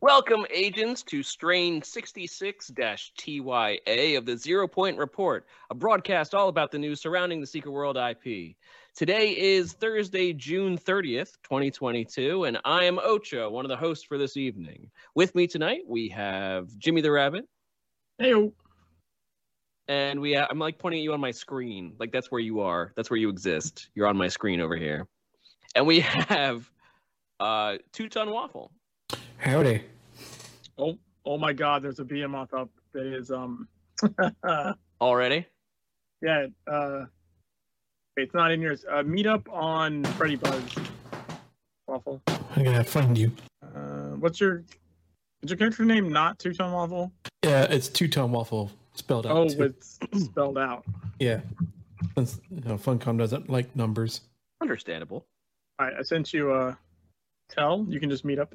[0.00, 2.70] Welcome, agents, to strain 66
[3.16, 7.72] TYA of the Zero Point Report, a broadcast all about the news surrounding the Secret
[7.72, 8.54] World IP.
[8.94, 14.18] Today is Thursday, June 30th, 2022, and I am Ocho, one of the hosts for
[14.18, 14.88] this evening.
[15.16, 17.46] With me tonight, we have Jimmy the Rabbit,
[18.18, 18.52] Hey,
[19.88, 21.94] and we I'm like pointing at you on my screen.
[21.98, 22.92] Like that's where you are.
[22.94, 23.88] That's where you exist.
[23.96, 25.08] You're on my screen over here.
[25.74, 26.70] And we have
[27.40, 28.70] uh Two Ton Waffle.
[29.38, 29.82] Howdy.
[30.78, 31.82] oh, oh my God!
[31.82, 33.68] There's a behemoth up that is um,
[35.00, 35.46] Already?
[36.22, 36.46] yeah.
[36.66, 37.04] Uh,
[38.16, 38.84] it's not in yours.
[38.90, 40.62] Uh, meet up on Freddy Buzz.
[41.86, 42.20] Waffle.
[42.26, 43.30] I'm gonna find you.
[43.62, 44.64] Uh, what's your
[45.42, 46.10] is your character name?
[46.10, 47.12] Not Two Tone Waffle.
[47.44, 49.36] Yeah, it's two tone waffle spelled out.
[49.36, 49.62] Oh, too.
[49.62, 50.84] it's spelled out.
[51.20, 51.40] yeah.
[52.16, 54.22] Since, you know, Funcom doesn't like numbers.
[54.60, 55.24] Understandable.
[55.78, 56.76] All right, I sent you a
[57.48, 57.86] tell.
[57.88, 58.54] You can just meet up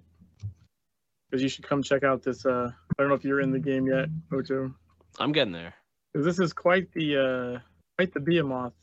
[1.34, 2.46] because you should come check out this.
[2.46, 4.72] Uh, I don't know if you're in the game yet, Ocho.
[5.20, 5.74] I'm getting there.
[6.14, 7.60] 'Cause This is quite the uh,
[7.98, 8.74] quite the behemoth.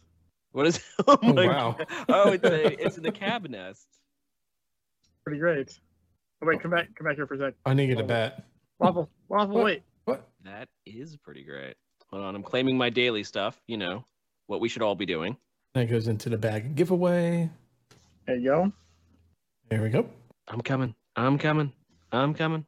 [0.50, 1.76] What is oh, Oh, my wow.
[1.78, 1.86] God.
[2.08, 3.86] Oh, it's a it's in the cab nest.
[5.22, 5.78] Pretty great.
[6.42, 7.54] Oh wait, come back, come back here for a sec.
[7.64, 8.46] I need to get a bat.
[8.80, 9.64] Waffle, waffle, What?
[9.64, 9.82] wait.
[10.06, 10.28] What?
[10.42, 11.76] That is pretty great.
[12.08, 14.04] Hold on, I'm claiming my daily stuff, you know,
[14.48, 15.36] what we should all be doing.
[15.74, 17.48] That goes into the bag giveaway.
[18.26, 18.72] There you go.
[19.68, 20.08] There we go.
[20.48, 20.96] I'm coming.
[21.14, 21.72] I'm coming.
[22.12, 22.66] I'm coming.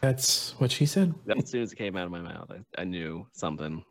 [0.00, 1.14] That's what she said.
[1.36, 3.84] As soon as it came out of my mouth, I, I knew something.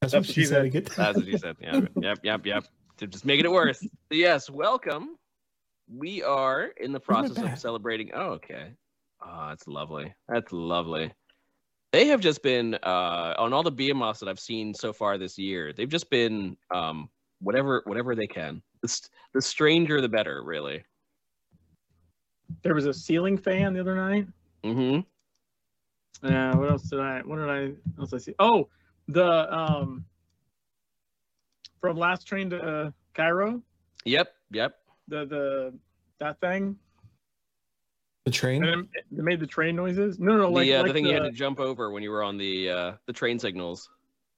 [0.00, 0.54] That's, That's what what she she said.
[0.54, 0.64] said.
[0.66, 0.84] Again.
[0.96, 1.56] That's what you said.
[1.60, 1.80] Yeah.
[2.00, 2.18] yep.
[2.22, 2.46] Yep.
[2.46, 2.64] Yep.
[2.98, 3.80] To just making it worse.
[3.80, 4.48] So yes.
[4.48, 5.16] Welcome.
[5.92, 8.10] We are in the process of celebrating.
[8.14, 8.72] Oh, okay.
[9.24, 10.14] Oh, that's lovely.
[10.28, 11.12] That's lovely.
[11.92, 15.38] They have just been uh, on all the behemoths that I've seen so far this
[15.38, 15.72] year.
[15.72, 17.08] They've just been um,
[17.40, 18.62] whatever, whatever they can.
[18.80, 20.42] The, st- the stranger, the better.
[20.42, 20.84] Really.
[22.62, 24.26] There was a ceiling fan the other night.
[24.64, 25.00] Mm-hmm.
[26.26, 26.54] Yeah.
[26.54, 27.20] What else did I?
[27.20, 27.72] What did I?
[28.00, 28.34] Else I see?
[28.38, 28.68] Oh,
[29.08, 30.04] the um,
[31.80, 33.62] from last train to uh, Cairo.
[34.04, 34.32] Yep.
[34.50, 34.76] Yep.
[35.08, 35.74] The the
[36.18, 36.76] that thing.
[38.24, 38.64] The train.
[38.64, 40.20] And it, it made the train noises.
[40.20, 42.04] No, no, like, the, uh, like the thing the, you had to jump over when
[42.04, 43.88] you were on the uh, the train signals.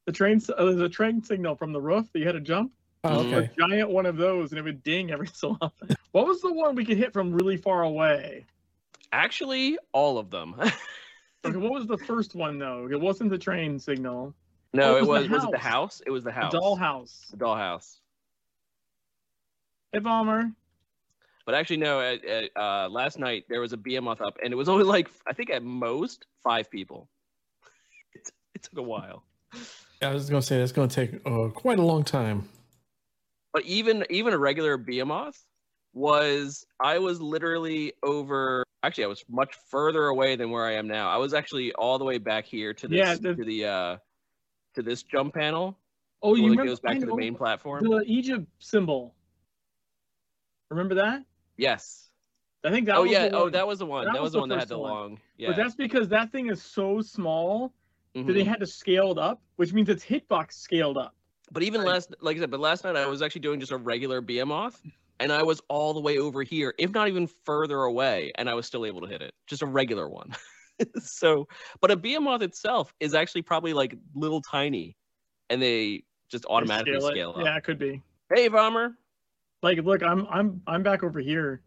[0.07, 0.41] the train.
[0.57, 2.73] Uh, there's a train signal from the roof that you had to jump.
[3.05, 3.51] Oh, okay.
[3.55, 5.95] A giant one of those, and it would ding every so often.
[6.13, 8.47] What was the one we could hit from really far away?
[9.13, 10.55] Actually, all of them.
[11.47, 12.89] Okay, what was the first one though?
[12.91, 14.35] It wasn't the train signal.
[14.73, 15.29] no, Oh, it it was was.
[15.29, 15.73] the Was it the house.
[15.99, 16.03] house?
[16.07, 16.53] It was the house.
[16.53, 17.31] The dollhouse.
[17.33, 17.97] The dollhouse.
[19.93, 20.51] Hey, bomber.
[21.45, 22.01] But actually, no.
[22.01, 25.11] At, at, uh, last night there was a behemoth up, and it was only like
[25.27, 27.09] I think at most five people.
[28.15, 29.25] It, it took a while.
[30.01, 32.49] Yeah, I was gonna say that's gonna take uh, quite a long time.
[33.55, 35.41] But even even a regular behemoth
[35.95, 38.65] was I was literally over.
[38.83, 41.09] Actually, I was much further away than where I am now.
[41.09, 43.97] I was actually all the way back here to this Yeah, the- to the uh
[44.75, 45.79] to this jump panel.
[46.21, 47.85] Oh, you remember goes back to the main platform.
[47.85, 49.15] the Egypt symbol.
[50.71, 51.23] Remember that?
[51.57, 52.11] Yes.
[52.65, 52.97] I think that.
[52.97, 53.29] oh was yeah.
[53.29, 53.53] The Oh, one.
[53.53, 54.05] that was the one.
[54.07, 54.91] that That, was was the one that had the one.
[54.91, 55.21] long.
[55.37, 55.49] Yeah.
[55.51, 57.73] But that's because that thing is so small
[58.15, 58.35] that Mhm.
[58.35, 61.15] they had to scale it up, which means its hitbox scaled up.
[61.55, 61.87] But even Right.
[61.91, 64.83] last, like I said, but last night I was actually doing just a regular behemoth,
[65.21, 68.55] and I was all the way over here, if not even further away, and I
[68.55, 69.33] was still able to hit it.
[69.47, 70.35] Just a regular one.
[70.99, 71.47] so,
[71.81, 74.97] but a behemoth itself is actually probably like little tiny,
[75.49, 77.03] and they just automatically it.
[77.03, 77.45] scale, up.
[77.45, 78.03] Yeah, it could be.
[78.35, 78.99] Hey, Bomber.
[79.63, 81.63] Like, look, I'm I'm I'm back over here,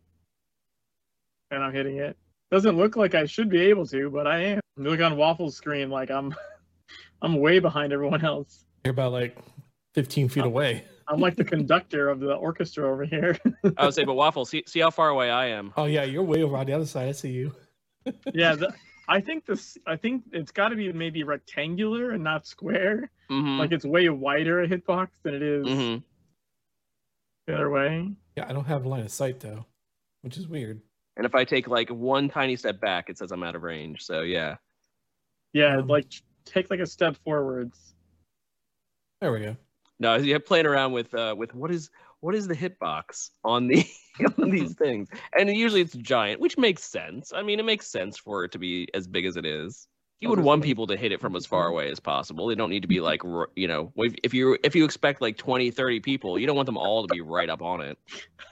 [1.49, 2.17] and I'm hitting it.
[2.51, 4.59] Doesn't look like I should be able to, but I am.
[4.75, 6.35] You look on Waffle's screen, like I'm
[7.21, 8.65] I'm way behind everyone else.
[8.83, 9.37] You're about like
[9.97, 10.47] 15 feet Oh.
[10.47, 10.83] away.
[11.07, 13.35] I'm like the conductor of the orchestra over here.
[13.77, 15.73] I would say, but Waffle, see, see how far away I am.
[15.75, 17.09] Oh yeah, you're way over on the other side.
[17.09, 17.55] I see you.
[18.33, 18.75] yeah, the,
[19.07, 19.75] I think this.
[19.87, 23.09] I think it's got to be maybe rectangular and not square.
[23.31, 23.57] Mm-hmm.
[23.57, 26.03] Like it's way wider a hitbox than it is mm-hmm.
[27.47, 28.11] the other way.
[28.35, 29.65] Yeah, I don't have line of sight though,
[30.21, 30.79] which is weird.
[31.15, 34.03] And if I take like one tiny step back, it says I'm out of range.
[34.03, 34.57] So yeah.
[35.53, 36.05] Yeah, Um, like
[36.45, 37.79] take like a step forwards.
[39.21, 39.57] There we go.
[39.99, 41.89] No, you're playing around with uh with what is
[42.19, 43.85] what is the hitbox on the
[44.41, 47.31] on these things, and usually it's giant, which makes sense.
[47.33, 49.87] I mean, it makes sense for it to be as big as it is.
[50.19, 52.47] You Oh, would want people to hit it from as far away as possible.
[52.47, 53.21] They don't need to be like
[53.55, 56.65] you know if, if you if you expect like 20, 30 people, you don't want
[56.67, 57.97] them all to be right up on it.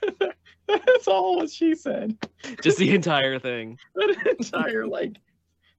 [0.67, 2.17] That's all what she said.
[2.61, 3.77] Just the entire thing.
[3.95, 5.17] That entire like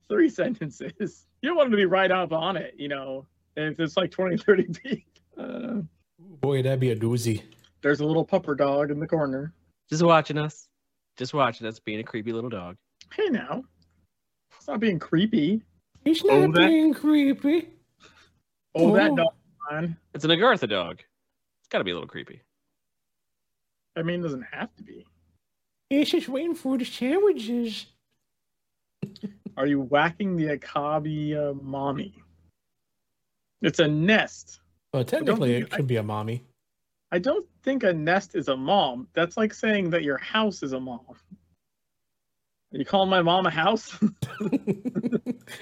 [0.09, 1.27] three sentences.
[1.43, 3.27] You don't want them to be right up on it, you know.
[3.57, 5.07] If it's like 20, 30 feet.
[5.39, 5.81] Uh,
[6.19, 7.43] Boy, that'd be a doozy.
[7.83, 9.53] there's a little pupper dog in the corner.
[9.91, 10.69] Just watching us,
[11.17, 12.77] just watching us being a creepy little dog.
[13.13, 13.65] Hey now.
[14.57, 15.63] It's not being creepy.
[16.05, 17.69] He's Oh, not that- being creepy.
[18.75, 19.17] Oh, that Oh.
[19.17, 19.35] dog,
[19.71, 19.97] man.
[20.15, 21.01] It's an Agartha dog.
[21.61, 22.43] It's got to be a little creepy.
[23.97, 25.07] I mean, it doesn't have to be.
[25.91, 27.87] He's just waiting for the sandwiches.
[29.57, 32.15] Are you whacking the Akabi uh, mommy?
[33.63, 34.61] It's a nest.
[34.97, 36.43] Well, technically, it could be a mommy.
[37.13, 39.09] I don't think a nest is a mom.
[39.13, 41.05] That's like saying that your house is a mom.
[41.11, 43.97] Are you calling my mom a house?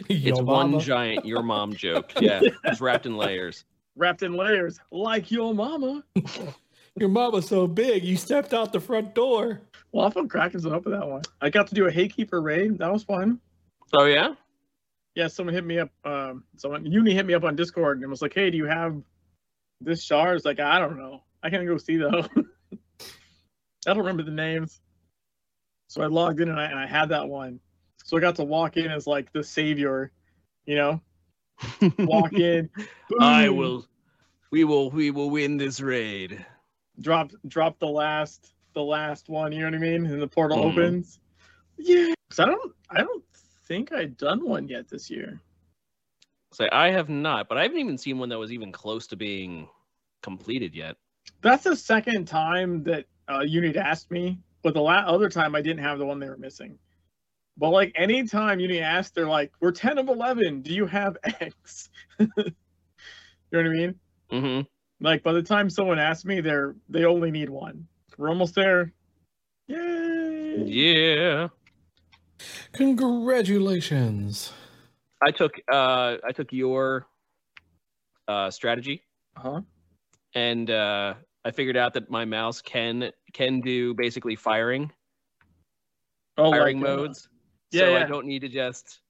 [0.09, 2.13] It's Yo, one giant your mom joke.
[2.19, 3.65] Yeah, it's wrapped in layers.
[3.97, 6.03] Wrapped in layers, like your mama.
[6.97, 9.61] Your mama's so big, you stepped out the front door.
[9.91, 11.23] Well, I felt cracking up with that one.
[11.41, 12.79] I got to do a Haykeeper raid.
[12.79, 13.41] That was fun.
[13.93, 14.35] Oh yeah.
[15.17, 15.91] Yeah, someone hit me up.
[16.05, 19.03] Um, someone Uni hit me up on Discord and was like, "Hey, do you have
[19.81, 21.23] this shard?" is like, "I don't know.
[21.43, 22.27] I can't go see though.
[22.73, 22.79] I
[23.87, 24.81] don't remember the names."
[25.89, 27.61] So I logged in and I, and I had that one.
[28.05, 30.11] So I got to walk in as like the savior,
[30.67, 31.01] you know,
[31.99, 32.69] walk in.
[33.21, 33.87] I will.
[34.51, 34.91] We will.
[34.91, 36.45] We will win this raid.
[37.01, 39.53] drop drop the last the last one.
[39.53, 40.07] You know what I mean?
[40.07, 40.71] And the portal Mhm.
[40.73, 41.19] opens.
[41.79, 43.25] Yeah, 'Cause I don't I don't
[43.67, 45.41] think I'd done one yet this year.
[46.55, 49.17] Say I have not, but I haven't even seen one that was even close to
[49.17, 49.69] being
[50.23, 50.97] completed yet.
[51.43, 55.63] That's the second time that uh, Unit asked me, but the la- other time I
[55.63, 56.79] didn't have the one they were missing.
[57.57, 60.63] But like anytime Unity asked, they're like, "We're ten of eleven.
[60.63, 61.91] Do you have X?"
[62.21, 62.43] you know
[63.51, 63.95] what I mean?
[64.31, 64.61] hmm
[65.01, 67.89] Like by the time someone asks me, they're they only need one.
[68.17, 68.93] We're almost there.
[69.67, 70.63] Yay!
[70.67, 71.49] Yeah.
[72.73, 74.53] Congratulations.
[75.25, 75.55] I took.
[75.71, 77.07] Uh, I took your
[78.29, 79.03] uh, strategy,
[79.37, 79.63] Huh?
[80.35, 84.93] and uh, I figured out that my mouse can can do basically firing
[86.37, 87.29] Oh, firing like, uh, modes.
[87.71, 89.01] yeah, so I don't need to just.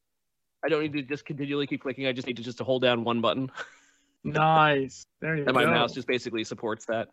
[0.65, 2.07] I don't need to just continually keep clicking.
[2.07, 3.51] I just need to just to hold down one button,
[4.25, 5.05] nice.
[5.21, 7.09] There you and my mouse just basically supports that.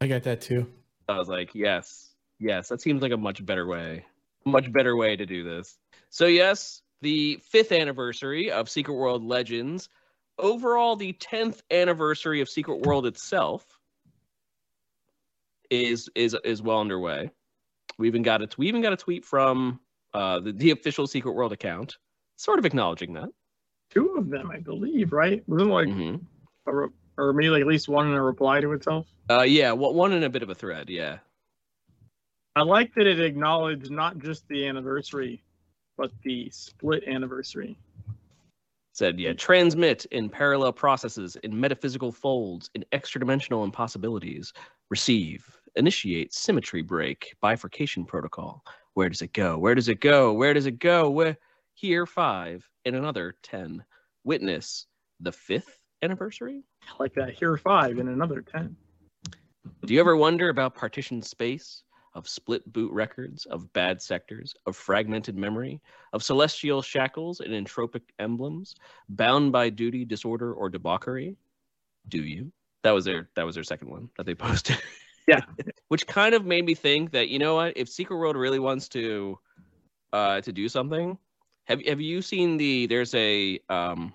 [0.00, 0.66] I got that too.
[1.08, 4.04] I was like, yes, yes, that seems like a much better way,
[4.44, 5.76] much better way to do this.
[6.08, 9.88] So yes, the fifth anniversary of Secret World Legends,
[10.38, 13.64] overall the tenth anniversary of Secret World itself
[15.70, 17.30] is is is well underway.
[17.98, 19.80] We even got a we even got a tweet from
[20.14, 21.96] uh, the, the official Secret World account,
[22.36, 23.28] sort of acknowledging that.
[23.90, 25.42] Two of them, I believe, right?
[25.48, 26.20] Wasn't like Mhm.
[26.66, 29.06] a re- or maybe like at least one in a reply to itself.
[29.28, 31.18] Uh, yeah, well, one in a bit of a thread, yeah.
[32.56, 35.42] I like that it acknowledged not just the anniversary,
[36.00, 37.76] but the split anniversary.
[38.92, 44.54] said yeah transmit in parallel processes in metaphysical folds in extra dimensional impossibilities.
[44.88, 45.44] Receive
[45.76, 48.64] initiate symmetry break bifurcation protocol.
[48.94, 49.58] Where does it go?
[49.58, 50.32] Where does it go?
[50.32, 51.10] Where does it go?
[51.10, 51.36] Where?
[51.74, 53.84] Here five and another ten.
[54.24, 54.86] Witness
[55.20, 56.64] the fifth anniversary?
[56.98, 57.34] Like that.
[57.34, 58.74] Here five and another ten.
[59.84, 61.82] do you ever wonder about partition space
[62.14, 65.80] of split boot records of bad sectors of fragmented memory
[66.12, 68.74] of celestial shackles and entropic emblems
[69.08, 71.36] bound by duty disorder or debauchery
[72.08, 72.50] do you
[72.82, 74.78] that was their that was their second one that they posted
[75.26, 75.40] Yeah.
[75.88, 78.88] which kind of made me think that you know what if secret world really wants
[78.90, 79.38] to
[80.12, 81.16] uh to do something
[81.64, 84.12] have have you seen the there's a um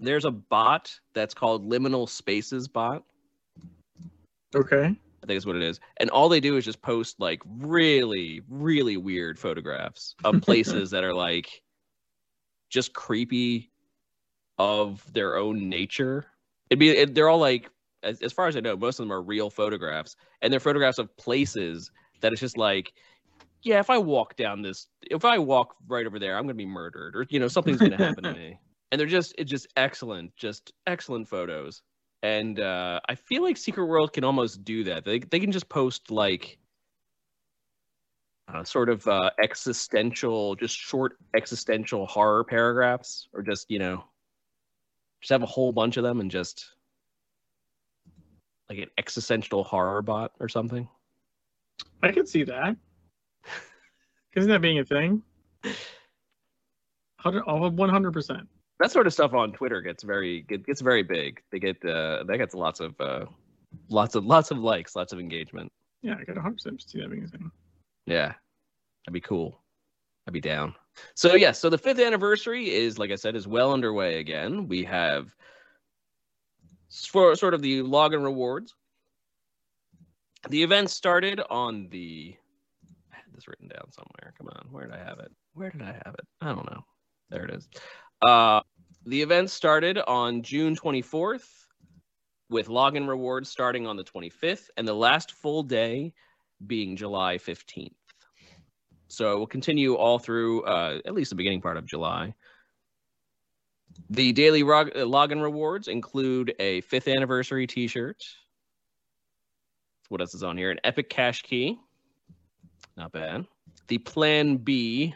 [0.00, 3.04] there's a bot that's called liminal spaces bot
[4.54, 4.96] Okay.
[5.24, 5.80] I think is what it is.
[5.96, 11.02] And all they do is just post like really, really weird photographs of places that
[11.02, 11.62] are like
[12.68, 13.70] just creepy
[14.58, 16.26] of their own nature.
[16.68, 17.70] It'd be it, they're all like
[18.02, 20.98] as, as far as I know, most of them are real photographs, and they're photographs
[20.98, 21.90] of places
[22.20, 22.92] that it's just like,
[23.62, 26.66] yeah, if I walk down this, if I walk right over there, I'm gonna be
[26.66, 28.58] murdered, or you know, something's gonna happen to me.
[28.92, 31.80] And they're just it's just excellent, just excellent photos
[32.24, 35.04] and uh, I feel like Secret World can almost do that.
[35.04, 36.56] They they can just post like
[38.48, 44.04] uh, sort of uh, existential, just short existential horror paragraphs, or just you know,
[45.20, 46.64] just have a whole bunch of them and just
[48.70, 50.88] like an existential horror bot or something.
[52.02, 52.74] I could see that.
[54.34, 55.22] Isn't that being a thing?
[57.26, 58.48] oh, One hundred percent.
[58.80, 61.40] That sort of stuff on Twitter gets very get, gets very big.
[61.52, 63.26] They get uh, that gets lots of uh,
[63.88, 65.70] lots of lots of likes, lots of engagement.
[66.02, 67.50] Yeah, I got one hundred percent see that being a thing.
[68.06, 68.34] Yeah,
[69.06, 69.60] that'd be cool.
[70.26, 70.74] I'd be down.
[71.14, 74.68] So yeah, so the fifth anniversary is, like I said, is well underway again.
[74.68, 75.34] We have
[76.90, 78.74] for sort of the login rewards.
[80.48, 82.36] The event started on the
[83.12, 84.34] I had this written down somewhere.
[84.36, 85.32] Come on, where did I have it?
[85.54, 86.26] Where did I have it?
[86.40, 86.84] I don't know.
[87.30, 87.68] There it is.
[88.22, 88.60] Uh,
[89.06, 91.46] the event started on June 24th,
[92.50, 96.12] with login rewards starting on the 25th, and the last full day
[96.66, 97.92] being July 15th.
[99.08, 102.34] So it will continue all through uh, at least the beginning part of July.
[104.10, 108.24] The daily rog- uh, login rewards include a fifth anniversary T-shirt.
[110.08, 110.70] What else is on here?
[110.70, 111.78] An epic cash key.
[112.96, 113.46] Not bad.
[113.88, 115.14] The Plan B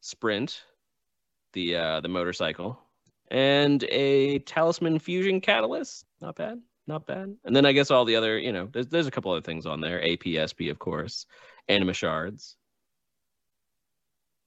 [0.00, 0.62] sprint,
[1.52, 2.78] the uh, the motorcycle,
[3.30, 6.06] and a Talisman Fusion catalyst.
[6.20, 6.60] Not bad.
[6.86, 7.36] Not bad.
[7.44, 9.66] And then I guess all the other, you know, there's there's a couple other things
[9.66, 10.00] on there.
[10.00, 11.26] APSP, of course.
[11.68, 12.56] Anima shards.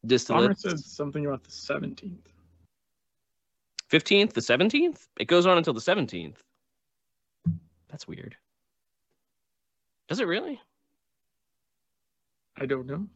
[0.05, 0.57] Distillate.
[0.59, 2.27] said something about the 17th.
[3.89, 5.07] 15th, the 17th?
[5.19, 6.37] It goes on until the 17th.
[7.89, 8.35] That's weird.
[10.07, 10.59] Does it really?
[12.57, 13.07] I don't know.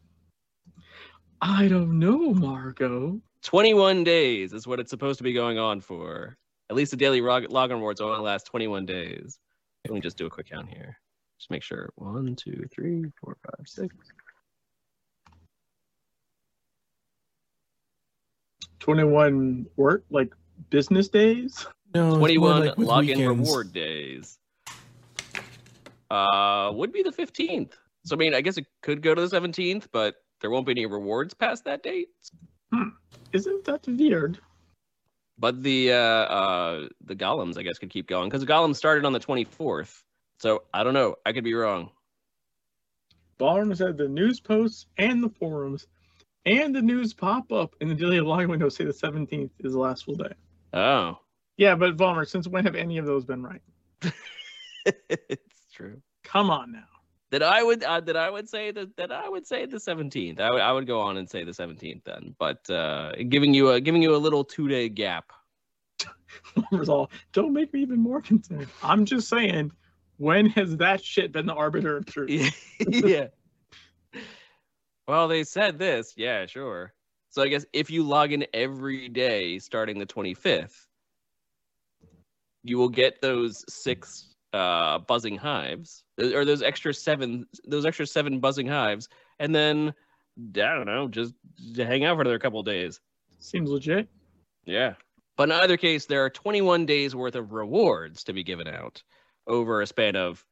[1.40, 3.20] I don't know, Margot.
[3.42, 6.36] 21 days is what it's supposed to be going on for.
[6.68, 9.38] At least the daily log- login rewards only last 21 days.
[9.86, 10.98] Let me just do a quick count here.
[11.38, 11.90] Just make sure.
[11.96, 13.94] One, two, three, four, five, six.
[18.78, 20.32] 21 work, like
[20.70, 21.66] business days?
[21.94, 23.26] No, it's more 21 like with login weekends.
[23.48, 24.38] reward days.
[26.10, 27.72] Uh, would be the 15th.
[28.04, 30.72] So, I mean, I guess it could go to the 17th, but there won't be
[30.72, 32.08] any rewards past that date.
[33.32, 34.38] Isn't that weird?
[35.38, 39.04] But the uh, uh, the golems, I guess, could keep going because the golems started
[39.04, 40.02] on the 24th.
[40.38, 41.16] So I don't know.
[41.24, 41.90] I could be wrong.
[43.38, 45.86] Ballroom said the news posts and the forums
[46.44, 49.78] and the news pop up in the daily login window say the 17th is the
[49.78, 50.32] last full day.
[50.72, 51.18] Oh,
[51.56, 53.62] Yeah, but Balmer, since when have any of those been right?
[54.84, 56.02] it's true.
[56.22, 56.89] Come on now.
[57.30, 60.40] That I would uh, that I would say that that I would say the 17th.
[60.40, 62.34] I would I would go on and say the 17th then.
[62.38, 65.32] But uh, giving you a giving you a little two day gap.
[66.88, 68.68] All, don't make me even more concerned.
[68.82, 69.72] I'm just saying,
[70.16, 72.54] when has that shit been the arbiter of truth?
[72.88, 73.28] yeah.
[75.06, 76.14] Well, they said this.
[76.16, 76.94] Yeah, sure.
[77.30, 80.86] So I guess if you log in every day starting the 25th,
[82.62, 88.40] you will get those six uh, buzzing hives, or those extra seven, those extra seven
[88.40, 89.94] buzzing hives, and then
[90.56, 91.34] I don't know, just
[91.76, 93.00] hang out for another couple of days.
[93.38, 94.08] Seems legit.
[94.64, 94.94] Yeah.
[95.36, 99.02] But in either case, there are 21 days worth of rewards to be given out
[99.46, 100.44] over a span of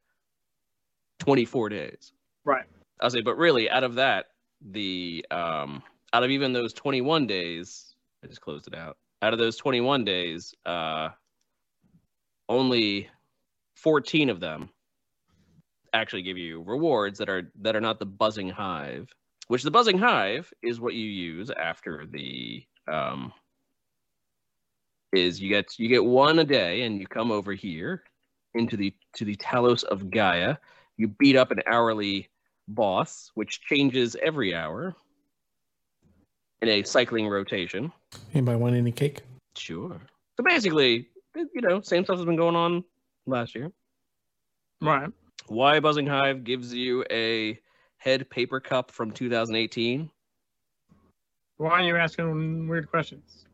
[1.19, 2.11] 24 days.
[2.43, 2.65] Right.
[2.99, 4.27] I'll say, but really, out of that,
[4.61, 8.97] the um, out of even those 21 days, I just closed it out.
[9.21, 11.09] Out of those 21 days, uh,
[12.47, 13.09] only
[13.81, 14.69] 14 of them
[15.93, 19.09] actually give you rewards that are that are not the buzzing hive.
[19.47, 23.33] Which the buzzing hive is what you use after the um,
[25.11, 28.03] is you get you get one a day, and you come over here
[28.53, 30.57] into the to the Talos of Gaia.
[30.97, 32.29] You beat up an hourly
[32.67, 34.95] boss, which changes every hour
[36.61, 37.91] in a cycling rotation.
[38.33, 39.21] Anybody want any cake?
[39.55, 39.99] Sure.
[40.37, 42.83] So basically, you know, same stuff has been going on
[43.29, 43.71] last year.
[44.81, 45.09] Right.
[45.47, 47.59] Why Buzzing Hive gives you a
[47.97, 50.09] head paper cup from 2018?
[51.57, 53.45] Why are you asking weird questions?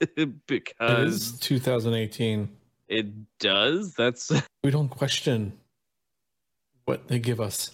[0.46, 2.48] Because is 2018.
[2.88, 3.06] it
[3.40, 3.94] does.
[3.94, 4.30] That's
[4.64, 5.54] We don't question
[6.84, 7.70] what they give us.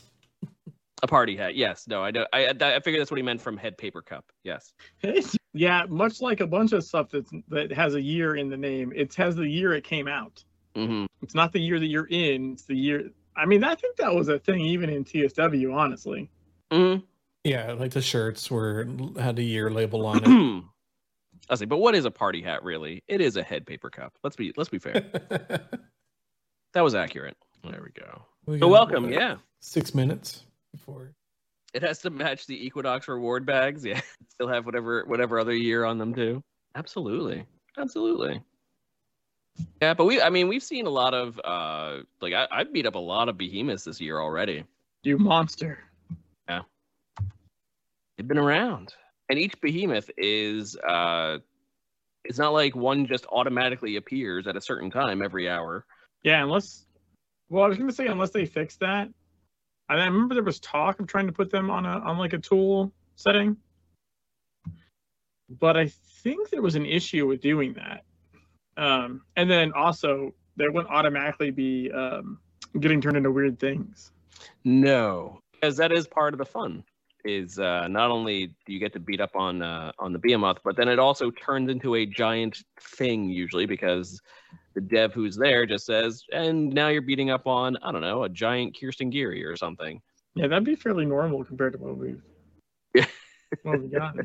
[1.02, 1.54] a party hat.
[1.54, 1.86] Yes.
[1.86, 2.26] No, I know.
[2.32, 4.24] I I figured that's what he meant from head paper cup.
[4.42, 4.72] Yes.
[5.52, 8.90] yeah, much like a bunch of stuff that's that has a year in the name,
[8.96, 10.42] it has the year it came out.
[10.74, 12.52] Hmm It's not the year that you're in.
[12.52, 13.10] It's the year.
[13.36, 16.30] I mean, I think that was a thing even in TSW, honestly.
[16.70, 16.96] hmm
[17.44, 18.86] Yeah, like the shirts were
[19.18, 20.64] had a year label on it.
[21.50, 23.02] I say, but what is a party hat really?
[23.08, 24.14] It is a head paper cup.
[24.22, 24.94] Let's be let's be fair.
[26.72, 27.36] that was accurate.
[27.62, 28.22] There we go.
[28.46, 29.10] We So welcome.
[29.10, 29.36] Yeah.
[29.60, 31.12] Six minutes before.
[31.72, 33.84] It has to match the Equinox reward bags.
[33.94, 34.00] Yeah.
[34.30, 36.42] Still have whatever whatever other year on them too.
[36.74, 37.46] Absolutely.
[37.78, 38.40] Absolutely.
[39.80, 42.86] Yeah, but we I mean we've seen a lot of uh like I, I beat
[42.86, 44.64] up a lot of behemoths this year already.
[45.02, 45.78] You monster.
[46.48, 46.62] Yeah.
[48.16, 48.94] They've been around.
[49.28, 51.38] And each behemoth is uh
[52.24, 55.84] it's not like one just automatically appears at a certain time every hour.
[56.22, 56.86] Yeah, unless.
[57.50, 59.08] Well, I was gonna say unless they fix that.
[59.88, 62.38] I remember there was talk of trying to put them on a on like a
[62.38, 63.56] tool setting.
[65.50, 65.88] But I
[66.22, 68.04] think there was an issue with doing that.
[68.76, 72.38] Um, and then also they wouldn't automatically be um,
[72.80, 74.12] getting turned into weird things.
[74.64, 75.40] No.
[75.52, 76.84] Because that is part of the fun.
[77.24, 80.58] is uh, not only do you get to beat up on uh, on the behemoth,
[80.64, 84.20] but then it also turns into a giant thing usually because
[84.74, 88.24] the dev who's there just says, and now you're beating up on I don't know
[88.24, 90.00] a giant Kirsten Geary or something.
[90.34, 92.22] Yeah, that'd be fairly normal compared to what we've
[92.94, 93.06] Yeah.
[93.62, 94.16] what we got.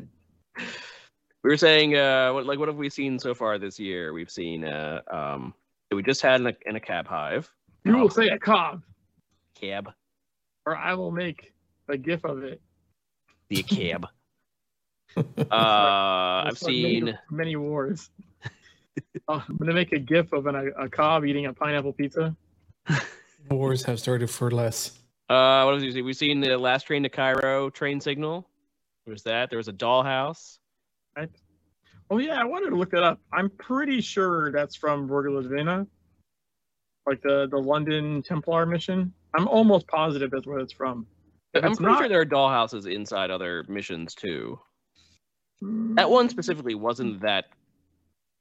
[1.42, 4.12] We were saying, uh, what, like, what have we seen so far this year?
[4.12, 5.54] We've seen, uh, um,
[5.90, 7.50] we just had in a, in a cab hive.
[7.84, 8.82] You will say a cob,
[9.54, 9.90] Cab,
[10.66, 11.54] or I will make
[11.88, 12.60] a gif of it.
[13.48, 14.06] the cab.
[15.16, 17.18] uh, I've That's like many- seen.
[17.30, 18.10] many wars.
[19.28, 22.36] Oh, I'm gonna make a gif of an, a, a cob eating a pineapple pizza.
[23.50, 24.90] Wars have started for less.
[25.28, 26.04] Uh, what else have we seen?
[26.04, 28.46] We've seen the last train to Cairo train signal.
[29.06, 29.48] There was that.
[29.48, 30.58] There was a dollhouse.
[31.16, 31.26] I,
[32.10, 33.20] oh yeah, I wanted to look that up.
[33.32, 35.86] I'm pretty sure that's from Borgolivina,
[37.06, 39.12] like the the London Templar mission.
[39.34, 41.06] I'm almost positive that's where it's from.
[41.54, 44.58] If I'm it's pretty not- sure there are dollhouses inside other missions too.
[45.60, 45.94] Hmm.
[45.96, 47.46] That one specifically wasn't that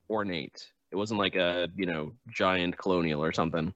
[0.09, 0.65] ornate.
[0.91, 3.73] It wasn't like a you know giant colonial or something.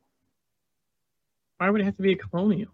[1.58, 2.72] Why would it have to be a colonial?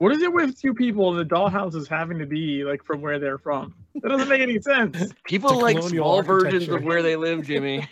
[0.00, 1.12] What is it with two people?
[1.12, 3.74] The dollhouses having to be like from where they're from?
[3.96, 5.12] That doesn't make any sense.
[5.24, 7.86] People like small versions of where they live, Jimmy.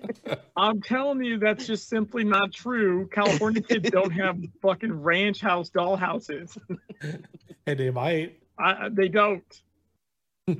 [0.56, 3.08] I'm telling you, that's just simply not true.
[3.08, 6.56] California kids don't have fucking ranch house dollhouses.
[7.66, 8.38] And they might.
[8.56, 9.42] I, they don't.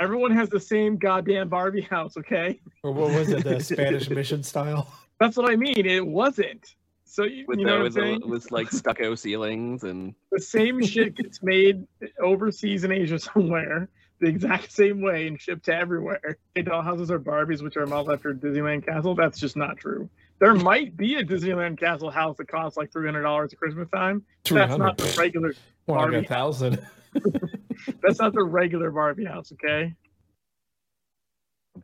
[0.00, 2.59] Everyone has the same goddamn Barbie house, okay?
[2.83, 3.45] Or what was it?
[3.45, 4.93] The Spanish mission style?
[5.21, 5.87] That's what I mean.
[5.87, 6.75] It wasn't.
[7.09, 10.41] So you, with you know what I'm with, the, with like stucco ceilings and The
[10.41, 11.87] same shit gets made
[12.23, 13.88] overseas in Asia somewhere,
[14.21, 16.37] the exact same way, and shipped to everywhere.
[16.55, 19.15] Hey, dollhouses are Barbies, which are modeled after Disneyland Castle.
[19.15, 20.11] That's just not true.
[20.38, 23.88] There might be a Disneyland Castle house that costs like three hundred dollars at Christmas
[23.88, 24.23] time.
[24.45, 25.55] That's not the regular.
[25.87, 26.27] More Barbie.
[26.27, 26.87] thousand.
[28.03, 29.53] That's not the regular Barbie house.
[29.53, 29.95] Okay.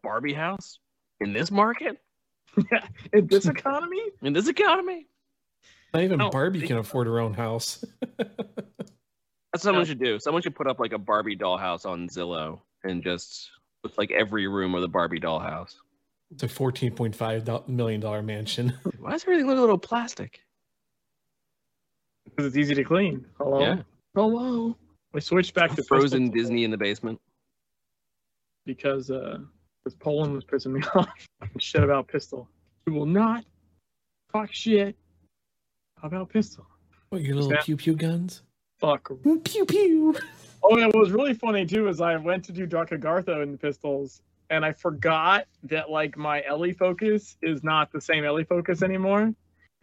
[0.03, 0.79] Barbie house
[1.21, 1.99] in this market,
[2.71, 5.07] Yeah, In this economy, in this economy.
[5.95, 7.85] Not even No, Barbie they- can afford her own house.
[8.19, 8.29] That's
[9.53, 9.85] what someone No.
[9.85, 10.19] should do.
[10.19, 13.49] Someone should put up like a Barbie dollhouse on Zillow and just
[13.85, 15.77] with like every room of the Barbie dollhouse.
[16.33, 18.71] It's a fourteen point five million dollar mansion.
[18.99, 20.41] Why does everything look a little plastic?
[22.25, 23.25] because it's easy to clean.
[23.39, 23.61] Hello.
[23.61, 23.83] Yeah.
[24.17, 24.77] Hello.
[25.13, 27.21] We switched back to Frozen Pistol Disney in the basement.
[28.67, 29.39] because uh,
[29.85, 31.09] because Poland was pissing me off.
[31.61, 32.49] shit about Pistol.
[32.89, 33.45] You will not
[34.33, 34.97] talk shit
[36.03, 36.67] about Pistol.
[37.11, 38.43] What your little that- pew pew guns?
[38.79, 39.11] Fuck.
[39.45, 40.15] Pew pew.
[40.63, 43.57] Oh, yeah, what was really funny too is I went to do Dark Agartha in
[43.57, 48.83] Pistols, and I forgot that like my Ellie focus is not the same Ellie focus
[48.83, 49.33] anymore.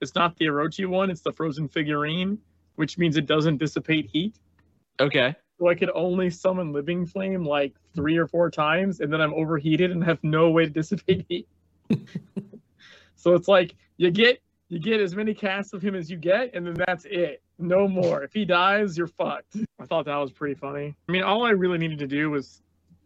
[0.02, 2.38] It's not the Orochi one; it's the frozen figurine,
[2.76, 4.36] which means it doesn't dissipate heat.
[5.00, 5.36] Okay.
[5.60, 9.34] So I could only summon Living Flame like three or four times, and then I'm
[9.34, 11.48] overheated and have no way to dissipate heat.
[13.16, 14.42] so it's like you get
[14.72, 17.44] you get as many casts of him as you get, and then that's it.
[17.60, 18.24] No more.
[18.24, 19.58] If he dies, you're fucked.
[19.78, 20.96] I thought that was pretty funny.
[21.10, 22.62] I mean, all I really needed to do was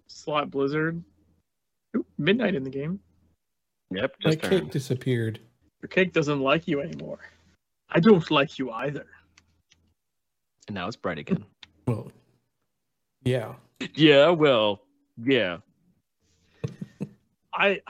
[0.05, 1.03] slot Blizzard.
[1.97, 2.99] Ooh, midnight in the game.
[3.89, 4.15] Yep.
[4.23, 4.69] My Just cake turned.
[4.69, 5.39] disappeared.
[5.81, 7.17] Your cake doesn't like you anymore.
[7.89, 9.07] I don't like you either.
[10.67, 11.43] And now it's bright again.
[11.87, 12.11] Well,
[13.23, 13.53] yeah.
[13.93, 14.29] yeah.
[14.29, 14.81] Well.
[15.23, 15.57] Yeah.
[17.53, 17.81] I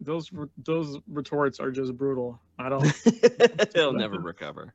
[0.00, 2.40] those those retorts are just brutal.
[2.58, 2.92] I don't.
[3.74, 4.74] They'll never recover.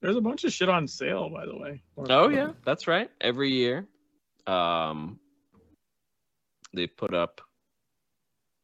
[0.00, 1.82] There's a bunch of shit on sale, by the way.
[1.96, 3.10] Oh yeah, that's right.
[3.20, 3.86] Every year,
[4.46, 5.18] um,
[6.74, 7.40] they put up.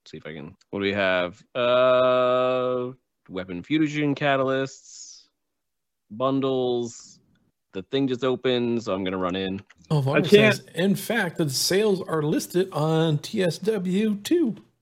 [0.06, 0.54] see if I can.
[0.70, 1.42] What do we have?
[1.54, 2.92] Uh,
[3.28, 5.22] weapon fusion catalysts,
[6.10, 7.18] bundles.
[7.72, 9.62] The thing just opened, so I'm gonna run in.
[9.90, 13.18] Oh, Varner can't- says, in fact, the sales are listed on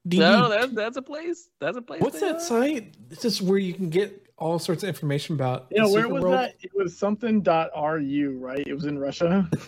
[0.06, 0.18] TSW2.
[0.18, 1.50] No, that's that's a place.
[1.60, 2.00] That's a place.
[2.00, 2.40] What's that are.
[2.40, 2.96] site?
[3.10, 5.66] It's just where you can get all sorts of information about.
[5.70, 6.34] Yeah, the where Super was World.
[6.34, 6.54] that?
[6.60, 8.66] It was something dot .ru, right?
[8.66, 9.48] It was in Russia.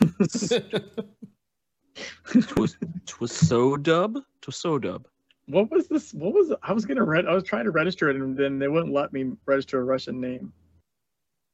[2.43, 4.19] Twas twas so dub.
[4.41, 5.07] Twas so dub.
[5.47, 6.15] What was this?
[6.15, 7.27] What was I was gonna read?
[7.27, 10.21] I was trying to register it, and then they wouldn't let me register a Russian
[10.21, 10.53] name.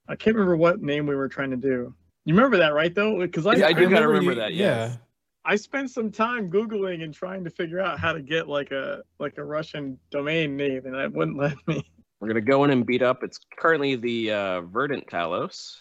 [0.09, 1.93] I can't remember what name we were trying to do.
[2.27, 2.95] You remember that, right?
[2.95, 4.99] Though, because I, Yeah, I do kinda you- remember that, yes.
[5.47, 9.03] I spent some time googling and trying to figure out how to get like a
[9.21, 11.85] like a Russian domain name, and it wouldn't let me.
[12.21, 13.23] We're gonna go in and beat up.
[13.23, 15.77] It's currently the uh, Verdant Talos.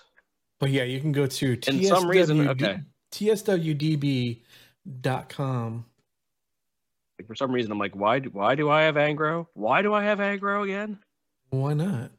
[0.59, 2.79] But yeah, you can go to And some reason- TSWD okay.
[4.85, 5.85] tswdb.com.
[7.19, 8.19] Like, for some reason, I'm like, why?
[8.19, 9.47] Do, why do I have aggro?
[9.53, 10.99] Why do I have aggro again?
[11.49, 12.11] Why not?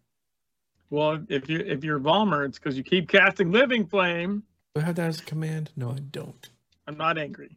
[0.89, 4.43] Well, if you if you're Valmer, it's because you keep casting Living Flame.
[4.75, 5.71] Do I have that as a command?
[5.77, 6.49] No, I don't.
[6.87, 7.57] I'm not angry.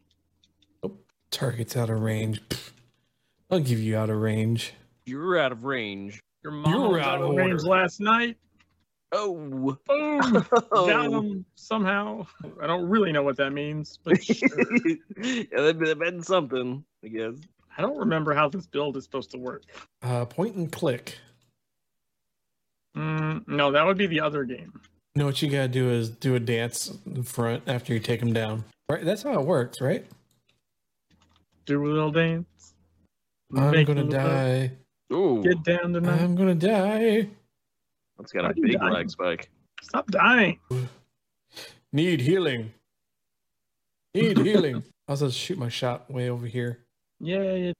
[1.30, 2.40] Target's out of range.
[3.50, 4.74] I'll give you out of range.
[5.06, 6.20] You're out of range.
[6.42, 7.82] Your mom was out out of of range order.
[7.82, 8.36] last night.
[9.12, 9.34] Oh.
[9.34, 10.46] Boom!
[10.72, 10.86] Oh.
[10.86, 12.26] Got him somehow.
[12.60, 14.48] I don't really know what that means, but sure.
[15.20, 17.34] yeah, that that meant something, I guess.
[17.76, 19.64] I don't remember how this build is supposed to work.
[20.02, 21.18] Uh, point and click.
[22.96, 24.80] Mm, no, that would be the other game.
[25.14, 28.32] No, what you gotta do is do a dance in front after you take them
[28.32, 28.64] down.
[28.90, 30.04] Right, that's how it works, right?
[31.66, 32.74] Do a little dance.
[33.56, 34.72] I'm Make gonna die.
[35.12, 36.20] Ooh, Get down tonight.
[36.20, 37.28] I'm gonna die.
[38.18, 38.90] that's got a Why'd you big die?
[38.90, 39.50] leg spike.
[39.82, 40.58] Stop dying.
[41.92, 42.72] Need healing.
[44.14, 44.82] Need healing.
[45.08, 46.78] I was gonna shoot my shot way over here.
[47.20, 47.72] Yeah, yeah.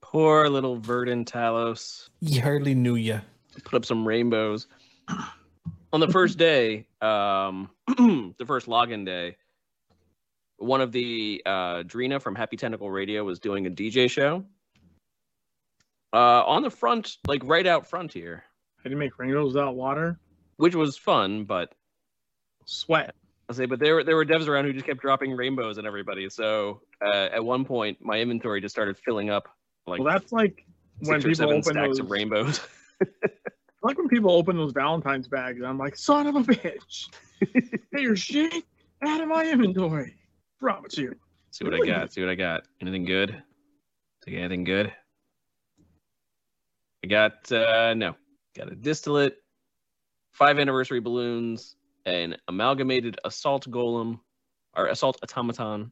[0.00, 2.08] Poor little Verdant Talos.
[2.20, 3.20] You hardly knew ya.
[3.64, 4.66] Put up some rainbows.
[5.92, 9.36] On the first day, um, the first login day,
[10.58, 14.44] one of the uh, Drina from Happy Tentacle Radio was doing a DJ show.
[16.12, 18.44] Uh, on the front, like right out front here,
[18.80, 20.18] I didn't make rainbows without water.
[20.56, 21.72] which was fun, but
[22.66, 23.14] Sweat.
[23.48, 25.86] I say, but there were there were devs around who just kept dropping rainbows and
[25.86, 26.28] everybody.
[26.30, 29.48] So uh, at one point, my inventory just started filling up
[29.86, 30.64] like well, that's like
[31.00, 31.98] when people open stacks those.
[31.98, 32.60] of rainbows.
[33.82, 37.08] like when people open those Valentine's bags, I'm like, son of a bitch,
[37.92, 38.64] get your shit
[39.02, 40.14] out of my inventory.
[40.58, 41.14] Promise you.
[41.50, 42.12] See what I got.
[42.12, 42.62] See what I got.
[42.80, 43.42] Anything good?
[44.24, 44.92] Take anything good?
[47.02, 48.14] I got uh no.
[48.56, 49.36] Got a distillate,
[50.32, 54.18] five anniversary balloons, an amalgamated assault golem,
[54.76, 55.90] or assault automaton,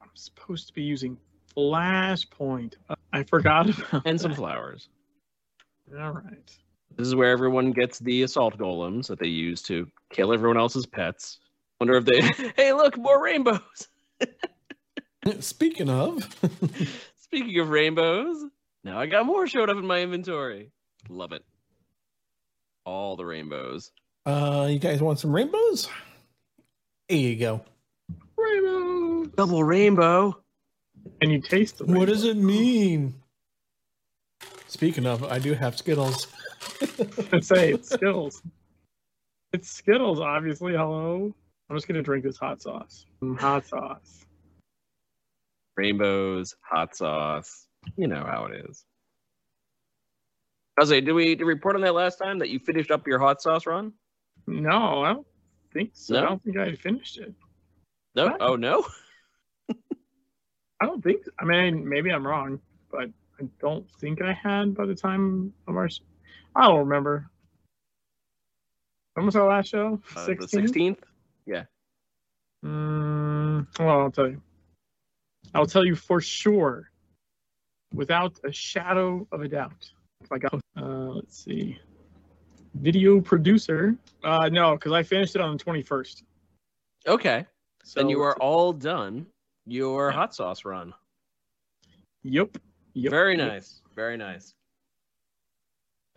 [0.00, 1.16] I'm supposed to be using
[1.56, 2.74] Flashpoint.
[2.88, 4.36] Uh, I forgot about and some that.
[4.36, 4.88] flowers.
[5.98, 6.56] All right.
[7.00, 10.84] This is where everyone gets the assault golems that they use to kill everyone else's
[10.84, 11.38] pets.
[11.80, 12.20] Wonder if they
[12.58, 13.88] hey look, more rainbows.
[15.40, 16.22] Speaking of,
[17.16, 18.44] Speaking of rainbows,
[18.84, 20.72] now I got more showed up in my inventory.
[21.08, 21.42] Love it.
[22.84, 23.92] All the rainbows.
[24.26, 25.88] uh, you guys want some rainbows?
[27.08, 27.62] Here you go.
[28.36, 29.24] Rainbow.
[29.36, 30.38] Double rainbow.
[31.22, 33.14] And you taste the What does it mean?
[34.68, 36.26] Speaking of, I do have Skittles.
[37.40, 38.42] say it's Skittles.
[39.52, 40.72] It's Skittles, obviously.
[40.72, 41.34] Hello.
[41.68, 43.06] I'm just gonna drink this hot sauce.
[43.22, 44.24] Mm, Hot sauce.
[45.76, 47.66] Rainbows, hot sauce.
[47.96, 48.84] You know how it is.
[50.78, 53.18] Like, did we, did we report on that last time that you finished up your
[53.18, 53.92] hot sauce run?
[54.46, 55.26] No, I don't
[55.72, 56.16] think so.
[56.16, 57.34] I don't think I finished it.
[58.14, 58.26] No.
[58.26, 58.36] What?
[58.40, 58.86] Oh no.
[60.80, 61.22] I don't think.
[61.38, 62.58] I mean, maybe I'm wrong,
[62.90, 65.88] but I don't think I had by the time of our.
[66.54, 67.30] I don't remember.
[69.14, 70.00] When was our last show?
[70.16, 70.48] Uh, the 16th?
[70.48, 71.04] sixteenth.
[72.64, 74.40] Mm, well, I'll tell you.
[75.54, 76.90] I'll tell you for sure,
[77.94, 79.90] without a shadow of a doubt.
[80.22, 80.82] If I got, uh,
[81.14, 81.78] let's see,
[82.74, 83.96] video producer.
[84.22, 86.22] Uh, no, because I finished it on the 21st.
[87.08, 87.46] Okay.
[87.82, 89.26] So then you are all done
[89.66, 90.92] your hot sauce run.
[92.22, 92.58] Yep.
[92.92, 93.10] Yep.
[93.10, 93.48] Very yep.
[93.48, 93.80] nice.
[93.96, 94.54] Very nice.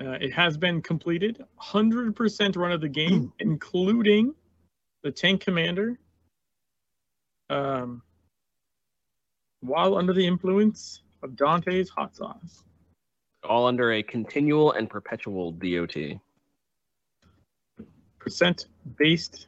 [0.03, 4.33] Uh, it has been completed, 100% run of the game, including
[5.01, 5.97] the tank commander.
[7.49, 8.01] Um,
[9.61, 12.63] while under the influence of Dante's hot sauce.
[13.43, 15.95] All under a continual and perpetual DOT.
[18.19, 19.47] Percent based,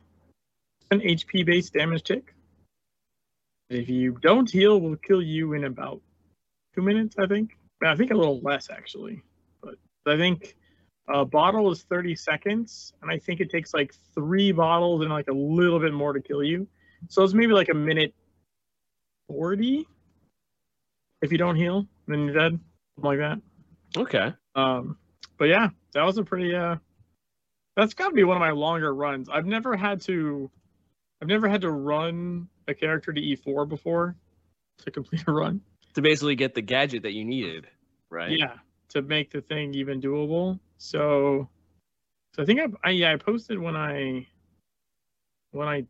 [0.91, 2.33] an HP based damage tick.
[3.69, 6.01] If you don't heal, we'll kill you in about
[6.75, 7.57] two minutes, I think.
[7.83, 9.21] I think a little less actually,
[10.07, 10.55] I think
[11.07, 15.27] a bottle is 30 seconds, and I think it takes like three bottles and like
[15.27, 16.67] a little bit more to kill you.
[17.09, 18.13] So it's maybe like a minute
[19.27, 19.87] 40
[21.21, 22.59] if you don't heal, then you're dead,
[22.95, 23.41] something like that.
[23.97, 24.33] Okay.
[24.55, 24.97] Um,
[25.37, 26.75] but yeah, that was a pretty uh
[27.75, 29.27] that's gotta be one of my longer runs.
[29.29, 30.49] I've never had to
[31.21, 34.15] I've never had to run a character to E4 before
[34.83, 35.61] to complete a run.
[35.95, 37.67] To basically get the gadget that you needed,
[38.09, 38.31] right?
[38.31, 38.55] Yeah,
[38.89, 40.59] to make the thing even doable.
[40.77, 41.49] So
[42.35, 44.27] so I think I, I yeah, I posted when I
[45.51, 45.85] when I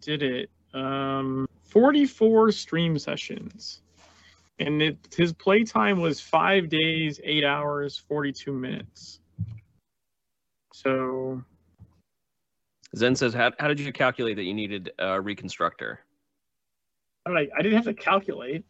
[0.00, 3.80] did it um 44 stream sessions.
[4.60, 9.18] And it his playtime was 5 days, 8 hours, 42 minutes.
[10.72, 11.42] So
[12.96, 16.00] Zen says, how, how did you calculate that you needed a reconstructor?
[17.26, 18.64] I, I didn't have to calculate.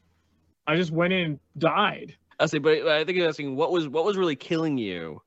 [0.66, 2.14] I just went in and died.
[2.38, 5.22] I say, but I think you're asking what was what was really killing you,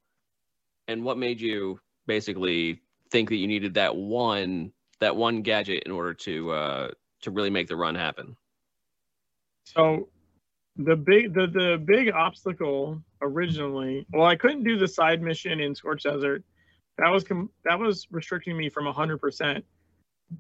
[0.87, 5.91] and what made you basically think that you needed that one that one gadget in
[5.91, 6.91] order to uh,
[7.21, 8.35] to really make the run happen?
[9.63, 10.09] So
[10.77, 15.73] the big the, the big obstacle originally well i couldn't do the side mission in
[15.73, 16.43] scorched desert.
[16.97, 19.63] That was com- that was restricting me from 100%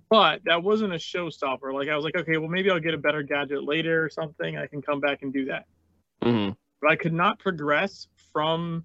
[0.09, 1.73] but that wasn't a showstopper.
[1.73, 4.57] Like i was like okay well maybe i'll get a better gadget later or something.
[4.57, 5.65] I can come back and do that
[6.23, 6.49] hmm
[6.81, 8.83] but i could not progress from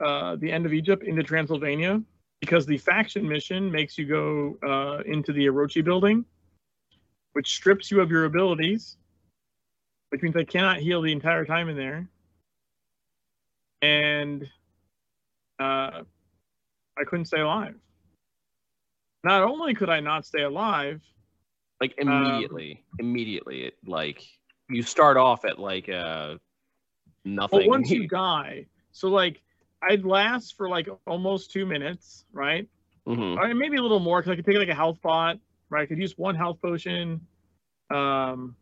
[0.00, 2.00] uh, the end of egypt into transylvania
[2.40, 6.24] because the faction mission makes you go uh, into the orochi building
[7.32, 8.96] which strips you of your abilities
[10.10, 12.06] which means I cannot heal the entire time in there.
[13.82, 14.48] And
[15.58, 16.02] uh,
[16.96, 17.74] I couldn't stay alive.
[19.24, 21.02] Not only could I not stay alive,
[21.80, 24.22] Like Um, immediately, immediately, it like
[24.68, 26.36] you start off at like uh
[27.24, 27.60] nothing.
[27.60, 29.42] but once you die, so like
[29.82, 32.68] I'd last for like almost two minutes, right?
[33.06, 33.36] Mhm.
[33.36, 35.82] Or maybe a little more because I could take like a health pot, right?
[35.82, 37.20] I could use one health potion.
[37.90, 38.56] Um,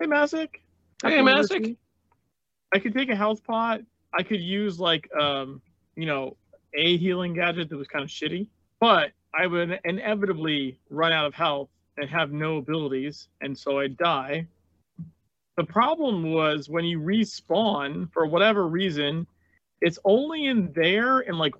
[0.00, 0.60] hey, Masick.
[1.02, 1.76] Hey, Masick.
[2.74, 3.82] I could take a health pot.
[4.12, 5.62] I could use like um,
[5.94, 6.36] you know,
[6.74, 8.48] a healing gadget that was kind of shitty,
[8.80, 13.96] but I would inevitably run out of health and have no abilities, and so I'd
[13.96, 14.46] die.
[15.56, 19.26] The problem was when you respawn for whatever reason,
[19.80, 21.54] it's only in there and like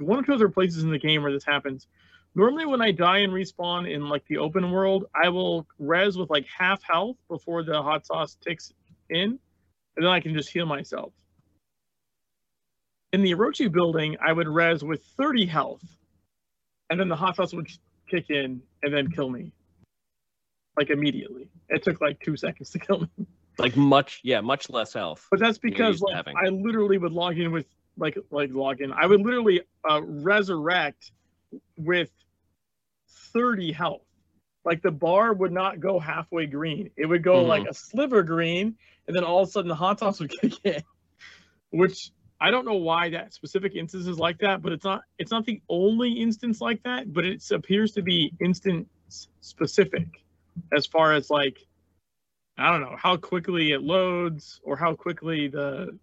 [0.00, 1.86] one or two other places in the game where this happens.
[2.34, 6.30] Normally, when I die and respawn in like the open world, I will res with
[6.30, 8.72] like half health before the hot sauce ticks
[9.08, 9.38] in,
[9.96, 11.12] and then I can just heal myself.
[13.12, 15.82] In the Orochi building, I would res with 30 health,
[16.88, 17.68] and then the hot sauce would
[18.08, 19.52] kick in and then kill me.
[20.76, 21.48] Like immediately.
[21.68, 23.26] It took like two seconds to kill me.
[23.58, 25.26] Like much, yeah, much less health.
[25.30, 26.26] But that's because like.
[26.28, 27.66] I literally would log in with
[27.98, 28.92] like like log in.
[28.92, 31.12] I would literally uh, resurrect
[31.76, 32.10] with
[33.32, 34.02] 30 health.
[34.64, 36.90] Like the bar would not go halfway green.
[36.96, 37.48] It would go Mhm.
[37.48, 40.54] like a sliver green, and then all of a sudden the hot sauce would kick
[40.64, 40.82] in.
[41.70, 45.30] Which I don't know why that specific instance is like that, but it's not it's
[45.30, 48.88] not the only instance like that, but it appears to be instance
[49.40, 50.06] specific
[50.72, 51.66] as far as like
[52.58, 55.98] I don't know how quickly it loads or how quickly the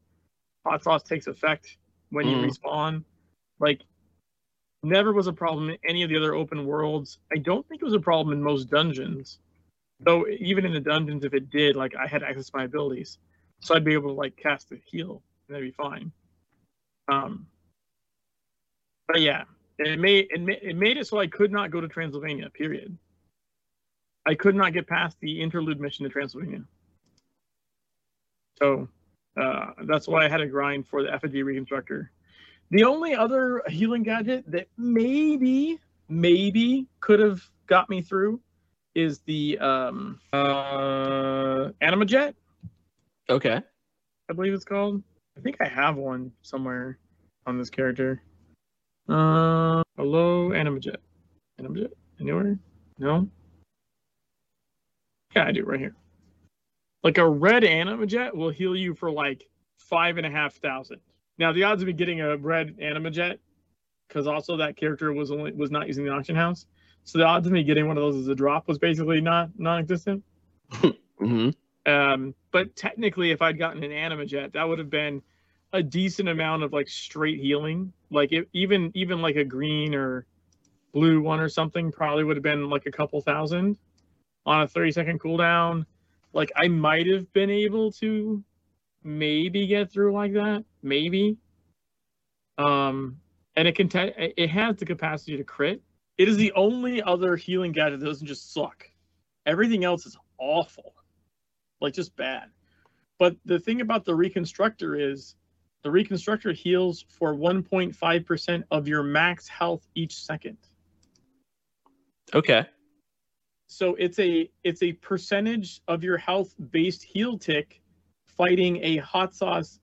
[0.65, 1.77] hot sauce takes effect
[2.09, 2.49] when you Mhm.
[2.49, 3.03] respawn.
[3.59, 3.83] Like,
[4.83, 7.19] never was a problem in any of the other open worlds.
[7.31, 9.39] I don't think it was a problem in most dungeons.
[9.99, 13.17] Though even in the dungeons, if it did, like I had access to my abilities,
[13.59, 16.11] so I'd be able to like cast a heal, and that'd be fine.
[17.07, 17.47] Um,
[19.07, 19.45] but yeah,
[19.79, 22.49] it made it, ma- it made it so I could not go to Transylvania.
[22.49, 22.97] Period.
[24.27, 26.63] I could not get past the interlude mission to Transylvania.
[28.59, 28.87] So
[29.39, 32.11] uh, that's why I had to grind for the FD reconstructor.
[32.69, 38.41] The only other healing gadget that maybe, maybe could have got me through
[38.93, 42.33] is the um, uh, Animajet,
[43.29, 43.61] Okay.
[44.29, 45.03] I believe it's called.
[45.37, 46.97] I think I have one somewhere
[47.45, 48.21] on this character.
[49.09, 50.97] Uh, hello, Animajet.
[51.59, 51.91] Animajet?
[52.19, 52.57] Anywhere?
[52.99, 53.29] No?
[55.37, 55.93] Yeah, I do right here.
[57.03, 59.47] Like a red anima jet will heal you for like
[59.77, 60.99] five and a half thousand.
[61.37, 63.39] Now the odds of me getting a red anima jet,
[64.07, 66.65] because also that character was only was not using the auction house,
[67.03, 69.51] so the odds of me getting one of those as a drop was basically not
[69.59, 70.23] non-existent.
[71.19, 71.49] hmm
[71.85, 75.21] Um, but technically, if I'd gotten an anima jet, that would have been
[75.71, 77.93] a decent amount of like straight healing.
[78.09, 80.25] Like it, even even like a green or
[80.93, 83.77] blue one or something probably would have been like a couple thousand
[84.47, 85.85] on a 30 second cooldown.
[86.33, 88.43] Like I might have been able to
[89.03, 91.37] maybe get through like that, maybe.
[92.57, 93.19] Um,
[93.55, 95.81] and it can te- it has the capacity to crit.
[96.17, 98.89] It is the only other healing gadget that doesn't just suck.
[99.45, 100.93] Everything else is awful
[101.79, 102.49] like just bad.
[103.19, 105.35] But the thing about the reconstructor is
[105.83, 110.57] the reconstructor heals for 1.5% of your max health each second.
[112.33, 112.65] Okay.
[113.67, 117.81] So it's a it's a percentage of your health based heal tick
[118.25, 119.79] fighting a hot sauce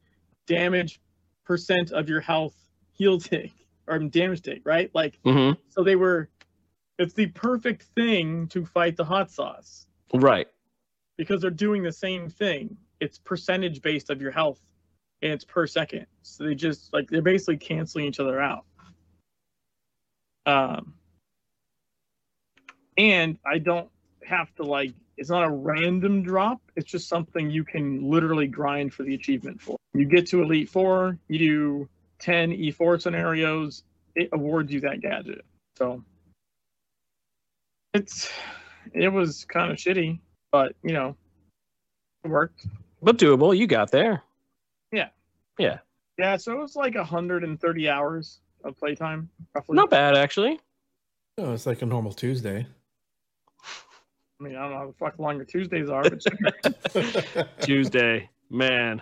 [0.47, 1.01] damage
[1.45, 2.55] percent of your health
[2.93, 3.53] heal tick
[3.87, 4.91] or damage tick, right?
[4.95, 6.31] Like hmm so they were
[6.99, 9.87] it's the perfect thing to fight the hot sauce.
[10.13, 10.47] Right.
[11.17, 12.77] because they're doing the same thing.
[13.01, 14.61] It's percentage based of your health
[15.23, 16.07] and it's per second.
[16.23, 18.65] So they just like they're basically canceling each other out.
[20.47, 20.95] Um
[22.97, 23.89] and I don't
[24.27, 28.93] have to like it's not a random drop, it's just something you can literally grind
[28.93, 29.77] for the achievement for.
[29.93, 33.85] You get to Elite 4, you do 10 E4 scenarios,
[34.17, 35.45] it awards you that gadget.
[35.77, 36.03] So
[37.93, 38.31] It's
[38.93, 40.19] it was kind of shitty,
[40.51, 41.17] but you know,
[42.25, 42.67] it worked.
[43.03, 43.57] But doable.
[43.57, 44.23] You got there.
[44.91, 45.09] Yeah.
[45.59, 45.79] Yeah.
[46.19, 49.77] Yeah, so it was like 130 hours of playtime, roughly.
[49.77, 50.61] Not bad, actually.
[51.39, 52.67] Oh, it's like a normal Tuesday.
[54.41, 57.45] I mean, I don't know how the fuck long your Tuesdays are, but sure.
[57.61, 58.29] Tuesday.
[58.51, 59.01] Man.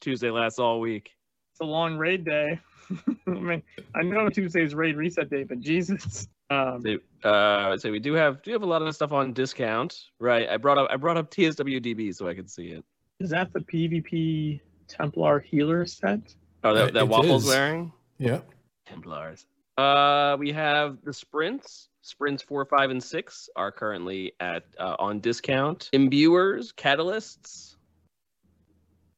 [0.00, 1.10] Tuesday lasts all week.
[1.52, 2.60] it's a long raid day.
[3.26, 3.62] I mean,
[3.94, 6.28] I know Tuesday's raid reset day, but Jesus.
[6.50, 10.04] Um, They, uh, so we do have do have a lot of stuff on discount,
[10.18, 10.48] right?
[10.48, 12.84] I brought up I brought up TSWDB so I could see it.
[13.20, 16.20] is that the PvP Templar healer set?
[16.64, 17.50] Oh, that, that it waffles is.
[17.50, 18.40] wearing yeah.
[18.86, 19.46] Templars.
[19.78, 21.88] Uh, we have the sprints.
[22.02, 25.88] Sprints four, five, and six are currently at uh, on discount.
[25.92, 27.76] Imbuers, catalysts,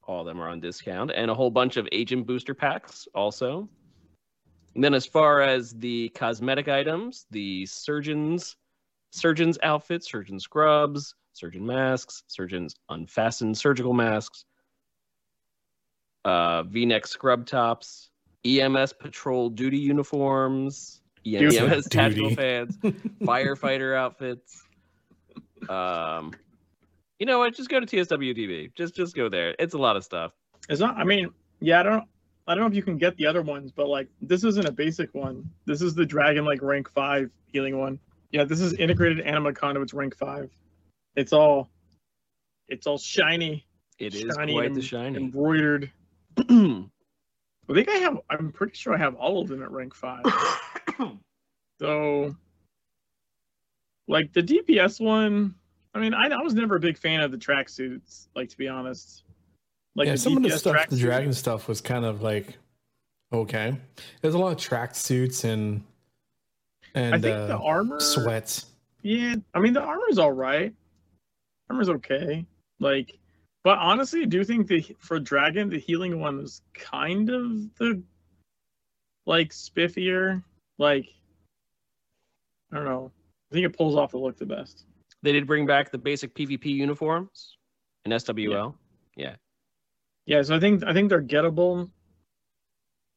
[0.06, 3.68] all of them are on discount, and a whole bunch of agent booster packs also.
[4.74, 8.56] And then, as far as the cosmetic items, the surgeons,
[9.12, 14.44] surgeons outfits, surgeon scrubs, surgeon masks, surgeons unfastened surgical masks,
[16.24, 18.09] uh, V-neck scrub tops,
[18.44, 21.58] EMS patrol duty uniforms, Duty.
[21.58, 22.34] EMS tactical Duty.
[22.34, 22.76] fans,
[23.22, 24.62] firefighter outfits.
[25.68, 26.32] Um,
[27.18, 27.54] you know what?
[27.54, 28.74] Just go to TSWDB.
[28.74, 29.54] Just just go there.
[29.58, 30.32] It's a lot of stuff.
[30.68, 30.96] It's not.
[30.96, 31.28] I mean,
[31.60, 32.04] yeah, I don't.
[32.46, 34.72] I don't know if you can get the other ones, but like this isn't a
[34.72, 35.48] basic one.
[35.66, 37.98] This is the dragon like rank five healing one.
[38.32, 40.50] Yeah, this is integrated anima conduits rank five.
[41.16, 41.68] It's all,
[42.68, 43.66] it's all shiny,
[43.98, 45.16] It is Shiny quite the shiny.
[45.16, 45.90] embroidered.
[47.70, 48.18] I think I have.
[48.28, 50.24] I'm pretty sure I have all of them at rank five.
[51.80, 52.36] So,
[54.06, 55.54] like the DPS one,
[55.94, 58.26] I mean, I, I was never a big fan of the tracksuits.
[58.36, 59.24] Like to be honest,
[59.94, 62.58] like yeah, the some of the stuff, the tracksuit- dragon stuff was kind of like
[63.32, 63.74] okay.
[64.20, 65.82] There's a lot of tracksuits and
[66.94, 67.98] and I think uh, the armor.
[67.98, 68.66] sweats.
[69.00, 70.74] Yeah, I mean the armor's all right.
[71.70, 72.44] Armor's okay.
[72.78, 73.18] Like,
[73.62, 78.02] but honestly, I do think the for dragon the healing one was kind of the
[79.26, 80.42] like spiffier.
[80.78, 81.08] Like,
[82.72, 83.12] I don't know.
[83.50, 84.86] I think it pulls off the look the best.
[85.22, 87.58] they did bring back the basic PvP uniforms
[88.04, 88.74] in SWL.
[89.16, 89.34] Yeah,
[90.24, 91.90] Yeah, so I think I think they're gettable.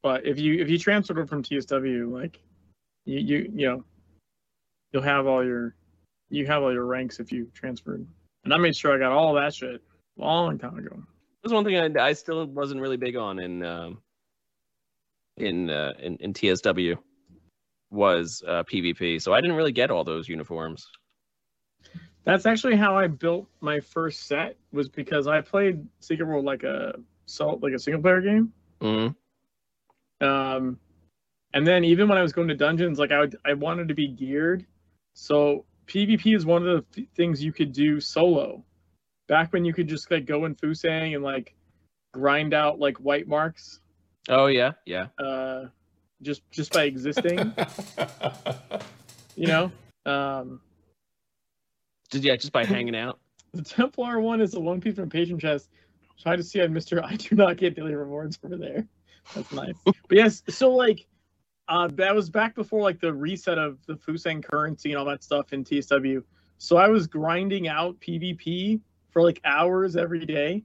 [0.01, 2.41] But if you if you transferred it from TSW, like
[3.05, 3.85] you you you know,
[4.91, 5.75] you'll have all your
[6.29, 8.05] you have all your ranks if you transferred.
[8.43, 9.81] And I made sure I got all that shit
[10.17, 11.01] long time ago.
[11.43, 14.01] That's one thing I, I still wasn't really big on in um,
[15.37, 16.97] in, uh, in in TSW
[17.91, 19.21] was uh, PvP.
[19.21, 20.87] So I didn't really get all those uniforms.
[22.23, 26.63] That's actually how I built my first set was because I played Secret World like
[26.63, 26.95] a
[27.25, 28.53] salt like a single player game.
[28.81, 29.15] Mhm.
[30.21, 30.79] Um,
[31.53, 33.93] and then even when I was going to dungeons, like I would, I wanted to
[33.93, 34.65] be geared.
[35.13, 38.63] So PvP is one of the th- things you could do solo.
[39.33, 41.55] Back when you could just like go in Fusang and like
[42.11, 43.79] grind out like white marks,
[44.29, 45.07] Oh yeah, yeah.
[45.17, 45.69] uh,
[46.21, 47.51] just just by existing,
[49.35, 49.71] you know.
[50.05, 50.61] Um,
[52.11, 53.19] Just yeah, just by hanging out.
[53.53, 55.71] the Templar one is the one piece from Patron Chest.
[56.21, 57.03] Try to see on Mister.
[57.03, 58.85] I do not get daily rewards over there.
[59.33, 59.73] That's nice.
[59.83, 61.07] but yes, so like,
[61.69, 65.23] uh, that was back before like the reset of the Fusang currency and all that
[65.23, 66.21] stuff in TSW.
[66.59, 68.79] So I was grinding out PvP
[69.13, 70.63] for like hours every day,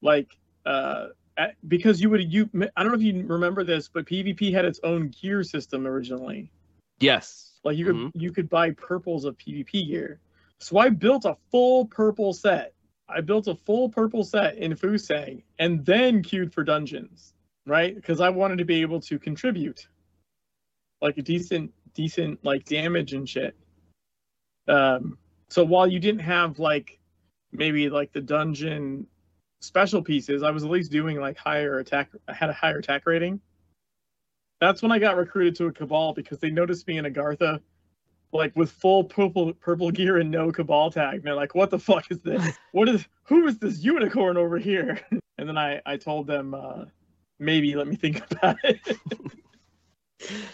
[0.00, 0.36] like
[0.66, 2.50] uh, at, because you would you.
[2.76, 6.50] I don't know if you remember this, but PvP had its own gear system originally.
[6.98, 7.60] Yes.
[7.62, 8.10] Like you could Mhm.
[8.14, 10.20] you could buy purples of PvP gear.
[10.60, 12.74] So I built a full purple set.
[13.08, 17.34] I built a full purple set in Fusang and then queued for dungeons,
[17.66, 17.94] right?
[17.94, 19.86] Because I wanted to be able to contribute
[21.02, 23.56] like a decent decent like damage and shit.
[24.68, 26.98] Um so while you didn't have like
[27.52, 29.06] maybe like the dungeon
[29.60, 33.06] special pieces, I was at least doing like higher attack I had a higher attack
[33.06, 33.40] rating.
[34.60, 37.60] That's when I got recruited to a cabal because they noticed me in Agartha,
[38.32, 41.14] like with full purple purple gear and no cabal tag.
[41.14, 42.58] And they're like, "What the fuck is this?
[42.72, 43.06] What is?
[43.24, 45.00] Who is this unicorn over here?"
[45.38, 46.84] And then I I told them, uh,
[47.40, 48.78] maybe let me think about it.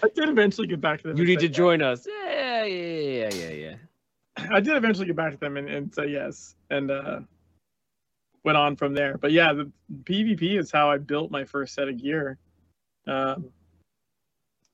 [0.03, 1.18] I did eventually get back to them.
[1.18, 2.07] You need to join us.
[2.07, 3.74] Yeah, yeah, yeah, yeah, yeah.
[4.53, 7.20] I did eventually get back to them and, and say yes, and uh,
[8.45, 9.18] went on from there.
[9.18, 9.70] But yeah, the
[10.05, 12.39] PvP is how I built my first set of gear.
[13.07, 13.51] Um,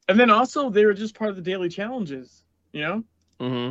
[0.08, 3.04] and then also they were just part of the daily challenges, you know.
[3.40, 3.70] Mm-hmm.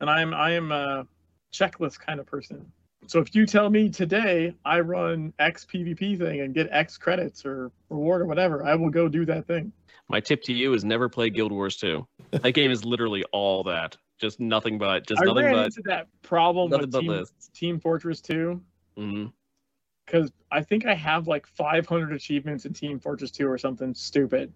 [0.00, 1.06] And I'm I am a
[1.52, 2.70] checklist kind of person.
[3.06, 7.44] So if you tell me today I run X PvP thing and get X credits
[7.44, 9.72] or reward or whatever, I will go do that thing.
[10.08, 12.06] My tip to you is never play Guild Wars 2.
[12.30, 13.96] That game is literally all that.
[14.24, 15.66] Just nothing but just I nothing ran but.
[15.66, 17.48] into that problem nothing with but Team, lists.
[17.54, 18.60] Team Fortress 2
[18.98, 19.32] Mhm.
[20.06, 24.52] because I think I have like 500 achievements in Team Fortress 2 or something stupid.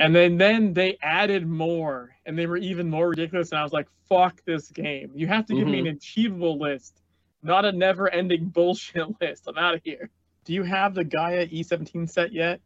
[0.00, 3.50] And then then they added more, and they were even more ridiculous.
[3.50, 5.10] And I was like, "Fuck this game!
[5.14, 7.02] You have to give me an achievable list,
[7.42, 9.48] not a never-ending bullshit list.
[9.48, 10.08] I'm out of here."
[10.44, 12.60] Do you have the Gaia E17 set yet?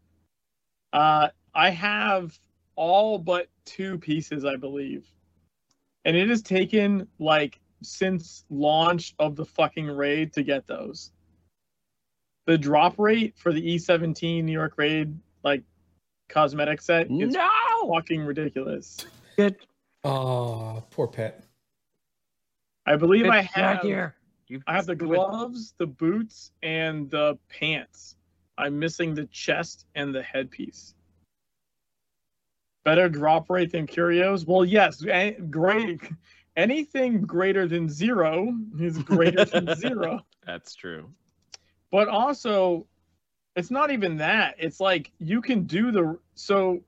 [0.93, 2.39] Uh, I have
[2.77, 5.11] all but two pieces, I believe,
[6.05, 11.13] and it has taken like since launch of the fucking raid to get those
[12.47, 15.63] the drop rate for the E17 New York Raid like
[16.29, 17.93] cosmetic set is No.
[17.95, 19.07] fucking ridiculous.
[19.37, 19.57] Get,
[20.05, 21.45] Oh, poor pet.
[22.87, 24.17] I believe get I have here.
[24.49, 28.17] You I have the gloves, the boots, and the pants.
[28.59, 30.95] I'm missing the chest and the headpiece.
[32.85, 34.45] Better drop rate than curios?
[34.47, 35.03] Well, yes,
[35.51, 36.01] great.
[36.57, 40.21] Anything greater than zero is greater than zero.
[40.47, 41.09] That's true.
[41.91, 42.87] but also
[43.55, 46.81] it's not even that it's like you can do the so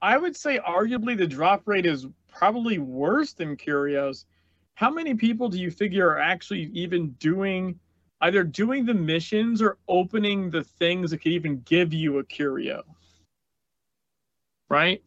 [0.00, 4.24] i would say arguably the drop rate is probably worse than curios
[4.74, 7.78] how many people do you figure are actually even doing
[8.22, 12.82] either doing the missions or opening the things that could even give you a curio
[14.70, 15.02] right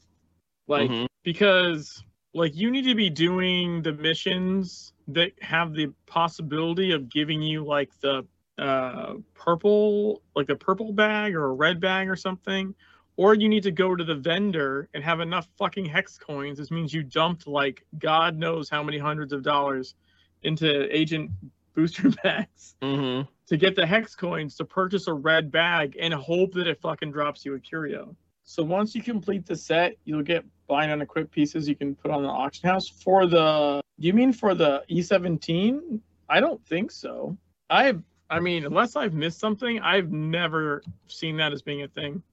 [0.71, 1.05] like Mhm.
[1.23, 2.03] because
[2.33, 7.63] like you need to be doing the missions that have the possibility of giving you
[7.63, 8.25] like the
[8.57, 12.73] uh purple like a purple bag or a red bag or something
[13.17, 16.71] or you need to go to the vendor and have enough fucking hex coins this
[16.71, 19.95] means you dumped like god knows how many hundreds of dollars
[20.43, 21.29] into agent
[21.75, 23.27] booster bags Mhm.
[23.47, 27.11] to get the hex coins to purchase a red bag and hope that it fucking
[27.11, 28.15] drops you a curio.
[28.43, 32.11] So once you complete the set, you'll get bind on equip pieces you can put
[32.11, 32.87] on the auction house.
[32.87, 35.99] For the you mean for the E17?
[36.29, 37.37] I don't think so.
[37.69, 37.95] I
[38.29, 42.23] I mean, unless I've missed something, I've never seen that as being a thing.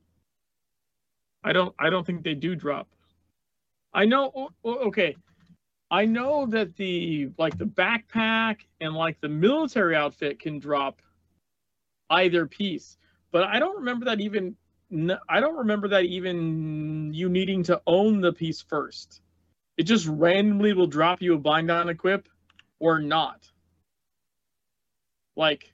[1.44, 2.88] I don't I don't think they do drop.
[3.92, 5.16] I know okay.
[5.90, 11.00] I know that the like the backpack and like the military outfit can drop
[12.10, 12.98] either piece,
[13.32, 14.56] but I don't remember that even.
[14.92, 19.20] N- I don't remember that even you needing to own the piece first.
[19.76, 22.28] It just randomly will drop you a bind on equip
[22.80, 23.48] or not.
[25.36, 25.72] Like,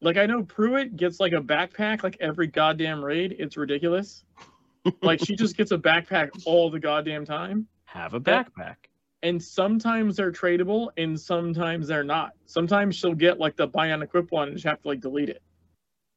[0.00, 3.36] like I know Pruitt gets like a backpack like every goddamn raid.
[3.38, 4.24] It's ridiculous.
[5.02, 8.76] like she just gets a backpack all the goddamn time Have a backpack.
[9.22, 12.32] and sometimes they're tradable and sometimes they're not.
[12.46, 15.28] Sometimes she'll get like the buy on equip one and just have to like delete
[15.28, 15.42] it.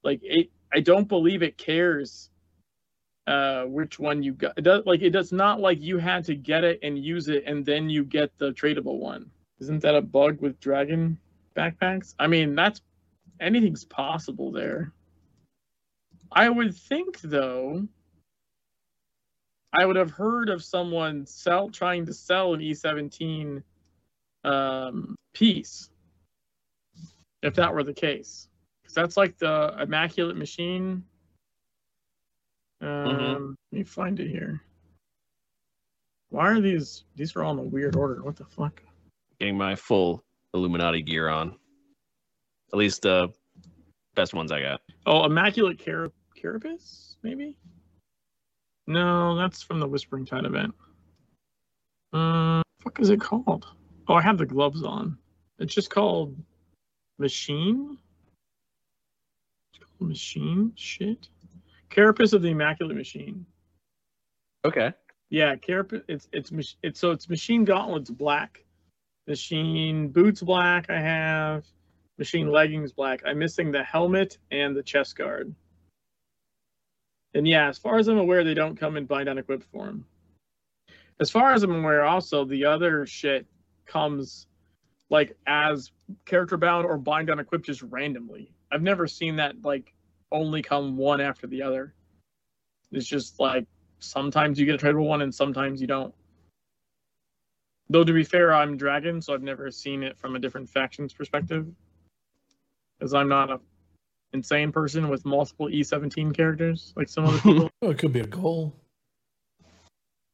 [0.03, 2.29] Like it I don't believe it cares
[3.27, 4.57] uh which one you got.
[4.57, 7.43] It does like it does not like you had to get it and use it
[7.45, 9.29] and then you get the tradable one.
[9.59, 11.17] Isn't that a bug with dragon
[11.55, 12.15] backpacks?
[12.17, 12.81] I mean that's
[13.39, 14.91] anything's possible there.
[16.31, 17.87] I would think though
[19.73, 23.63] I would have heard of someone sell trying to sell an E17
[24.43, 25.89] um, piece
[27.41, 28.47] if that were the case,
[28.93, 31.03] that's like the immaculate machine.
[32.81, 33.49] Um, Mhm.
[33.71, 34.63] Let me find it here.
[36.29, 37.03] Why are these?
[37.15, 38.23] These are all in a weird order.
[38.23, 38.81] What the fuck?
[39.39, 40.23] Getting my full
[40.53, 41.57] Illuminati gear on.
[42.73, 43.33] At least the
[44.15, 44.81] best ones I got.
[45.05, 47.57] Oh, immaculate Car- carapace, maybe.
[48.87, 50.73] No, that's from the Whispering Tide event.
[52.13, 53.67] Uh, fuck is it called?
[54.07, 55.17] Oh, I have the gloves on.
[55.59, 56.35] It's just called
[57.19, 57.97] Machine.
[60.01, 60.73] Machine.
[60.75, 61.27] Shit.
[61.89, 63.45] Carapace of the Immaculate Machine.
[64.65, 64.93] Okay.
[65.29, 66.03] Yeah, carapace.
[66.07, 66.51] It's it's
[66.83, 68.65] it's so it's Machine Gauntlets black,
[69.27, 70.89] Machine boots black.
[70.89, 71.65] I have
[72.17, 73.21] Machine leggings black.
[73.25, 75.55] I'm missing the helmet and the chest guard.
[77.33, 80.05] And yeah, as far as I'm aware, they don't come in bind on equipped form.
[81.19, 83.47] As far as I'm aware, also the other shit
[83.85, 84.47] comes
[85.09, 85.91] like as
[86.25, 88.53] character bound or bind on equipped just randomly.
[88.71, 89.93] I've never seen that like
[90.31, 91.93] only come one after the other.
[92.91, 93.65] It's just like
[93.99, 96.13] sometimes you get a tradable one and sometimes you don't.
[97.89, 101.13] Though to be fair, I'm dragon, so I've never seen it from a different faction's
[101.13, 101.67] perspective.
[102.97, 103.59] Because I'm not a
[104.33, 107.69] insane person with multiple E17 characters like some other people.
[107.81, 108.73] Oh, it could be a goal.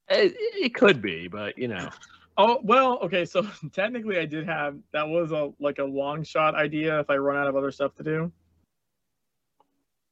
[0.10, 1.90] It, it could be, but you know.
[2.38, 3.26] Oh well, okay.
[3.26, 7.18] So technically, I did have that was a like a long shot idea if I
[7.18, 8.32] run out of other stuff to do.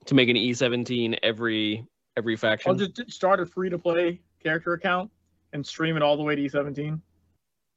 [0.06, 1.86] To make an E17 every
[2.18, 2.70] every faction.
[2.72, 5.10] I'll just start a free to play character account
[5.54, 7.00] and stream it all the way to E17.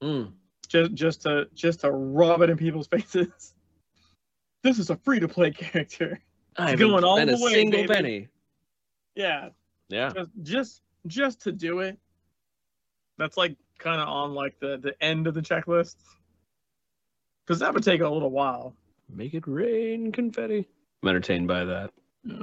[0.02, 0.32] Mm.
[0.68, 3.54] just just to just to rub it in people's faces.
[4.62, 6.20] This is a free to play character.
[6.56, 7.94] I It's going all the a way, single baby.
[7.94, 8.28] penny.
[9.14, 9.48] Yeah,
[9.88, 10.10] Yeah.
[10.14, 11.98] just just just to do it.
[13.16, 15.96] That's like kind of on like the the end of the checklist.
[17.46, 18.74] Because that would take a little while.
[19.08, 20.68] Make it rain confetti.
[21.02, 21.90] I'm entertained by that.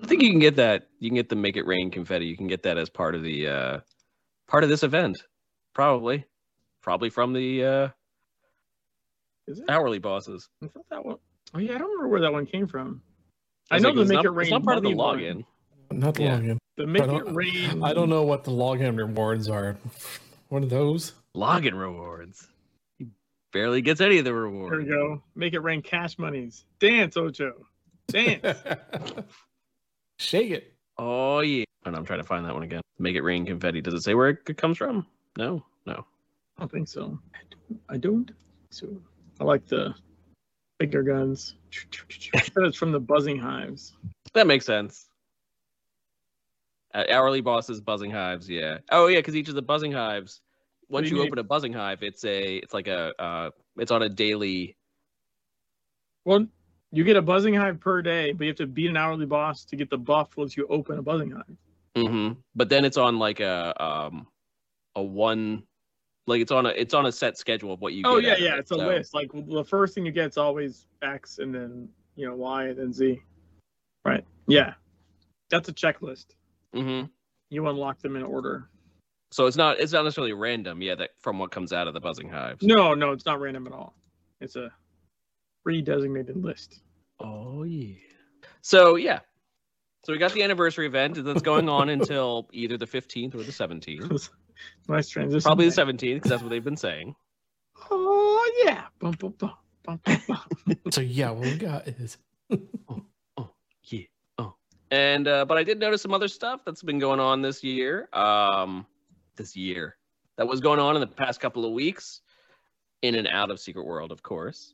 [0.01, 0.87] I think you can get that.
[0.99, 2.25] You can get the make it rain confetti.
[2.25, 3.79] You can get that as part of the uh
[4.47, 5.21] part of this event.
[5.73, 6.25] Probably.
[6.81, 7.87] Probably from the uh
[9.47, 9.65] Is it?
[9.69, 10.49] hourly bosses.
[10.63, 11.17] I thought that one.
[11.53, 13.01] Oh yeah, I don't remember where that one came from.
[13.69, 14.43] I was know like, the make not, it rain.
[14.45, 15.45] It's not part of the money one.
[15.91, 15.99] login.
[15.99, 16.39] Not the Yeah.
[16.39, 16.57] login.
[16.77, 17.83] The make it rain.
[17.83, 19.77] I don't know what the login rewards are.
[20.49, 21.13] What of those?
[21.35, 22.47] Login rewards.
[22.97, 23.07] He
[23.51, 24.71] barely gets any of the rewards.
[24.71, 25.21] There we go.
[25.35, 26.65] Make it rain cash monies.
[26.79, 27.65] Dance, Ocho.
[28.07, 28.59] Dance.
[30.19, 30.73] Shake it.
[30.97, 31.65] Oh yeah.
[31.85, 32.81] And I'm trying to find that one again.
[32.99, 33.81] Make it rain confetti.
[33.81, 35.05] Does it say where it comes from?
[35.37, 35.63] No.
[35.85, 36.05] No.
[36.57, 37.19] I don't think so.
[37.33, 37.81] I don't.
[37.89, 38.31] I don't.
[38.69, 38.87] So
[39.39, 39.93] I like the
[40.79, 41.55] bigger guns.
[42.57, 43.93] it's from the buzzing hives.
[44.33, 45.07] That makes sense.
[46.95, 48.77] Uh, hourly bosses, buzzing hives, yeah.
[48.89, 50.39] Oh yeah, because each of the buzzing hives,
[50.87, 54.01] once you, you open a buzzing hive, it's a, it's like a, uh, it's on
[54.03, 54.77] a daily.
[56.23, 56.47] Well,
[56.93, 59.65] you get a buzzing hive per day, but you have to beat an hourly boss
[59.65, 61.57] to get the buff once you open a buzzing hive.
[61.97, 64.27] hmm But then it's on like a, um,
[64.95, 65.63] a one,
[66.27, 68.03] like it's on a, it's on a set schedule of what you.
[68.05, 68.53] Oh yeah, yeah.
[68.53, 69.13] it, It's a list.
[69.13, 72.79] Like the first thing you get is always X, and then you know Y, and
[72.79, 73.21] then Z.
[74.05, 74.23] Right.
[74.47, 74.75] Yeah.
[75.49, 76.27] That's a checklist.
[76.75, 77.09] Mhm.
[77.49, 78.69] You unlock them in order.
[79.31, 80.95] So it's not, it's not necessarily random, yeah.
[80.95, 82.63] That from what comes out of the buzzing hives.
[82.63, 83.95] No, no, it's not random at all.
[84.41, 84.71] It's a
[85.63, 86.81] pre-designated list.
[87.19, 87.95] Oh yeah.
[88.61, 89.19] So yeah.
[90.05, 93.51] So we got the anniversary event that's going on until either the 15th or the
[93.51, 94.29] 17th.
[94.87, 95.41] nice transition.
[95.41, 97.15] Probably the 17th because that's what they've been saying.
[97.89, 98.83] Oh yeah.
[98.99, 99.53] Bum, bum, bum,
[99.83, 100.77] bum, bum, bum.
[100.91, 102.17] So yeah, what we got is
[102.87, 103.05] Oh,
[103.37, 103.49] oh
[103.85, 104.01] Yeah.
[104.91, 108.07] And uh, but I did notice some other stuff that's been going on this year.
[108.13, 108.85] Um,
[109.35, 109.97] this year
[110.37, 112.21] that was going on in the past couple of weeks,
[113.01, 114.73] in and out of Secret World, of course.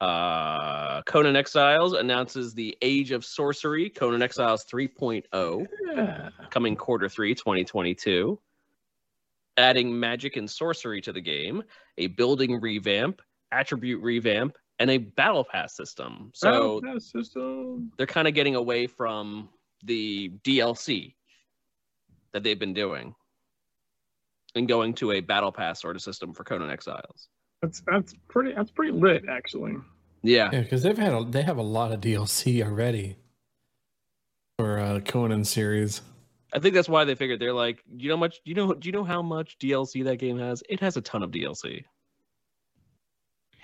[0.00, 5.66] Uh, Conan Exiles announces the Age of Sorcery, Conan Exiles 3.0.
[5.94, 6.30] yeah.
[6.50, 8.38] coming quarter three 2022
[9.56, 11.62] adding magic and sorcery to the game
[11.98, 13.20] a building revamp
[13.52, 17.92] attribute revamp and a battle pass system so Battle Pass system.
[17.96, 19.48] they're kind of getting away from
[19.84, 21.14] the dlc
[22.32, 23.14] that they've been doing
[24.56, 27.28] and going to a battle pass sort of system for conan exiles
[27.62, 29.74] That's that's pretty that's pretty lit actually.
[30.22, 33.16] yeah yeah, because they've had a, they have a lot of DLC already
[34.58, 36.02] for uh, Conan series.
[36.52, 38.92] i think that's why they figured they're like you know much you know do you
[38.92, 41.84] know how much dlc that game has it has a ton of dlc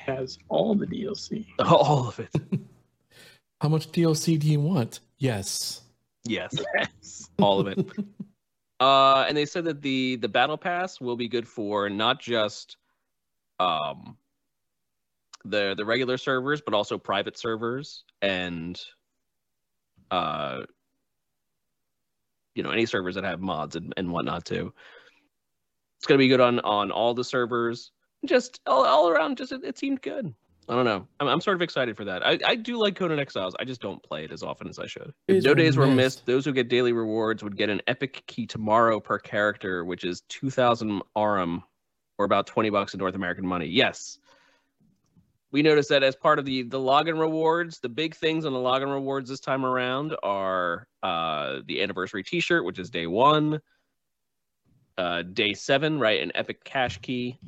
[0.06, 1.46] Has all the DLC.
[1.58, 2.30] all of it
[3.60, 5.00] How much DLC do you want?
[5.18, 5.80] Yes.
[6.24, 7.28] yes Yes.
[7.40, 7.78] all of it.
[8.80, 12.76] uh, and they said that the the battle pass will be good for not just
[13.58, 14.16] um
[15.44, 18.80] the the regular servers, but also private servers and
[20.10, 20.60] uh
[22.54, 24.72] you know any servers that have mods and, and whatnot too.
[25.98, 27.90] It's gonna be good on on all the servers.
[28.24, 30.34] Just all, all around, just it, it seemed good.
[30.68, 31.06] I don't know.
[31.20, 32.26] I'm, I'm sort of excited for that.
[32.26, 33.54] I, I do like Conan Exiles.
[33.58, 35.12] I just don't play it as often as I should.
[35.28, 35.96] If no were days were missed.
[35.96, 40.02] missed, those who get daily rewards would get an epic key tomorrow per character, which
[40.02, 41.62] is 2,000 Aurum,
[42.18, 43.66] or about 20 bucks in North American money.
[43.66, 44.18] Yes.
[45.52, 48.58] We noticed that as part of the the login rewards, the big things on the
[48.58, 53.60] login rewards this time around are uh, the anniversary T-shirt, which is day one.
[54.98, 57.38] Uh, day seven, right, an epic cash key,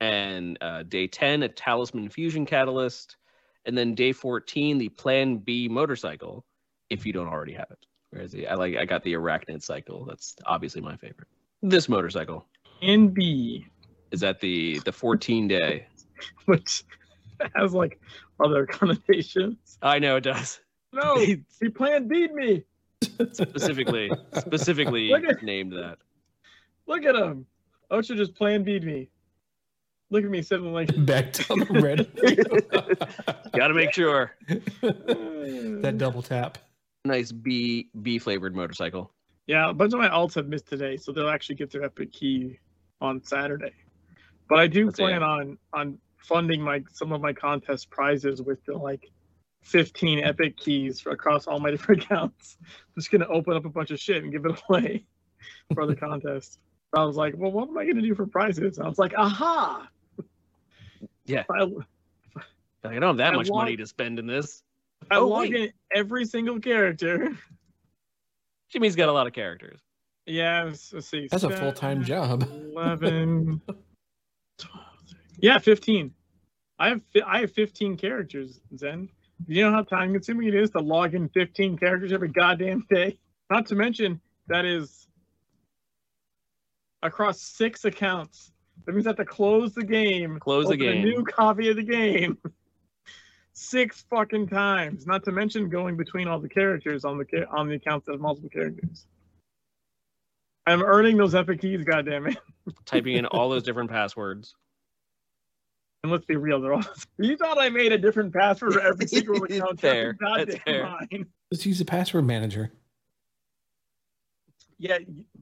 [0.00, 3.16] and uh, day 10 a talisman fusion catalyst
[3.64, 6.44] and then day 14 the plan b motorcycle
[6.90, 7.86] if you don't already have it.
[8.10, 10.04] Whereas the i like i got the arachnid cycle.
[10.04, 11.28] That's obviously my favorite.
[11.62, 12.46] This motorcycle.
[12.82, 13.66] And B,
[14.10, 15.86] is that the the 14 day?
[16.44, 16.84] Which
[17.54, 18.00] has like
[18.44, 19.78] other connotations.
[19.82, 20.60] i know it does.
[20.92, 21.16] No,
[21.60, 22.64] he planned beat me.
[23.32, 25.98] specifically specifically at- named that.
[26.86, 27.46] Look at him.
[27.90, 29.10] Ocha just plan beat me.
[30.10, 32.06] Look at me sitting like Back down the red.
[33.56, 34.32] gotta make sure
[34.80, 36.58] that double tap.
[37.04, 39.12] nice b b flavored motorcycle
[39.46, 42.12] Yeah, a bunch of my alts have missed today, so they'll actually get their epic
[42.12, 42.58] key
[43.00, 43.72] on Saturday.
[44.48, 45.22] But I do That's plan it.
[45.22, 49.10] on on funding my some of my contest prizes with the like
[49.62, 52.56] 15 epic keys for across all my different accounts.
[52.60, 55.04] I'm just gonna open up a bunch of shit and give it away
[55.74, 56.60] for the contest.
[56.96, 58.78] I was like, well, what am I going to do for prizes?
[58.78, 59.88] I was like, aha.
[61.26, 61.44] Yeah.
[61.50, 61.62] I,
[62.84, 64.62] I don't have that I much want- money to spend in this.
[65.10, 65.54] I Oh, log wait.
[65.54, 67.36] in every single character.
[68.70, 69.80] Jimmy's got a lot of characters.
[70.24, 71.28] Yeah, let's, let's see.
[71.30, 72.48] That's a full time job.
[72.74, 73.60] 11,
[74.58, 74.84] 12,
[75.38, 76.12] yeah, 15.
[76.78, 79.08] I have fi- I have 15 characters, Zen.
[79.46, 82.84] Do you know how time consuming it is to log in 15 characters every goddamn
[82.90, 83.18] day?
[83.50, 85.06] Not to mention that is
[87.02, 88.50] across six accounts.
[88.86, 91.02] That means I have to close the game, Close the game.
[91.02, 92.38] a new copy of the game
[93.52, 95.06] six fucking times.
[95.06, 98.12] Not to mention going between all the characters on the ca- on the accounts that
[98.12, 99.06] have multiple characters.
[100.68, 102.36] I'm earning those epic keys, goddammit.
[102.86, 104.54] Typing in all those different passwords.
[106.02, 106.82] And let's be real, they're all.
[107.18, 109.80] You thought I made a different password for every single account?
[109.80, 110.82] Fair, Goddamn that's fair.
[110.84, 111.26] line.
[111.50, 112.72] Let's use a password manager.
[114.78, 114.98] Yeah,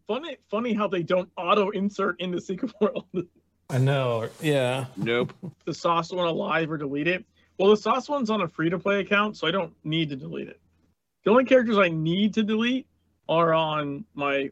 [0.06, 3.06] funny, funny how they don't auto insert into Secret World.
[3.70, 4.28] I know.
[4.40, 4.86] Yeah.
[4.96, 5.32] Nope.
[5.64, 7.24] the sauce one alive or delete it.
[7.58, 10.16] Well, the sauce one's on a free to play account, so I don't need to
[10.16, 10.60] delete it.
[11.24, 12.86] The only characters I need to delete
[13.28, 14.50] are on my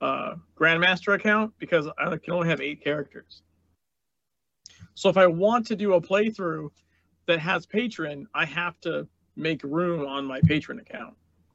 [0.00, 3.42] uh, Grandmaster account because I can only have eight characters.
[4.94, 6.70] So if I want to do a playthrough
[7.26, 9.06] that has patron, I have to
[9.36, 11.14] make room on my patron account.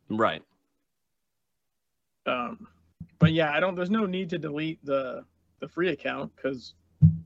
[0.10, 0.44] Right.
[2.28, 2.68] Um,
[3.20, 3.76] but yeah, I don't.
[3.76, 5.24] There's no need to delete the
[5.60, 6.74] the free account because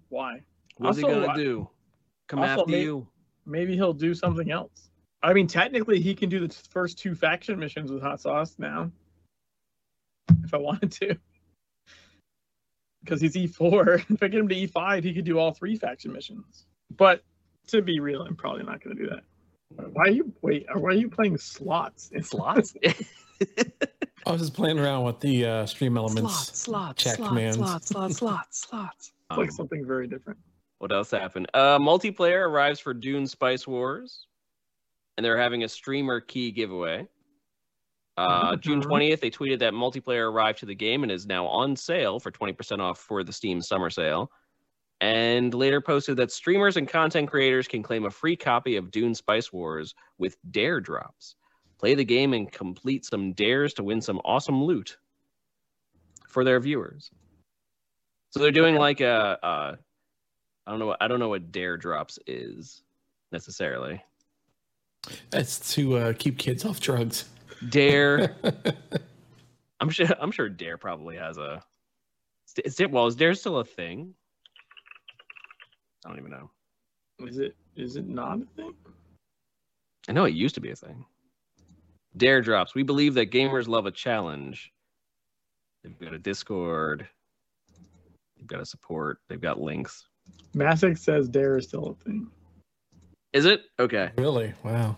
[0.09, 0.41] why?
[0.77, 1.69] What's he gonna I- do?
[2.27, 3.07] Come also, after may- you.
[3.45, 4.91] maybe he'll do something else.
[5.23, 8.91] I mean, technically, he can do the first two faction missions with hot sauce now,
[10.43, 11.17] if I wanted to.
[13.03, 14.05] Because he's E4.
[14.11, 16.65] If I get him to E5, he could do all three faction missions.
[16.95, 17.23] But
[17.67, 19.23] to be real, I'm probably not going to do that.
[19.93, 20.65] Why are you wait?
[20.73, 22.11] Why are you playing slots?
[22.21, 22.75] Slots.
[24.29, 26.21] I was just playing around with the uh, stream elements.
[26.33, 26.59] slots.
[26.59, 27.03] Slots.
[27.03, 27.57] check slots, commands.
[27.57, 27.87] Slots.
[27.87, 28.17] Slots.
[28.17, 28.67] Slots.
[28.67, 29.11] Slots.
[29.31, 30.39] like Um, something very different.
[30.77, 31.47] What else happened?
[31.53, 34.27] Uh, multiplayer arrives for Dune Spice Wars,
[35.17, 37.07] and they're having a streamer key giveaway.
[38.17, 38.85] Uh, June Mhm.
[38.85, 42.31] 20th, they tweeted that multiplayer arrived to the game and is now on sale for
[42.31, 44.29] 20% off for the Steam Summer Sale.
[45.01, 49.15] And later posted that streamers and content creators can claim a free copy of Dune
[49.15, 51.35] Spice Wars with dare drops.
[51.79, 54.97] Play the game and complete some dares to win some awesome loot
[56.27, 57.09] for their viewers.
[58.31, 59.75] So they're doing like a, uh,
[60.69, 60.87] don't know.
[60.87, 62.83] What, I don't know what Dare Drops is
[63.31, 64.01] necessarily.
[65.29, 67.25] That's to uh, keep kids off drugs.
[67.69, 68.35] Dare.
[69.81, 70.07] I'm sure.
[70.19, 71.61] I'm sure Dare probably has a.
[72.63, 72.91] Is it?
[72.91, 74.13] Well, is Dare still a thing?
[76.05, 76.49] I don't even know.
[77.19, 77.55] Is it?
[77.75, 78.73] Is it not a thing?
[80.07, 81.05] I know it used to be a thing.
[82.17, 82.75] Dare Drops.
[82.75, 84.71] We believe that gamers love a challenge.
[85.83, 87.07] They've got a Discord.
[88.37, 89.19] They've got a support.
[89.27, 90.07] They've got links.
[90.55, 92.27] Masick says Dare is still a thing.
[93.33, 94.11] Is it okay?
[94.17, 94.53] really?
[94.63, 94.97] Wow.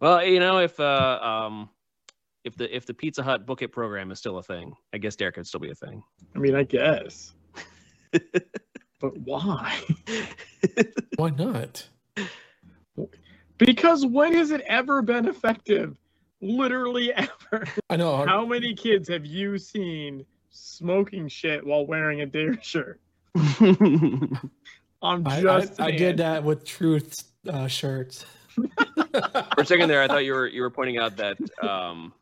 [0.00, 1.70] Well, you know, if uh, um,
[2.44, 5.16] if the if the Pizza Hut Book It program is still a thing, I guess
[5.16, 6.02] Dare could still be a thing.
[6.34, 7.34] I mean, I guess.
[8.12, 9.78] but why?
[11.16, 11.88] Why not?
[13.58, 15.96] Because when has it ever been effective?
[16.40, 17.12] Literally
[17.52, 17.66] ever.
[17.90, 18.24] I know.
[18.24, 23.00] How many kids have you seen smoking shit while wearing a Dare shirt?
[23.34, 25.46] I'm just.
[25.46, 25.98] I, I saying.
[25.98, 28.24] did that with Truth uh, shirts.
[28.54, 32.12] For a second there, I thought you were you were pointing out that um,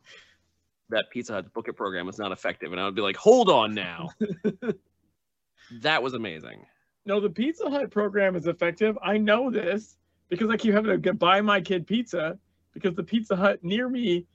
[0.89, 3.49] that Pizza Hut Book It program was not effective, and I would be like, hold
[3.49, 4.09] on now.
[5.81, 6.65] that was amazing.
[7.05, 8.97] No, the Pizza Hut program is effective.
[9.01, 9.97] I know this
[10.29, 12.37] because I keep having to get buy my kid pizza
[12.81, 14.25] because the Pizza Hut near me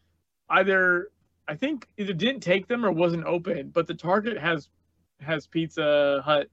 [0.50, 1.10] either
[1.48, 4.68] I think either didn't take them or wasn't open, but the Target has
[5.20, 6.48] has Pizza Hut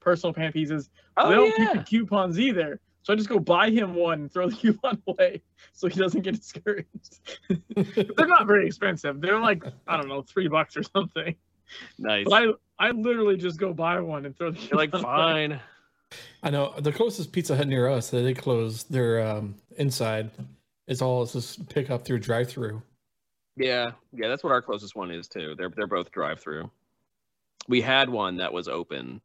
[0.00, 0.90] personal pan pizzas.
[1.16, 2.80] Oh they don't keep the coupons either.
[3.02, 6.22] So I just go buy him one and throw the coupon away so he doesn't
[6.22, 7.20] get discouraged.
[8.16, 9.20] They're not very expensive.
[9.20, 11.34] They're like, I don't know, three bucks or something.
[11.98, 12.26] Nice.
[12.28, 12.42] But
[12.78, 15.48] I I literally just go buy one and throw the You're like, coupon away.
[15.48, 15.60] fine.
[16.42, 20.30] I know the closest Pizza Hut near us that they closed their um, inside
[20.86, 22.82] is all it's just pick up through drive through.
[23.56, 25.54] Yeah, yeah, that's what our closest one is too.
[25.56, 26.70] They're they're both drive through.
[27.68, 29.20] We had one that was open.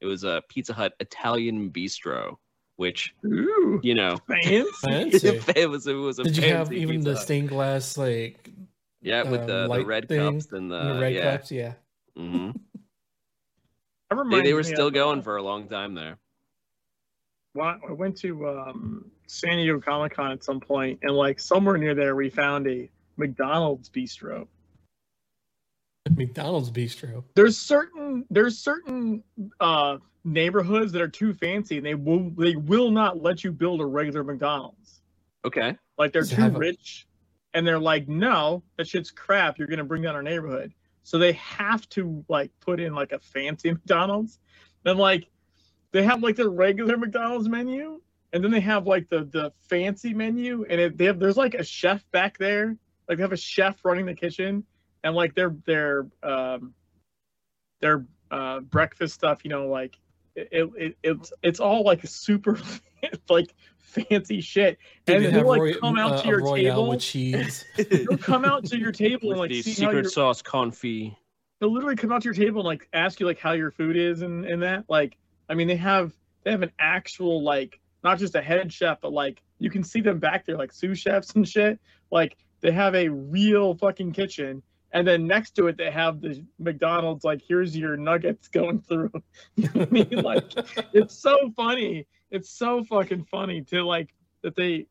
[0.00, 2.36] It was a Pizza Hut Italian bistro,
[2.76, 4.64] which Ooh, you know, fancy.
[4.82, 5.40] Fancy.
[5.56, 8.50] it was it was a Did you have even Pizza the stained glass like
[9.02, 11.36] yeah with um, the, the red thing cups and the, and the red yeah.
[11.36, 11.50] cups?
[11.50, 11.72] Yeah.
[12.16, 12.50] hmm
[14.10, 16.18] That They, they were still going uh, for a long time there.
[17.54, 21.76] well, I went to um, San Diego Comic Con at some point, and like somewhere
[21.78, 24.48] near there, we found a McDonald's bistro.
[26.16, 27.22] McDonald's bistro.
[27.34, 29.22] There's certain there's certain
[29.60, 33.80] uh neighborhoods that are too fancy and they will they will not let you build
[33.80, 35.00] a regular McDonald's.
[35.44, 35.76] Okay.
[35.96, 37.06] Like they're Does too have a- rich
[37.54, 39.58] and they're like, no, that shit's crap.
[39.58, 40.72] You're gonna bring down our neighborhood.
[41.04, 44.40] So they have to like put in like a fancy McDonald's.
[44.84, 45.28] And like
[45.92, 48.00] they have like the regular McDonald's menu
[48.32, 51.54] and then they have like the the fancy menu and it, they have there's like
[51.54, 52.76] a chef back there.
[53.08, 54.64] Like they have a chef running the kitchen
[55.02, 56.74] and like their their um
[57.80, 59.98] their uh breakfast stuff, you know, like
[60.36, 62.58] it, it it's it's all like super
[63.28, 64.78] like fancy shit.
[65.06, 66.88] And you they'll like Roy- come out uh, to your table.
[66.88, 67.64] with cheese?
[67.76, 71.16] They'll come out to your table With and like the see secret your, sauce confit.
[71.58, 73.96] they'll literally come out to your table and like ask you like how your food
[73.96, 74.84] is and, and that.
[74.88, 75.16] Like,
[75.48, 76.12] I mean, they have
[76.44, 80.00] they have an actual like not just a head chef, but like you can see
[80.00, 81.78] them back there like sous chefs and shit.
[82.10, 84.62] Like they have a real fucking kitchen.
[84.92, 89.10] And then next to it, they have the McDonald's like, here's your nuggets going through.
[89.56, 90.22] you know what I mean?
[90.22, 90.44] Like,
[90.92, 92.06] it's so funny.
[92.30, 94.86] It's so fucking funny to like that they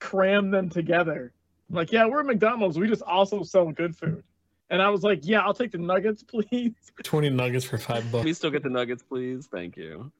[0.00, 1.32] cram them together.
[1.70, 2.78] Like, yeah, we're McDonald's.
[2.78, 4.22] We just also sell good food.
[4.70, 6.72] And I was like, yeah, I'll take the nuggets, please.
[7.02, 8.24] Twenty nuggets for five Can bucks.
[8.24, 9.46] we still get the nuggets, please?
[9.52, 10.10] Thank you.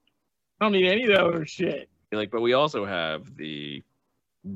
[0.61, 1.89] I don't need any of that other shit.
[2.13, 3.83] Like, but we also have the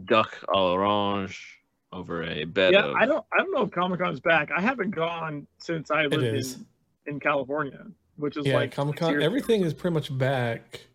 [0.05, 1.61] duck à l'orange
[1.93, 2.95] over a bed yeah, of.
[2.97, 4.51] I don't I don't know if Comic Con's back.
[4.57, 6.67] I haven't gone since I lived in,
[7.07, 7.87] in California,
[8.17, 9.23] which is Yeah, like Comic Con.
[9.23, 10.87] Everything is pretty much back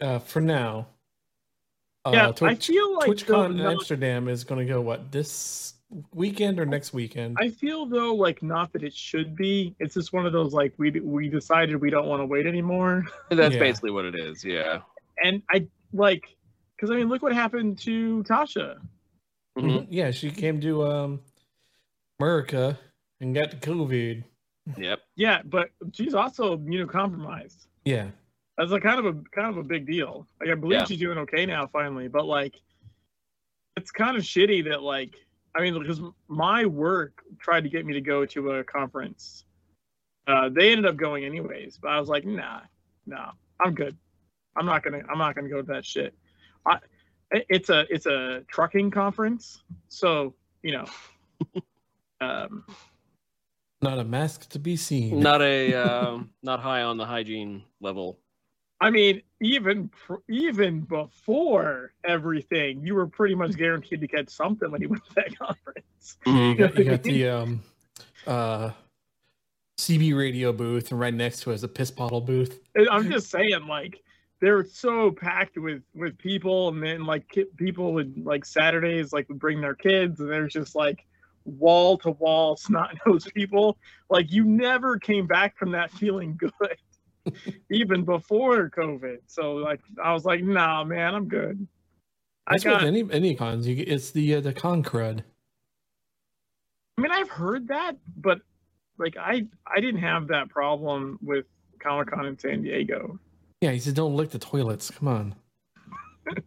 [0.00, 0.88] uh, for now.
[2.04, 2.18] Uh, ago.
[2.18, 5.74] Yeah, I Twitch, feel like TwitchCon though, in Amsterdam is going to go what this
[6.12, 7.36] weekend or next weekend?
[7.40, 9.74] I feel though like not that it should be.
[9.78, 13.04] It's just one of those like we we decided we don't want to wait anymore.
[13.30, 13.60] That's Yeah.
[13.60, 14.44] basically what it is.
[14.44, 14.80] Yeah.
[15.22, 16.24] And I like
[16.76, 18.78] because I mean look what happened to Tasha.
[19.58, 19.64] Mhm.
[19.64, 19.86] Mhm.
[19.90, 21.20] Yeah, she came to um,
[22.20, 22.78] America
[23.20, 24.24] and got the COVID.
[24.76, 25.00] Yep.
[25.16, 27.66] Yeah, but she's also immunocompromised.
[27.84, 28.10] Yeah,
[28.56, 30.26] That's a kind of a kind of a big deal.
[30.40, 30.84] Like I believe Yeah.
[30.84, 32.54] she's doing okay now finally, but like
[33.76, 35.14] it's kind of shitty that like
[35.54, 39.44] I mean because my work tried to get me to go to a conference.
[40.28, 42.60] Uh, they ended up going anyways, but I was like, nah,
[43.06, 43.96] nah, I'm good.
[44.56, 46.14] I'm not gonna I'm not gonna go to that shit.
[46.66, 46.78] I
[47.30, 50.84] it's a it's a trucking conference, so you know.
[52.20, 52.64] um,
[53.80, 55.20] not a mask to be seen.
[55.20, 58.18] Not a um, not high on the hygiene level.
[58.80, 59.90] I mean, even
[60.28, 65.14] even before everything, you were pretty much guaranteed to get something when you went to
[65.16, 66.16] that conference.
[66.26, 67.62] You got, you got the um,
[68.26, 68.70] uh,
[69.78, 72.58] CB radio booth, and right next to it is a piss bottle booth.
[72.90, 74.02] I'm just saying, like,
[74.42, 79.28] they're so packed with with people, and then like ki- people would like Saturdays like
[79.28, 81.06] would bring their kids, and there's just like
[81.44, 83.78] wall to wall snot nosed people.
[84.10, 87.32] Like you never came back from that feeling good,
[87.70, 89.18] even before COVID.
[89.28, 91.64] So like I was like, nah, man, I'm good.
[92.48, 92.80] I That's got.
[92.80, 93.68] with any any cons.
[93.68, 95.22] You it's the uh, the con crud.
[96.98, 98.40] I mean, I've heard that, but
[98.98, 101.46] like I I didn't have that problem with
[101.78, 103.20] Comic Con in San Diego.
[103.62, 104.90] Yeah, he said don't lick the toilets.
[104.90, 105.34] Come on.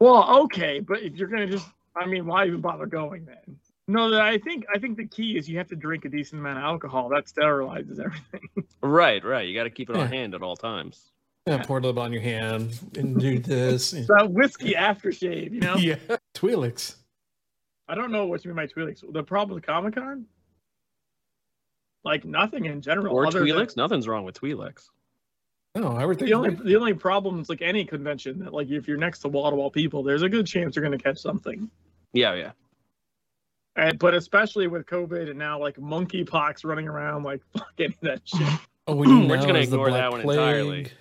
[0.00, 1.66] Well, okay, but if you're gonna just,
[1.96, 3.56] I mean, why even bother going then?
[3.86, 6.40] No, that I think I think the key is you have to drink a decent
[6.40, 7.08] amount of alcohol.
[7.10, 8.48] That sterilizes everything.
[8.82, 9.46] Right, right.
[9.48, 10.08] You got to keep it on Yeah.
[10.18, 11.10] hand at all times.
[11.46, 13.92] Yeah, pour a little bit on your hand and do this.
[13.94, 15.76] and- that whiskey aftershave, you know.
[15.78, 15.96] yeah,
[16.34, 16.96] Twi'leks.
[17.88, 19.10] I don't know what you mean by Twi'leks.
[19.12, 20.26] The problem with Comic Con,
[22.04, 23.14] like nothing in general.
[23.16, 24.88] Or other than- Nothing's wrong with Twi'leks.
[25.74, 26.26] No, everything.
[26.26, 29.28] The only the only problem is like any convention that like if you're next to
[29.28, 31.68] wall to wall people, there's a good chance you're gonna catch something.
[32.12, 32.52] Yeah, yeah.
[33.76, 38.00] And, but especially with COVID and now like monkeypox running around, like fuck any of
[38.02, 38.46] that shit.
[38.86, 40.38] oh, we know We're just gonna ignore that one Plague.
[40.38, 40.92] entirely.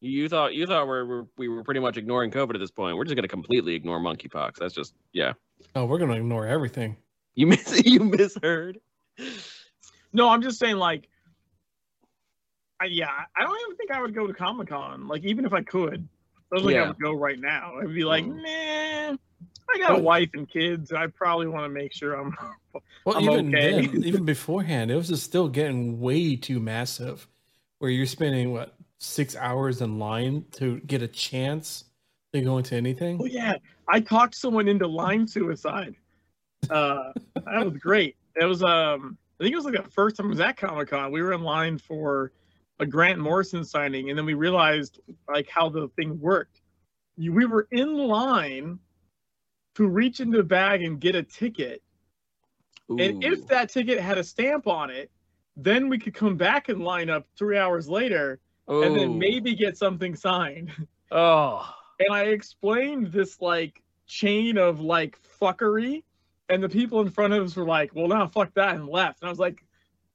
[0.00, 2.70] You, you thought you thought we're, we're we were pretty much ignoring COVID at this
[2.70, 2.96] point.
[2.96, 4.56] We're just gonna completely ignore monkeypox.
[4.56, 5.32] That's just yeah.
[5.74, 6.96] Oh, we're gonna ignore everything.
[7.34, 8.78] You miss you misheard.
[10.12, 11.08] No, I'm just saying like,
[12.80, 15.08] I, yeah, I don't even think I would go to Comic Con.
[15.08, 16.06] Like even if I could,
[16.52, 17.74] I don't think I would go right now.
[17.80, 18.42] I'd be like, Mm.
[19.10, 19.16] nah.
[19.74, 20.92] I got a wife and kids.
[20.92, 22.36] I probably want to make sure I'm.
[23.04, 23.86] Well, I'm even okay.
[23.86, 27.26] then, even beforehand, it was just still getting way too massive.
[27.78, 31.84] Where you're spending what six hours in line to get a chance
[32.32, 33.18] to go into anything.
[33.20, 33.56] Oh yeah,
[33.88, 35.94] I talked someone into line suicide.
[36.70, 38.16] Uh, that was great.
[38.36, 40.88] It was um, I think it was like the first time I was at Comic
[40.88, 41.10] Con.
[41.10, 42.32] We were in line for
[42.80, 46.60] a Grant Morrison signing, and then we realized like how the thing worked.
[47.16, 48.78] You, we were in line
[49.76, 51.82] to reach into the bag and get a ticket,
[52.88, 55.10] And if that ticket had a stamp on it,
[55.56, 59.14] then we could come back and line up three hours later and then oh.
[59.14, 60.70] maybe get something signed.
[61.10, 61.70] Oh.
[62.00, 66.02] And I explained this like chain of like fuckery,
[66.48, 69.20] and the people in front of us were like, "Well, now fuck that," and left.
[69.20, 69.63] And I was like,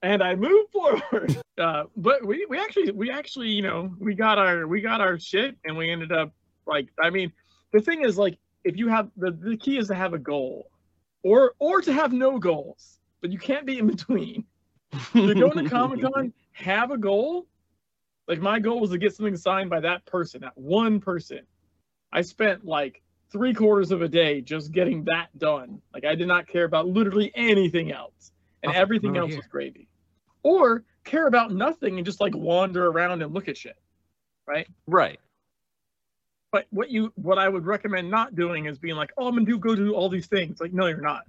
[0.01, 1.37] and I moved forward.
[1.59, 5.19] Uh, but we we actually we actually you know we got our we got our
[5.19, 6.31] shit, and we ended up
[6.65, 7.33] like I mean
[7.73, 10.71] the thing is like if you have the the key is to have a goal,
[11.21, 14.45] or or to have no goals, but you can't be in between.
[15.13, 17.45] You're going to Comic Con, have a goal.
[18.25, 21.41] Like my goal was to get something signed by that person, that one person.
[22.13, 23.01] I spent like
[23.33, 25.81] three quarters of a day just getting that done.
[25.93, 28.31] Like I did not care about literally anything else,
[28.63, 29.39] and Oh, everything else here.
[29.39, 29.88] was gravy.
[30.43, 33.77] Or care about nothing and just like wander around and look at shit.
[34.47, 34.67] Right.
[34.87, 35.19] Right.
[36.51, 39.45] But what you what I would recommend not doing is being like, oh, I'm gonna
[39.45, 40.59] do go do all these things.
[40.59, 41.23] Like, no, you're not.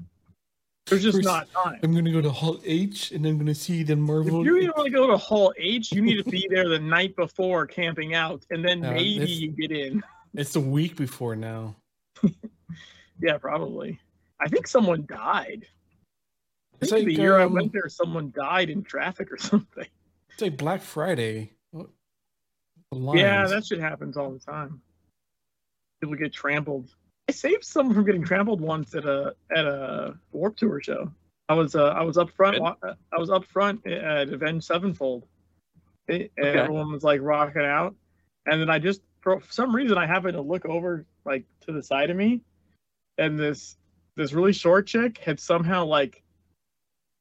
[0.86, 1.78] There's just First- not time.
[1.82, 4.40] I'm gonna go to Hall H and I'm gonna see the Marvel.
[4.40, 6.78] If you even want to go to Hall H, you need to be there the
[6.78, 10.02] night before camping out, and then Uh, maybe you get in.
[10.34, 11.74] It's the week before now.
[13.22, 14.00] Yeah, probably.
[14.40, 15.66] I think someone died.
[16.82, 19.36] I It's think the like, year I um, went there, someone died in traffic or
[19.38, 19.86] something.
[20.30, 21.52] It's like Black Friday.
[21.74, 21.82] Yeah,
[22.92, 23.50] lines.
[23.50, 24.80] that shit happens all the time.
[26.00, 26.94] People get trampled.
[27.28, 31.12] I saved someone from getting trampled once at a at a Warped Tour show.
[31.48, 32.58] I was uh, I was up front.
[32.58, 32.96] Good.
[33.12, 35.26] I was up front at Avenged Sevenfold.
[36.08, 36.58] It- and Okay.
[36.58, 37.94] Everyone was like rocking out,
[38.46, 41.82] and then I just for some reason I happened to look over like to the
[41.82, 42.40] side of me,
[43.18, 43.76] and this
[44.16, 46.24] this really short chick had somehow like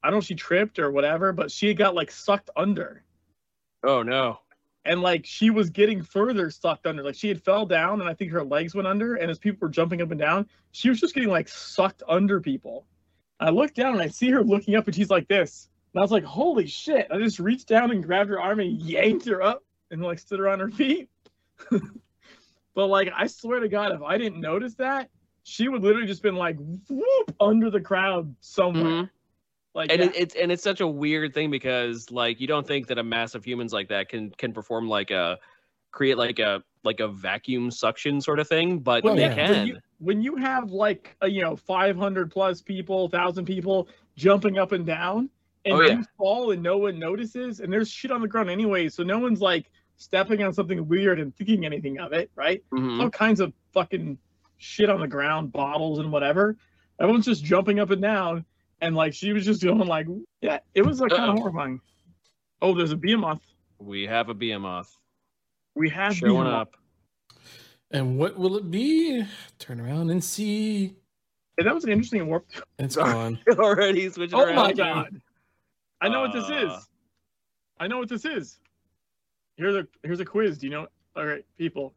[0.03, 3.03] I don't know if she tripped or whatever, but she got like sucked under
[3.83, 4.39] Oh no.
[4.85, 7.03] and like she was getting further sucked under.
[7.03, 9.15] Like she had fell down, and I think her legs went under.
[9.15, 12.39] And as people were jumping up and down, she was just getting like sucked under
[12.41, 12.85] people.
[13.41, 15.69] I looked down and I see her looking up, and she's like this.
[15.93, 18.81] And I was like, "Holy shit!" I just reached down and grabbed her arm and
[18.81, 21.09] yanked her up, and like stood her on her feet.
[22.75, 25.09] but like, I swear to God, if I didn't notice that,
[25.43, 26.57] she would literally just been like
[26.89, 29.03] whoop under the crowd somewhere.
[29.03, 29.09] Mhm.
[29.75, 30.07] Like, And yeah.
[30.07, 33.03] it, it's and it's such a weird thing because like you don't think that a
[33.03, 35.37] mass of humans like that can can perform like a
[35.91, 39.35] create like a like a vacuum suction sort of thing, but Well, they yeah.
[39.35, 39.51] can.
[39.51, 44.57] When you, when you have like a, you know 500 plus people, thousand people jumping
[44.57, 45.29] up and down,
[45.65, 45.93] and Oh, yeah.
[45.97, 49.19] you fall and no one notices, and there's shit on the ground anyway, so no
[49.19, 52.63] one's like stepping on something weird and thinking anything of it, right?
[52.71, 53.01] Mhm.
[53.01, 54.17] All kinds of fucking
[54.57, 56.55] shit on the ground, bottles and whatever.
[57.01, 58.45] Everyone's just jumping up and down,
[58.81, 60.07] and like she was just going like,
[60.41, 61.81] yeah, it was like kind of horrifying.
[62.61, 63.41] Oh, there's a behemoth.
[63.79, 64.93] We have a behemoth
[65.75, 66.53] We have showing behemoth.
[66.53, 66.75] up.
[67.91, 69.23] And what will it be?
[69.57, 70.95] Turn around and see.
[71.57, 72.45] Hey, that was an interesting warp.
[72.77, 73.11] It's Sorry.
[73.13, 73.39] gone.
[73.57, 74.55] Already switching Oh around.
[74.55, 75.21] my god!
[76.01, 76.67] I know what this Uh.
[76.77, 76.87] is.
[77.79, 78.59] I know what this is.
[79.57, 80.57] Here's a here's a quiz.
[80.57, 80.87] Do you know?
[81.15, 81.93] All right, people.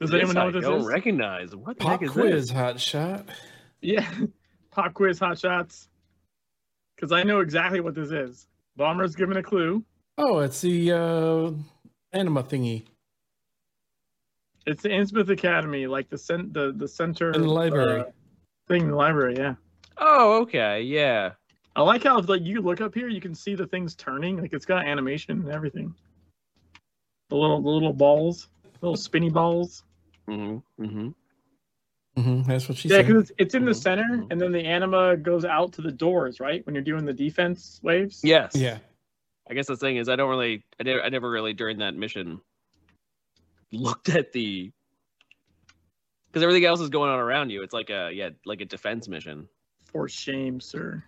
[0.00, 0.86] Does This anyone know what this I don't is?
[0.86, 1.54] recognize.
[1.56, 2.50] What the Pop heck is quiz, this?
[2.50, 3.26] hot shot.
[3.80, 4.08] yeah,
[4.72, 5.88] pop quiz, hot shots.
[6.96, 8.46] Because I know exactly what this is.
[8.76, 9.84] Bomber's given a clue.
[10.18, 11.50] Oh, it's the uh,
[12.12, 12.84] anima thingy
[14.66, 18.00] It's the Innsmouth Academy, like the cent the the center in the library.
[18.00, 18.04] uh,
[18.68, 19.36] thing in the library.
[19.36, 19.54] Yeah,
[19.98, 21.32] Oh, okay, yeah.
[21.74, 24.36] I like how if like you look up here, you can see the things turning.
[24.40, 25.94] Like it's got animation and everything.
[27.30, 28.48] The little the little balls,
[28.82, 29.84] little spinny balls.
[30.28, 30.84] Mm-hmm.
[30.84, 31.08] Mm-hmm.
[32.16, 33.02] Hmm that's what she Yeah, said.
[33.02, 35.82] Yeah, because it's, it's in the Mhm, center, and then the anima goes out to
[35.82, 36.64] the doors, right?
[36.66, 38.20] When you're doing the defense waves.
[38.22, 38.54] Yes.
[38.54, 38.78] Yeah.
[39.48, 41.94] I guess the thing is, I don't really, I never, I never really during that
[41.94, 42.40] mission
[43.72, 44.70] looked at the
[46.28, 47.62] because everything else is going on around you.
[47.62, 49.48] It's like a yeah, like a defense mission.
[49.86, 51.02] For shame, sir.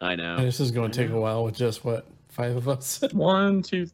[0.00, 0.36] I know.
[0.36, 3.02] And this is going to take a while with just what five of us.
[3.12, 3.86] One, two,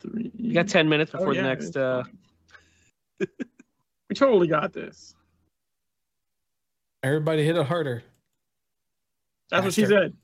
[0.00, 0.30] three.
[0.36, 1.76] You got ten minutes Oh, before yeah, the next.
[1.76, 2.04] uh
[4.08, 5.14] we totally got this.
[7.02, 8.02] Everybody hit it harder,
[9.50, 10.14] That's what she said.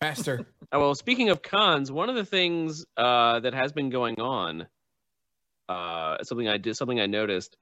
[0.00, 0.46] faster.
[0.72, 4.66] Oh, well, speaking of cons, one of the things uh, that has been going on,
[5.68, 7.56] uh, something I did, something I noticed,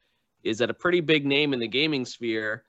[0.44, 2.64] is that a pretty big name in the gaming sphere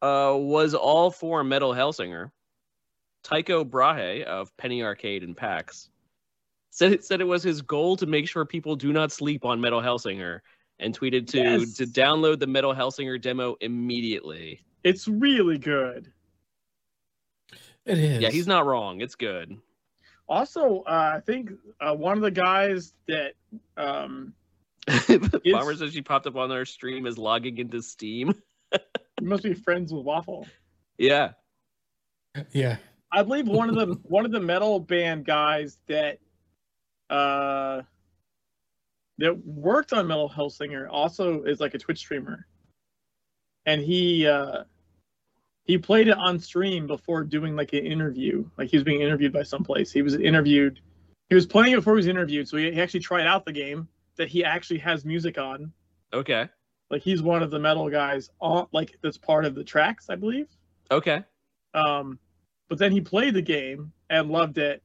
[0.00, 2.30] uh, was all for Metal Hellsinger.
[3.22, 5.88] Tycho Brahe of Penny Arcade and PAX
[6.70, 9.60] said it said it was his goal to make sure people do not sleep on
[9.60, 10.40] Metal Hellsinger,
[10.80, 11.74] and tweeted to Yes.
[11.74, 14.60] to download the Metal Hellsinger demo immediately.
[14.84, 16.12] It's really good.
[17.84, 18.22] It is.
[18.22, 19.00] Yeah, he's not wrong.
[19.00, 19.56] It's good.
[20.28, 23.34] Also, uh, I think uh, one of the guys that
[23.76, 24.34] um,
[25.08, 28.34] Bomber says she popped up on our stream is logging into Steam.
[28.72, 30.46] you must be friends with Waffle.
[30.98, 31.32] Yeah.
[32.52, 32.76] Yeah.
[33.10, 36.18] I believe one of the one of the metal band guys that
[37.10, 37.82] uh
[39.18, 42.46] that worked on Metal Hellsinger also is like a Twitch streamer.
[43.66, 44.64] And he uh
[45.64, 48.44] he played it on stream before doing like an interview.
[48.58, 49.92] Like he was being interviewed by someplace.
[49.92, 50.80] He was interviewed
[51.32, 53.52] he was playing it before he was interviewed, so he, he actually tried out the
[53.52, 55.72] game that he actually has music on.
[56.12, 56.46] Okay.
[56.90, 60.14] Like he's one of the metal guys on like that's part of the tracks, I
[60.14, 60.48] believe.
[60.90, 61.24] Okay.
[61.72, 62.18] Um,
[62.68, 64.82] but then he played the game and loved it,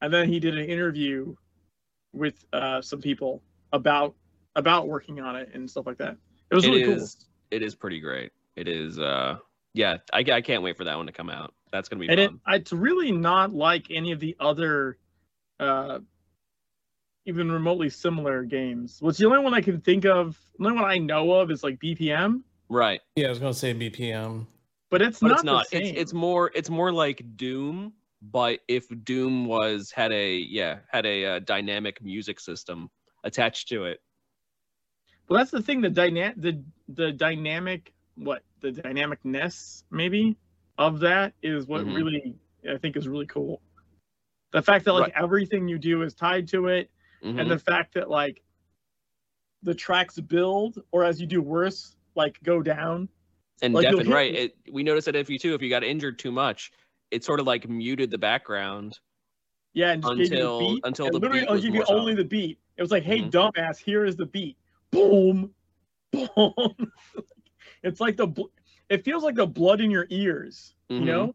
[0.00, 1.34] and then he did an interview
[2.14, 3.42] with uh, some people
[3.74, 4.14] about
[4.56, 6.16] about working on it and stuff like that.
[6.50, 7.26] It was It really is.
[7.54, 8.32] It is pretty great.
[8.56, 8.98] It is.
[8.98, 9.36] uh
[9.74, 11.54] Yeah, I, I can't wait for that one to come out.
[11.70, 12.12] That's gonna be cool.
[12.12, 12.40] And it, fun.
[12.48, 14.98] it's really not like any of the other,
[15.60, 16.00] uh,
[17.26, 18.98] even remotely similar games.
[19.00, 20.36] What's the only one I can think of?
[20.58, 23.00] The only one I know of is like BPM, right.
[23.16, 24.46] Yeah, I was gonna say BPM.
[24.90, 25.34] but it's But not.
[25.36, 25.70] it's not.
[25.70, 26.50] The It's it's more.
[26.54, 32.02] It's more like Doom, but if Doom was had a yeah had a uh, dynamic
[32.02, 32.90] music system
[33.22, 34.00] attached to it.
[35.28, 35.80] Well, that's the thing.
[35.80, 40.36] The dyna- the the dynamic what the dynamicness maybe
[40.78, 41.96] of that is what Mhm.
[41.96, 42.34] really
[42.68, 43.60] I think is really cool.
[44.52, 46.90] The fact that like everything you do is tied to it,
[47.22, 47.40] Mhm.
[47.40, 48.42] and the fact that like
[49.62, 53.08] the tracks build, or as you do worse, like go down.
[53.62, 54.34] and like, hit- right.
[54.34, 56.72] It, we noticed that if you too, if you got injured too much,
[57.12, 58.98] it sort of like muted the background.
[59.74, 60.80] Yeah, and just gave you Until- the beat.
[60.84, 62.58] until the beat I'll give you only the beat.
[62.76, 63.30] It was like, hey, Mhm.
[63.30, 64.56] dumbass, here is the beat.
[64.94, 65.54] Boom,
[66.12, 66.92] boom.
[67.82, 68.28] it's like the
[68.88, 70.74] it feels like the blood in your ears.
[70.90, 70.98] Mhm.
[70.98, 71.34] You know,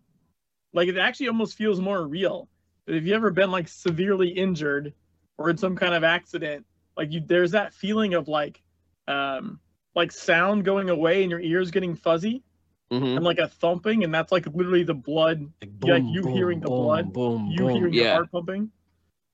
[0.74, 2.50] like it actually almost feels more real.
[2.88, 4.94] If you ever been like severely injured
[5.38, 6.66] or in some kind of accident,
[6.98, 8.64] like you, there's that feeling of like,
[9.08, 9.62] um,
[9.96, 12.44] like sound going away and your ears getting fuzzy
[12.92, 13.16] Mhm.
[13.16, 16.70] and like a thumping, and that's like literally the blood Like, Yeah, you hearing the
[16.70, 18.72] blood, boom, you hearing your Yeah, heart pumping.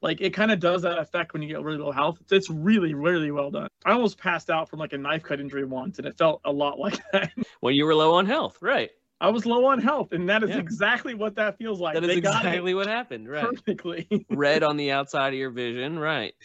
[0.06, 2.20] Like it kind of does that effect when you get really low health.
[2.30, 3.70] It's, really, really well done.
[3.86, 6.52] I almost passed out from like a knife cut injury once, and it felt a
[6.52, 7.32] lot like that.
[7.62, 8.92] when you were low on health, right?
[9.20, 10.60] I was low on health, and that is Yeah.
[10.60, 11.96] exactly what that feels like.
[11.96, 13.50] That is they exactly what happened, right?
[13.50, 14.08] perfectly.
[14.30, 16.36] Red on the outside of your vision, right?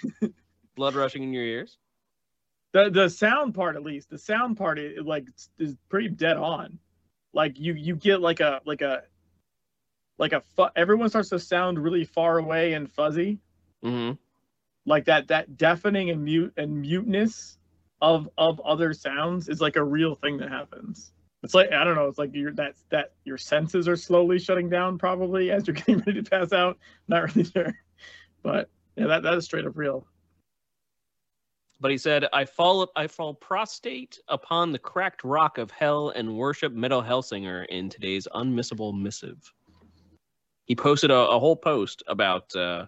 [0.74, 1.76] Blood rushing in your ears.
[2.72, 5.26] the the sound part, at least, the sound part, it, like
[5.58, 6.78] is pretty dead on.
[7.34, 9.02] Like you you get like a like a
[10.16, 13.38] like a fu- everyone starts to sound really far away and fuzzy.
[13.82, 14.12] Hmm
[14.86, 17.58] like that that deafening and mute and muteness
[18.00, 21.12] of of other sounds is like a real thing that happens
[21.42, 24.68] it's like i don't know it's like your that that your senses are slowly shutting
[24.68, 26.78] down probably as you're getting ready to pass out
[27.08, 27.74] not really sure
[28.42, 30.06] but yeah that, that is straight up real
[31.80, 36.36] But he said, "I fall, I fall prostrate upon the cracked rock of hell and
[36.36, 39.50] worship Metal Hellsinger in today's unmissable missive."
[40.66, 42.54] He posted a, a whole post about.
[42.54, 42.86] Uh,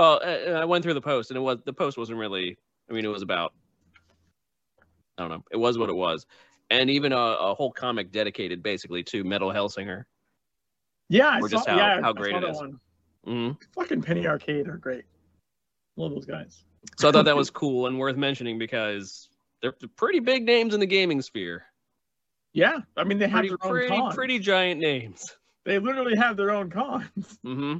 [0.00, 2.56] oh, uh, I went through the post, and it was the post wasn't really.
[2.88, 3.52] I mean, it was about.
[5.18, 5.44] I don't know.
[5.50, 6.26] It was what it was,
[6.70, 10.04] and even a, a whole comic dedicated basically to Metal Hellsinger.
[11.08, 12.44] yeah I Or saw, just how- yeah, how great it is.
[12.44, 12.58] it that is.
[12.58, 12.80] one.
[13.24, 15.04] hmm fucking penny arcade are great
[15.96, 16.64] love those guys
[16.98, 19.28] So I thought that was cool and worth mentioning because
[19.60, 21.64] they're pretty big names in the gaming sphere.
[22.54, 25.36] yeah i mean they have Pretty, their own pretty, cons pretty giant names.
[25.66, 27.78] they literally have their own cons Mm-hmm.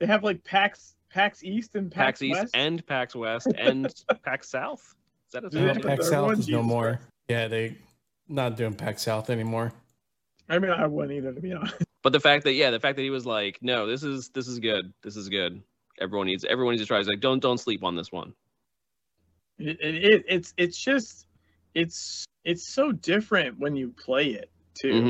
[0.00, 3.94] they have like pax pax east and pax, PAX East west and PAX West and
[4.24, 4.82] PAX South.
[5.28, 5.82] Is that a Yeah, Yeah, thing?
[5.82, 6.82] PAX South one is no Jesus more.
[6.96, 7.02] Christ.
[7.28, 7.78] Yeah, they
[8.28, 9.72] not doing PAX South anymore.
[10.50, 12.96] i mean i wouldn't either to be honest But the fact that yeah, the fact
[12.96, 14.92] that he was like, no, this is this is good.
[15.02, 15.62] This is good.
[15.98, 16.98] Everyone needs everyone needs to try.
[16.98, 18.34] He's like, don't don't sleep on this one.
[19.58, 21.26] It, it, it it's it's just
[21.74, 25.00] it's it's so different when you play it too.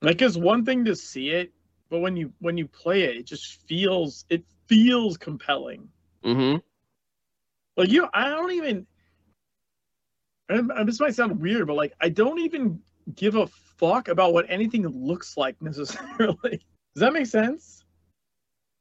[0.00, 1.52] hmm Like it's one thing to see it,
[1.90, 5.88] but when you when you play it, it just feels it feels compelling.
[6.24, 6.56] hmm
[7.76, 8.86] Like you, I don't even.
[10.48, 12.80] And this might sound weird, but like I don't even
[13.14, 16.64] give a fuck about what anything looks like necessarily.
[16.94, 17.84] Does that make sense?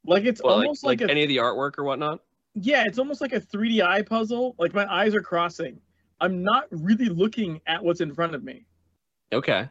[0.05, 2.21] Like it's Well, like, almost like like, a any of the artwork or whatnot.
[2.55, 4.55] yeah, it's almost like a 3D eye puzzle.
[4.59, 5.79] Like my eyes are crossing.
[6.19, 8.65] I'm not really looking at what's in front of me.
[9.31, 9.69] Okay.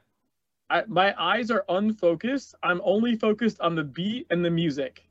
[0.71, 2.55] I, my eyes are unfocused.
[2.63, 5.10] I'm only focused on the beat and the music.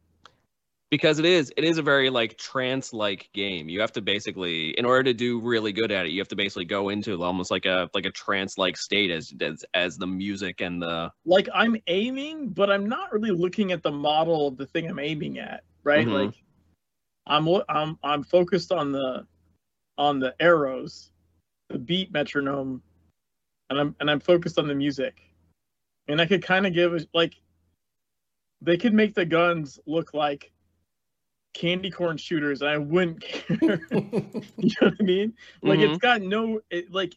[0.90, 4.72] Because it is it is a very like trance like game you have to basically
[4.72, 7.52] in order to do really good at it you have to basically go into almost
[7.52, 11.48] like a like a trance like state as as as the music and the Like
[11.54, 15.38] I'm aiming, but I'm not really looking at the model of the thing I'm aiming
[15.40, 16.06] at, right?
[16.06, 16.26] Mhm.
[16.26, 16.36] Like
[17.28, 19.28] I'm I'm I'm focused on the
[19.98, 21.12] on the arrows,
[21.70, 22.82] the beat metronome,
[23.70, 25.22] and I'm and I'm focused on the music.
[26.08, 27.36] And I could kind of give like
[28.62, 30.52] they could make the guns look like
[31.60, 33.82] candy corn shooters, and I wouldn't care.
[33.92, 35.34] you know what I mean?
[35.62, 35.90] Like Mhm.
[35.90, 37.16] it's got no it, like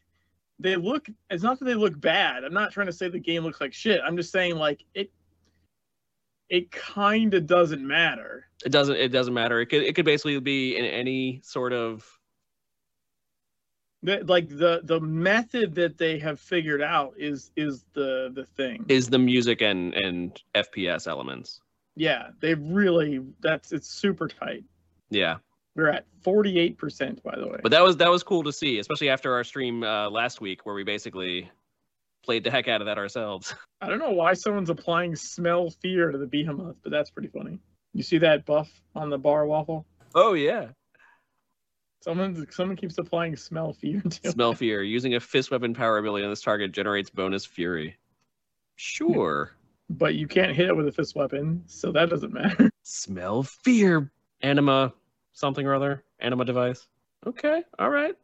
[0.59, 1.09] they look.
[1.31, 2.45] It's not that they look bad.
[2.45, 4.01] I'm not trying to say the game looks like shit.
[4.05, 5.11] I'm just saying like it.
[6.49, 8.47] It kind of doesn't matter.
[8.65, 8.97] It doesn't.
[8.97, 9.61] It doesn't matter.
[9.61, 9.83] It could.
[9.83, 12.07] It could basically be in any sort of.
[14.05, 18.85] The, like the the method that they have figured out is is the the thing.
[18.89, 21.62] Is the music and and FPS elements?
[21.97, 24.65] Yeah, they really that's it's super tight.
[25.11, 25.37] Yeah,
[25.77, 27.59] We're at 48% by the way.
[27.63, 30.65] but that was that was cool to see, especially after our stream uh, last week
[30.65, 31.51] where we basically
[32.25, 33.55] played the heck out of that ourselves.
[33.81, 37.59] I don't know why someone's applying smell fear to the behemoth, but that's pretty funny.
[37.93, 39.85] You see that buff on the bar waffle?
[40.15, 40.69] Oh yeah.
[42.03, 44.33] Someone someone keeps applying smell fear to it.
[44.33, 44.83] Smell fear.
[44.83, 47.97] Using a fist weapon power ability on this target generates bonus fury.
[48.77, 49.53] Sure.
[49.91, 52.71] But you can't hit it with a fist weapon, so that doesn't matter.
[52.83, 54.11] Smell fear.
[54.43, 54.93] Anima
[55.33, 56.05] something or other.
[56.21, 56.87] Anima device.
[57.27, 57.63] Okay.
[57.79, 58.15] All right.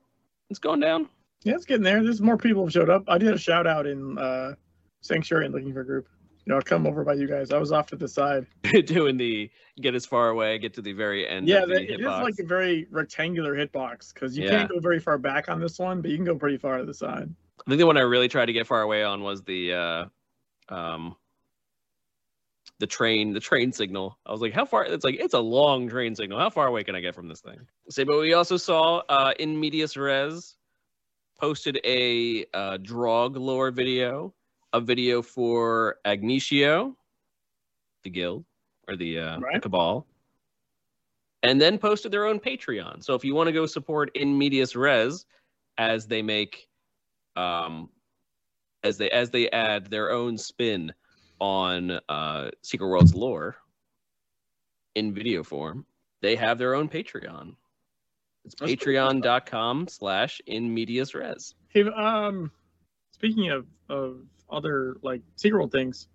[0.51, 1.09] It's going down.
[1.45, 2.03] Yeah, it's getting there.
[2.03, 3.05] There's more people have showed up.
[3.07, 4.55] I did a shout out in uh
[5.01, 6.09] Sanctuary and looking for a group.
[6.45, 7.53] You know, I'll come over by you guys.
[7.53, 8.47] I was off to the side.
[8.87, 9.51] Doing the
[9.81, 12.45] get as far away, get to the very end Yeah, the it is like a
[12.45, 14.51] very rectangular hitbox because you Yeah.
[14.51, 16.85] can't go very far back on this one, but you can go pretty far to
[16.85, 17.33] the side.
[17.67, 20.05] I think the one I really tried to get far away on was the uh
[20.75, 21.15] um
[22.79, 24.19] the train the train signal.
[24.25, 26.39] I was like, how far it's like it's a long train signal.
[26.39, 27.59] How far away can I get from this thing?
[27.91, 30.57] Say, but we also saw uh in medias res
[31.39, 34.35] posted a uh Draug lore video,
[34.73, 36.95] a video for Agnitio,
[38.05, 38.45] the guild
[38.87, 40.07] or the uh the cabal.
[41.45, 43.05] And then posted their own Patreon.
[43.05, 45.25] So if you want to go support in medias res
[45.79, 46.69] as they make
[47.37, 47.89] um,
[48.83, 50.93] as they as they add their own spin
[51.41, 53.57] on uh, Secret Worlds lore
[54.95, 55.85] in video form.
[56.21, 57.55] They have their own Patreon.
[58.45, 61.55] It's That's pretty cool patreon.com slash in medias res.
[61.69, 62.51] Hey, um,
[63.13, 64.21] speaking of of
[64.51, 66.09] other like Secret World things,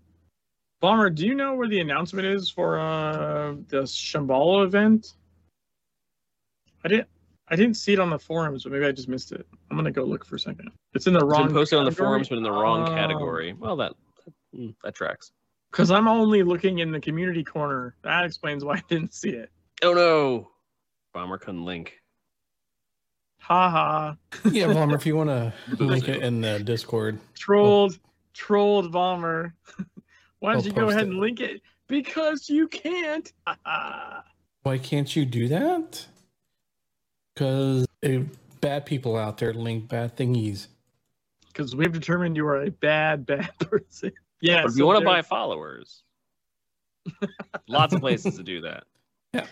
[0.82, 5.14] Bomber, do you know where the announcement is for uh the Shambhala event?
[6.84, 7.08] I didn't.
[7.50, 9.46] I didn't see it on the forums, but maybe I just missed it.
[9.70, 10.72] I'm gonna go look for a second.
[10.94, 11.46] It's in the It's wrong.
[11.48, 12.94] been posted on the forums, but in the wrong Oh.
[12.94, 13.54] category.
[13.54, 13.94] Well, that
[14.56, 15.32] mm, that tracks.
[15.72, 17.96] Because I'm only looking in the community corner.
[18.04, 19.50] That explains why I didn't see it.
[19.82, 20.50] Oh no,
[21.14, 22.00] Bomber couldn't link.
[23.40, 24.18] Ha ha.
[24.52, 27.20] yeah, Bomber, if you want to link it in the Discord.
[27.36, 28.00] Trolled,
[28.34, 29.54] trolled bomber.
[30.40, 31.10] Why don't I'll you go ahead it.
[31.10, 31.62] and link it?
[31.88, 33.32] Because you can't.
[33.48, 34.24] Ha ha.
[34.64, 36.06] Why can't you do that?
[37.34, 37.86] Because
[38.62, 40.68] bad people out there link bad thingies.
[41.48, 44.12] Because we've determined you are a bad, bad person.
[44.44, 44.62] Yeah.
[44.62, 46.04] But if so you want to buy followers,
[47.70, 48.84] lots of places to do that.
[49.34, 49.46] Yeah.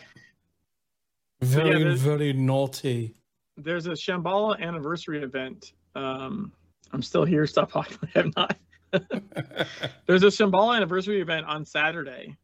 [1.41, 3.15] Very, there's- very naughty.
[3.57, 5.73] there's a Shambhala anniversary event.
[5.95, 6.51] Um,
[6.91, 7.47] I'm still here.
[7.47, 7.97] Stop talking.
[8.15, 8.57] I have not.
[10.05, 12.35] There's a Shambhala anniversary event on Saturday.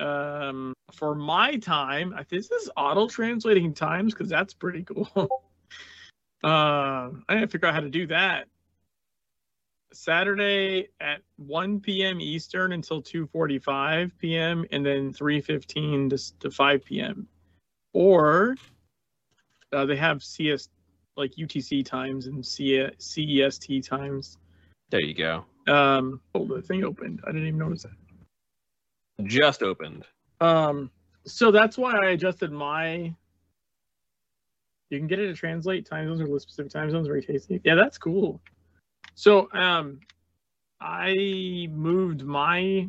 [0.00, 5.08] Um, for my time, I- this is auto translating times because that's pretty cool.
[6.42, 8.48] Um, I didn't figure out how to do that.
[9.94, 12.20] Saturday at 1 p.m.
[12.20, 14.64] Eastern until 2:45 p.m.
[14.70, 17.28] and then 3:15 to, to 5 p.m.
[17.92, 18.56] Or
[19.72, 20.68] uh, they have CS
[21.16, 24.38] like UTC times and C- CEST times.
[24.90, 25.44] There you go.
[25.68, 27.20] Um, oh, the thing opened.
[27.24, 27.92] I didn't even notice that.
[29.24, 30.04] Just opened.
[30.40, 30.90] Um,
[31.24, 33.14] so that's why I adjusted my.
[34.90, 37.06] You can get it to translate time zones or list specific time zones.
[37.06, 37.60] Very tasty.
[37.64, 38.40] Yeah, that's cool.
[39.14, 40.00] So um,
[40.80, 42.88] I moved my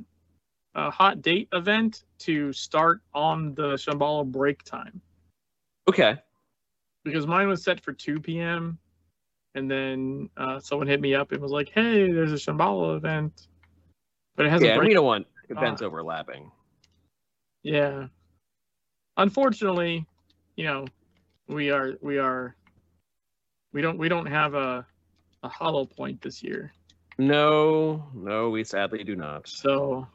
[0.76, 5.02] uh, hot date event to start on the Shambhala break time
[5.88, 6.18] Okay.
[7.04, 8.78] because mine was set for 2 p.m.
[9.56, 13.48] And then uh, someone hit me up and was like, "Hey, there's a Shambhala event,
[14.36, 16.52] but it has Yeah, a break we don't want events overlapping.
[17.64, 18.08] Yeah.
[19.18, 20.06] Unfortunately,
[20.56, 20.86] you know,
[21.48, 22.56] we are we are
[23.74, 24.86] we don't we don't have a
[25.44, 26.74] a hollow point this year.
[27.18, 29.48] No, no, we sadly do not.
[29.48, 30.08] So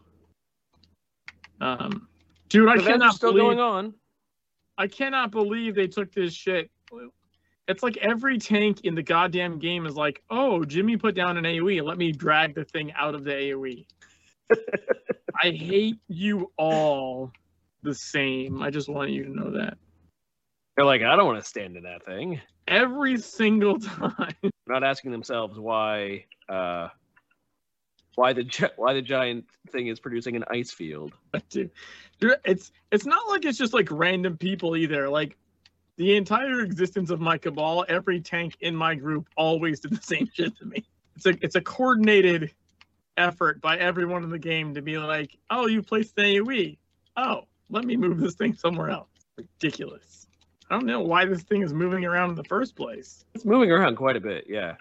[1.60, 2.08] um
[2.48, 3.94] dude, I cannot still believe going on.
[4.76, 6.70] I cannot believe they took this shit.
[7.66, 11.44] It's like every tank in the goddamn game is like, "Oh, Jimmy put down an
[11.44, 11.82] AoE.
[11.82, 13.86] Let me drag the thing out of the AoE."
[15.42, 17.32] I hate you all
[17.82, 18.62] the same.
[18.62, 19.76] I just want you to know that.
[20.78, 22.40] They're like, I don't want to stand in that thing.
[22.68, 24.36] every single time.
[24.68, 26.86] Not asking themselves why uh
[28.14, 31.14] why the why the giant thing is producing an ice field.
[31.48, 31.72] Dude,
[32.44, 35.08] it's it's not like it's just like random people either.
[35.08, 35.36] Like
[35.96, 40.30] the entire existence of my cabal, every tank in my group always did the same
[40.32, 40.86] shit to me.
[41.16, 42.52] It's a it's a coordinated
[43.16, 46.78] effort by everyone in the game to be like, oh, you placed the AoE.
[47.16, 49.08] Oh, let me move this thing somewhere else.
[49.36, 50.27] Ridiculous.
[50.70, 53.24] I don't know why this thing is moving around in the first place.
[53.34, 54.44] It's moving around quite a bit.
[54.48, 54.74] Yeah.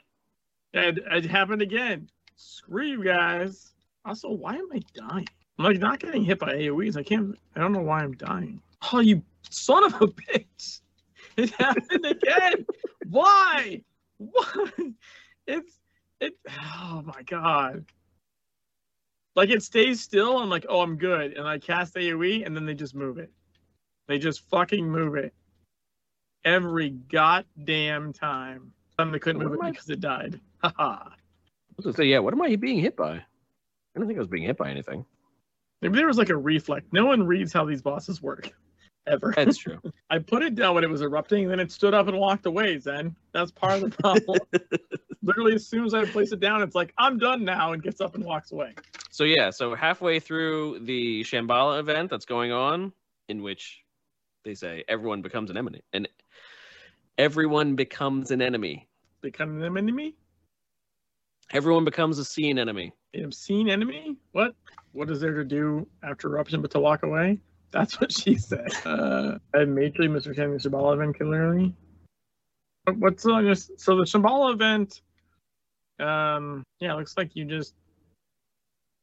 [0.74, 2.10] It, it happened again.
[2.36, 3.72] Screw you guys.
[4.04, 5.28] Also, why am I dying?
[5.58, 6.98] I'm like not getting hit by AoEs.
[6.98, 7.38] I can't.
[7.56, 8.62] I don't know why I'm dying.
[8.92, 10.82] Oh, you son of a bitch!
[11.36, 12.66] It happened again.
[13.10, 13.82] why?
[14.18, 14.72] Why?
[15.48, 15.80] It's
[16.20, 16.34] it.
[16.50, 17.86] Oh my god.
[19.36, 20.38] Like it stays still.
[20.38, 23.32] I'm like, oh, I'm good, and I cast AoE, and then they just move it.
[24.08, 25.34] They just fucking move it
[26.48, 28.72] every goddamn time.
[28.98, 30.40] They couldn't What move it I- because it died.
[30.64, 31.10] Haha.
[31.10, 31.12] I
[31.78, 32.20] was gonna say, yeah.
[32.20, 33.12] What am I being hit by?
[33.14, 33.24] I
[34.00, 35.06] don't think I was being hit by anything.
[35.82, 36.92] Maybe there was like a reflect.
[36.92, 38.52] No one reads how these bosses work,
[39.08, 39.34] ever.
[39.36, 39.80] That's true.
[40.10, 42.48] I put it down when it was erupting, and then it stood up and walked
[42.48, 42.80] away.
[42.80, 44.40] Zen, that's part of the problem.
[45.22, 48.02] Literally, as soon as I place it down, it's like I'm done now, and gets
[48.02, 48.74] up and walks away.
[49.12, 52.92] So yeah, so halfway through the Shambhala event that's going on,
[53.30, 53.82] in which
[54.44, 56.08] they say everyone becomes an enemy, and
[57.18, 58.88] everyone becomes an enemy.
[59.22, 60.16] Become an enemy,
[61.52, 62.92] Everyone becomes a seen enemy.
[63.14, 64.18] an obscene enemy.
[64.34, 64.54] What?
[64.92, 67.40] What is there to do after eruption but to walk away?
[67.72, 68.68] That's what she said.
[68.86, 71.74] Uh, I majorly misunderstanding the Shambhala event clearly.
[72.86, 73.72] But What's on this?
[73.78, 75.02] So the Shambhala event,
[76.00, 77.74] um, yeah, it looks like you just.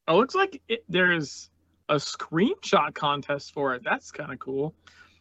[0.07, 1.49] Oh, it looks like it, there's
[1.89, 3.83] a screenshot contest for it.
[3.85, 4.75] That's kind of cool.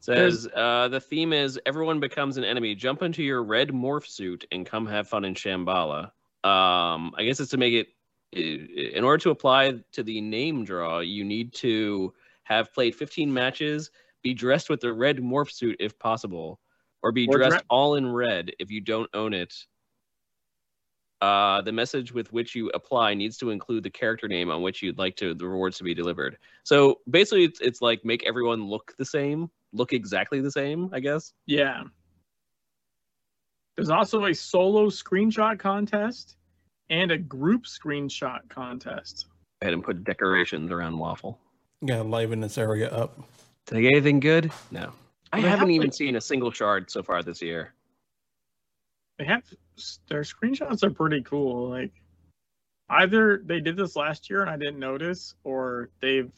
[0.03, 2.75] Says uh, the theme is everyone becomes an enemy.
[2.75, 6.11] Jump into your red morph suit and come have fun in Shambhala.
[6.43, 7.87] Um, I guess it's to make it.
[8.33, 12.13] In order to apply to the name draw, you need to
[12.43, 13.91] have played 15 matches,
[14.23, 16.59] be dressed with the red morph suit if possible,
[17.01, 19.53] or be Or dressed dre- all in red if you don't own it.
[21.21, 24.81] Uh, the message with which you apply needs to include the character name on which
[24.81, 26.37] you'd like to the rewards to be delivered.
[26.63, 30.99] So basically, it's, it's like make everyone look the same, look exactly the same, I
[30.99, 31.33] guess.
[31.45, 31.83] Yeah.
[33.75, 36.35] There's also a solo screenshot contest
[36.89, 39.25] and a group screenshot contest.
[39.61, 41.39] Go ahead and put decorations around Waffle.
[41.85, 43.19] Gotta liven this area up.
[43.65, 44.51] Did I get anything good?
[44.71, 44.91] No.
[45.31, 47.73] I They haven't have, even like- seen a single shard so far this year.
[49.17, 49.43] They have
[50.07, 51.69] their screenshots are pretty cool.
[51.69, 51.91] Like
[52.89, 56.31] either they did this last year and I didn't notice, or they've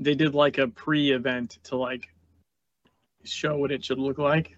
[0.00, 2.08] they did like a pre-event to like
[3.24, 4.56] show what it should look like.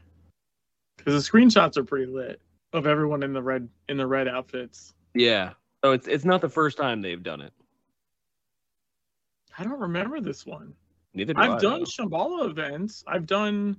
[0.96, 2.40] Because the screenshots are pretty lit
[2.72, 4.94] of everyone in the red in the red outfits.
[5.14, 5.50] Yeah.
[5.84, 7.52] So it's it's not the first time they've done it.
[9.58, 10.74] I don't remember this one.
[11.12, 11.54] Neither do I.
[11.54, 11.84] I've done though.
[11.84, 13.04] Shambhala events.
[13.06, 13.76] I've done,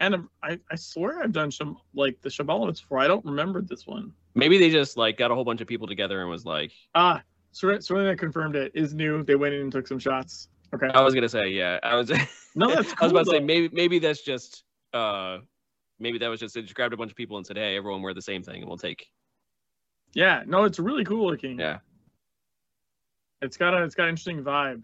[0.00, 2.98] and I, I swear I've done some like the Shambhala events before.
[2.98, 4.12] I don't remember this one.
[4.34, 7.22] Maybe they just like got a whole bunch of people together and was like, Ah,
[7.52, 9.22] so so that confirmed it is new.
[9.22, 10.48] They went in and took some shots.
[10.74, 10.88] Okay.
[10.92, 11.78] I was gonna say, yeah.
[11.82, 12.10] I was
[12.54, 15.38] No, that's I was about to say maybe maybe that's just uh
[15.98, 18.02] maybe that was just they just grabbed a bunch of people and said, Hey, everyone
[18.02, 19.06] wear the same thing and we'll take
[20.14, 21.58] Yeah, no, it's really cool looking.
[21.58, 21.78] Yeah.
[23.40, 24.82] It's got a it's got an interesting vibe.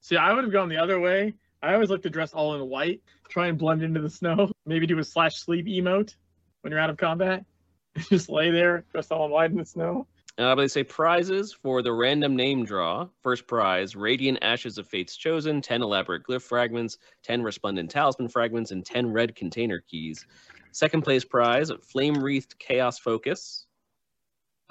[0.00, 1.34] See, I would have gone the other way.
[1.62, 4.52] I always like to dress all in white, try and blend into the snow.
[4.66, 6.14] Maybe do a slash sleep emote
[6.60, 7.44] when you're out of combat.
[8.10, 10.06] Just lay there, dressed all in white in the snow.
[10.36, 13.06] Uh, but they say prizes for the random name draw.
[13.22, 18.72] First prize, Radiant Ashes of Fates Chosen, 10 elaborate glyph fragments, 10 resplendent talisman fragments,
[18.72, 20.26] and 10 red container keys.
[20.72, 23.66] Second place prize, Flame Wreathed Chaos Focus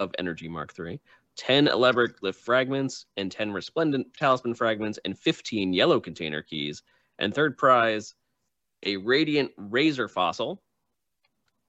[0.00, 1.00] of Energy Mark III,
[1.36, 6.82] 10 elaborate glyph fragments, and 10 resplendent talisman fragments, and 15 yellow container keys.
[7.18, 8.14] And third prize,
[8.82, 10.62] a Radiant Razor Fossil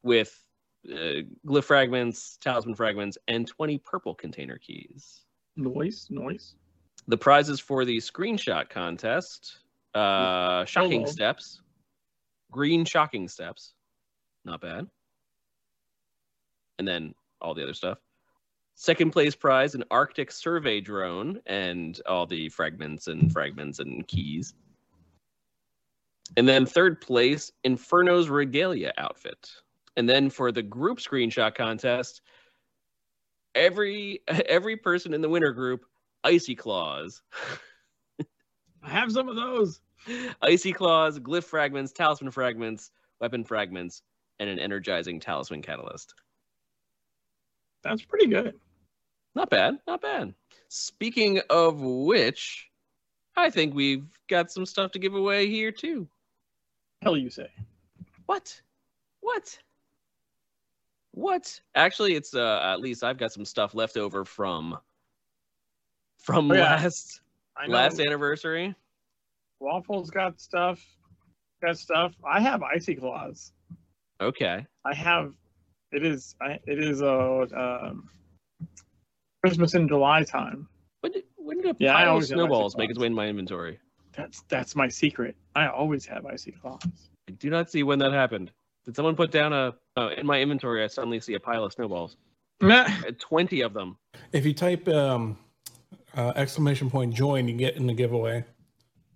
[0.04, 0.45] with
[0.92, 5.22] uh, glyph fragments, talisman fragments, and 20 purple container keys.
[5.56, 6.56] Noise, noise.
[7.08, 9.60] The prizes for the screenshot contest
[9.96, 11.12] uh, shocking Hello.
[11.12, 11.62] steps,
[12.52, 13.74] green shocking steps,
[14.44, 14.88] not bad.
[16.78, 18.00] And then all the other stuff.
[18.76, 24.54] Second place prize, an Arctic survey drone, and all the fragments and fragments and keys.
[26.36, 29.50] And then third place, Inferno's regalia outfit.
[29.98, 32.22] And then for the group screenshot contest,
[33.54, 35.86] every every person in the winner group,
[36.24, 37.22] icy claws.
[38.84, 39.82] I have some of those.
[40.42, 44.04] Icy claws, glyph fragments, talisman fragments, weapon fragments,
[44.40, 46.14] and an energizing talisman catalyst.
[47.82, 48.56] That's pretty good.
[49.34, 50.34] Not bad, not bad.
[50.70, 52.70] Speaking of which,
[53.36, 56.08] I think we've got some stuff to give away here too.
[57.02, 57.50] Hell, you say?
[58.26, 58.62] What?
[59.22, 59.58] What?
[61.16, 61.62] What?
[61.76, 64.78] Actually, it's uh at least I've got some stuff left over from
[66.20, 66.76] from Oh, yeah.
[66.76, 67.22] last
[67.70, 68.76] last anniversary.
[69.62, 70.84] Waffles got stuff.
[71.62, 72.14] Got stuff.
[72.30, 73.54] I have icy claws.
[74.20, 74.66] Okay.
[74.84, 75.34] I have.
[75.94, 76.36] It is.
[76.42, 77.48] I, it is a
[77.88, 78.10] um,
[79.42, 80.68] Christmas in July time.
[81.00, 83.14] When did when did a Yeah, I pile of always snowballs make its way in
[83.14, 83.80] my inventory?
[84.12, 85.38] That's that's my secret.
[85.56, 86.82] I always have icy claws.
[87.30, 88.52] I do not see when that happened.
[88.86, 90.84] Did someone put down a uh, in my inventory?
[90.84, 92.18] I suddenly see a pile of snowballs.
[92.62, 92.86] Meh.
[93.08, 93.98] Uh, Twenty of them.
[94.32, 95.38] If you type um,
[96.16, 98.46] uh, exclamation point join, you get in the giveaway.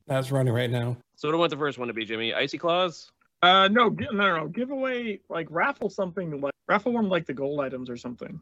[0.08, 0.98] That's running right now.
[1.16, 2.34] So what do I want the first one to be, Jimmy?
[2.34, 3.12] Icy claws.
[3.44, 4.48] Uh, no, gi- no, no.
[4.48, 8.40] Give away like raffle something like raffle one like the gold items or something.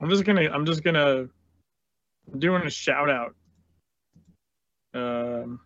[0.00, 0.50] I'm just gonna.
[0.50, 1.28] I'm just gonna.
[2.32, 3.34] I'm doing a shout out.
[4.94, 5.60] Um.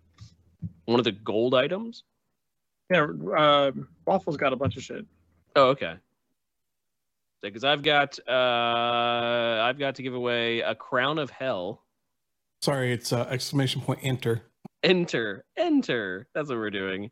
[0.84, 2.04] One of the gold items.
[2.90, 3.06] Yeah.
[3.36, 3.72] Uh,
[4.06, 5.04] Waffles got a bunch of shit.
[5.54, 5.94] Oh, okay.
[7.42, 11.82] Because I've got uh I've got to give away a crown of hell.
[12.62, 14.42] Sorry, it's uh, exclamation point enter.
[14.82, 16.28] Enter, enter.
[16.34, 17.10] That's what we're doing.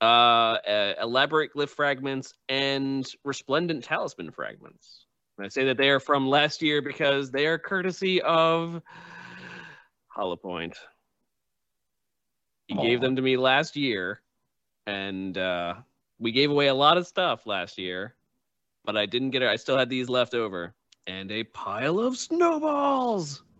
[0.00, 5.06] Uh, uh elaborate glyph fragments and resplendent talisman fragments.
[5.38, 8.82] And I say that they are from last year because they are courtesy of
[10.08, 10.76] Hollow Point.
[12.66, 14.20] He gave them to me last year,
[14.88, 15.74] and uh,
[16.18, 18.14] we gave away a lot of stuff last year,
[18.86, 19.48] but I didn't get it.
[19.48, 20.74] I still had these left over,
[21.06, 23.42] and a pile of snowballs.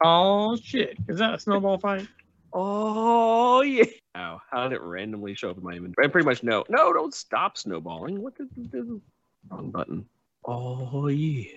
[0.00, 0.96] Oh shit!
[1.08, 2.06] Is that a snowball fight?
[2.52, 3.82] Oh yeah!
[4.14, 6.06] Wow, how did it randomly show up in my inventory?
[6.06, 6.64] I pretty much know.
[6.68, 8.22] No, don't stop snowballing.
[8.22, 9.00] What the, the
[9.50, 10.06] wrong button?
[10.44, 11.50] Oh yeah!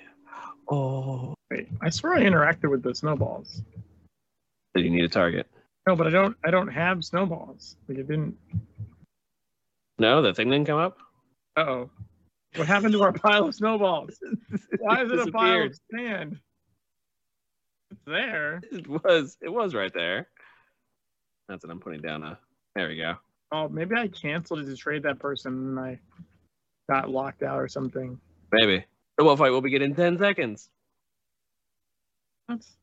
[0.68, 3.62] Oh, Wait, I swear I interacted with the snowballs.
[4.74, 5.46] did you need a target?
[5.88, 6.38] No, but I don't.
[6.45, 7.76] I don't have snowballs.
[7.88, 8.38] Like it didn't.
[9.98, 10.98] No, that thing didn't come up.
[11.58, 11.90] Uh oh.
[12.56, 14.20] What happened to our pile of snowballs?
[14.80, 16.40] Why is it a pile of sand?
[17.91, 18.62] It's there.
[18.72, 19.38] It was.
[19.41, 20.28] It was right there.
[21.48, 22.24] That's what I'm putting down.
[22.24, 22.38] A.
[22.76, 23.16] There we go.
[23.52, 25.99] Oh, maybe I canceled it to trade that person and I
[26.90, 28.20] got locked out or something.
[28.52, 28.86] Maybe.
[29.18, 30.70] The wolf fight will begin in ten seconds.
[32.48, 32.78] That's...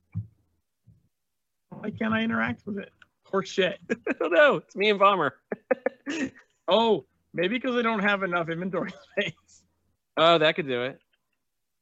[1.80, 2.90] Why can't I interact with it?
[3.24, 3.78] Horse shit.
[3.90, 4.56] I don't know.
[4.56, 5.34] It's me and Bomber.
[6.70, 9.62] Oh, maybe because I don't have enough inventory space.
[10.18, 11.00] Oh, that could do it.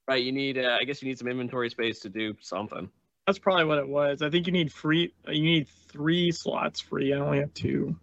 [0.06, 0.22] Right.
[0.22, 0.58] You need.
[0.58, 2.88] Uh, I guess you need some inventory space to do something.
[3.26, 4.22] That's probably what it was.
[4.22, 5.12] I think you need free.
[5.26, 7.12] You need three slots free.
[7.12, 7.96] I only have two.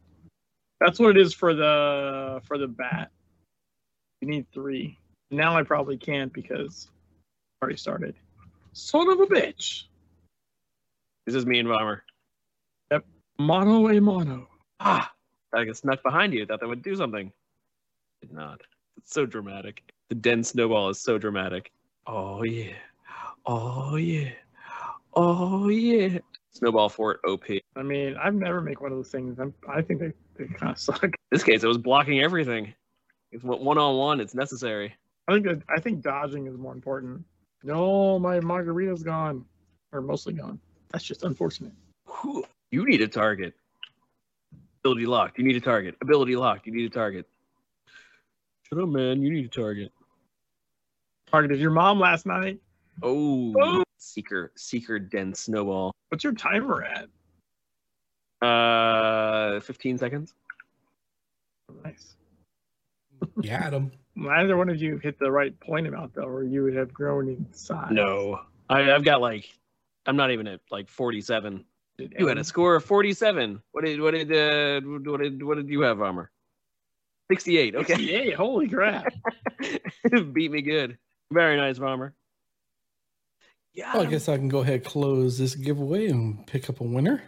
[0.82, 3.12] That's what it is for the for the bat.
[4.20, 4.98] You need three.
[5.32, 6.90] Now I probably can't because
[7.62, 8.16] I already started.
[8.74, 9.84] Son of a bitch.
[11.26, 12.04] This is me and Bomber.
[12.92, 13.06] Yep.
[13.40, 14.48] Mono a mono.
[14.80, 15.12] Ah,
[15.54, 16.46] I got snuck behind you.
[16.46, 17.32] Thought that would do something.
[18.22, 18.62] Did not.
[18.98, 19.82] It's so dramatic.
[20.10, 21.72] The den snowball is so dramatic.
[22.08, 22.74] Oh yeah.
[23.46, 24.32] Oh yeah.
[25.14, 26.20] Oh yeah.
[26.52, 27.46] Snowball fort OP.
[27.76, 29.40] I mean, I've never make one of those things.
[29.40, 31.14] I'm, I think they, they kind of suck.
[31.32, 32.74] this case, it was blocking everything.
[33.32, 34.20] It's one on one.
[34.20, 34.94] It's necessary.
[35.28, 37.24] I think that, I think dodging is more important.
[37.64, 39.46] No, my margarita's gone,
[39.94, 40.60] or mostly gone.
[40.94, 41.74] That's just unfortunate.
[42.22, 42.46] Whew.
[42.72, 43.54] You need a target.
[44.86, 45.38] Ability locked.
[45.38, 45.96] You need a target.
[46.02, 46.68] Ability locked.
[46.68, 47.28] You need a target.
[48.70, 49.22] Shut up, man.
[49.22, 49.92] You need a target.
[51.32, 52.60] Targeted your mom last night.
[53.02, 53.84] Oh, Oh.
[53.98, 55.94] seeker, seeker, den snowball.
[56.10, 57.08] What's your timer at?
[58.48, 60.34] Uh, fifteen seconds.
[61.84, 62.16] Nice.
[63.42, 63.92] You had them.
[64.16, 67.30] Neither one of you hit the right point amount though, or you would have grown
[67.30, 67.90] in size.
[67.92, 69.50] No, I, I've got like,
[70.06, 71.66] I'm not even at like 47.
[71.98, 73.62] Did You had a score of 47.
[73.72, 76.32] What did, what did, uh, what did, what did you have, Armor?
[77.32, 77.76] 68.
[77.76, 79.14] Okay, Yay, holy crap.
[80.34, 80.98] beat me good.
[81.32, 82.14] Very nice, Armor.
[83.74, 83.94] Yeah.
[83.94, 86.84] Well, I guess I can go ahead and close this giveaway and pick up a
[86.84, 87.24] winner.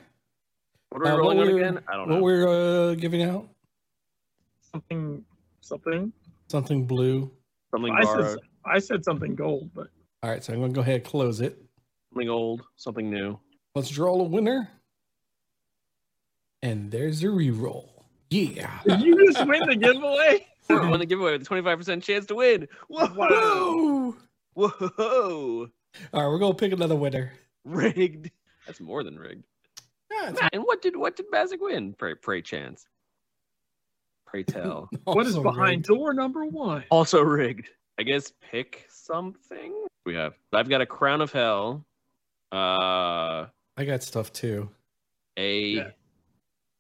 [0.89, 1.79] What are we Uh, rolling on again?
[1.87, 2.15] I don't know.
[2.15, 2.47] What we're
[2.91, 3.49] uh, giving out?
[4.71, 5.25] Something
[5.61, 6.13] something.
[6.47, 7.31] Something blue.
[7.71, 9.87] Something I borrowed, said, I said something gold, but
[10.21, 11.57] All right, so I'm going to go ahead and close it.
[12.15, 13.37] Something old, something new.
[13.75, 14.69] Let's draw a winner.
[16.63, 17.89] And there's a reroll.
[18.29, 18.79] Yeah.
[18.87, 20.47] did you just win the giveaway?
[20.69, 22.67] Won the giveaway with a 25% chance to win.
[22.87, 24.15] Whoa!
[24.53, 24.69] Whoa!
[24.77, 25.67] Whoa!
[26.13, 27.33] All right, we're going to pick another winner.
[27.65, 28.31] Rigged.
[28.65, 29.43] That's more than rigged.
[30.11, 31.93] Yeah, And what did what did Bazik win?
[31.93, 32.87] Pray pray chance.
[34.25, 34.89] Pray tell.
[35.03, 35.87] What is behind rigged.
[35.87, 36.85] door number one?
[36.89, 37.69] also rigged.
[37.99, 39.85] I guess pick something.
[40.05, 40.33] we have.
[40.53, 41.85] I've got a Crown of Hell,
[42.55, 44.69] uh, I got stuff too.
[45.37, 45.89] a Yeah.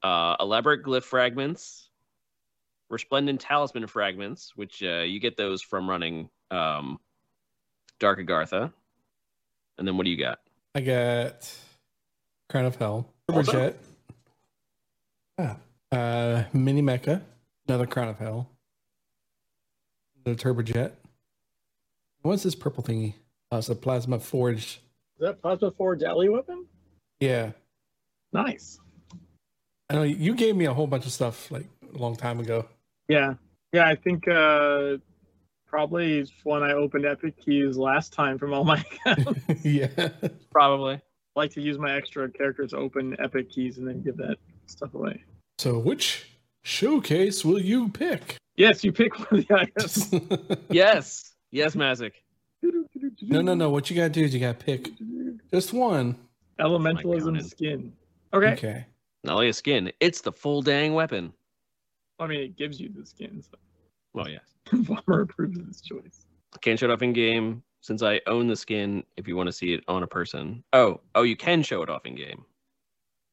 [0.03, 1.89] uh, elaborate glyph fragments,
[2.89, 6.99] resplendent talisman fragments, which uh, you get those from running um,
[7.99, 8.71] Dark Agartha.
[9.77, 10.39] And then what do you got?
[10.73, 11.53] I got
[12.49, 13.51] Crown of Hell, Also?
[13.51, 13.75] Turbojet,
[15.37, 15.57] ah,
[15.91, 17.21] uh, Mini Mecha,
[17.67, 18.49] another Crown of Hell,
[20.23, 20.91] the Turbojet.
[22.21, 23.15] What's this purple thingy?
[23.51, 24.79] Oh, it's a Plasma Forged.
[25.17, 26.65] Is that Plasma Forge alley weapon?
[27.19, 27.51] Yeah,
[28.33, 28.79] Nice.
[29.89, 32.67] I know you gave me a whole bunch of stuff like a long time ago.
[33.07, 33.35] Yeah.
[33.71, 34.97] Yeah, I think uh
[35.67, 39.39] probably when I opened Epic Keys last time from all my accounts.
[39.63, 40.09] yeah,
[40.51, 40.99] Probably.
[41.35, 44.93] like to use my extra characters to open Epic Keys and then give that stuff
[44.95, 45.23] away.
[45.59, 46.29] So which
[46.63, 48.37] showcase will you pick?
[48.57, 49.55] Yes, you pick one of the
[50.49, 50.59] items.
[50.69, 51.33] Yes.
[51.51, 52.13] Yes, Mazik.
[53.21, 53.69] No, no, no.
[53.69, 54.89] What you gotta do is you gotta pick
[55.51, 56.17] just one.
[56.59, 57.49] Elementalism counted.
[57.49, 57.93] skin.
[58.33, 58.53] Okay.
[58.53, 58.85] Okay.
[59.23, 61.33] Not only a skin, it's the full dang weapon.
[62.19, 63.41] I mean, it gives you the skin.
[63.41, 63.57] So
[64.13, 64.41] Well, yes.
[64.71, 66.25] Bomber approves of this choice.
[66.61, 69.53] Can't show it off in game since I own the skin if you want to
[69.53, 70.63] see it on a person.
[70.73, 72.45] Oh, oh, you can show it off in game.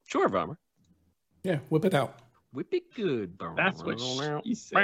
[0.07, 0.59] Sure, Bomber.
[1.45, 2.19] Yeah, whip it out.
[2.53, 3.39] Whip it good.
[3.39, 3.55] Bomber.
[3.57, 4.77] That's what she said.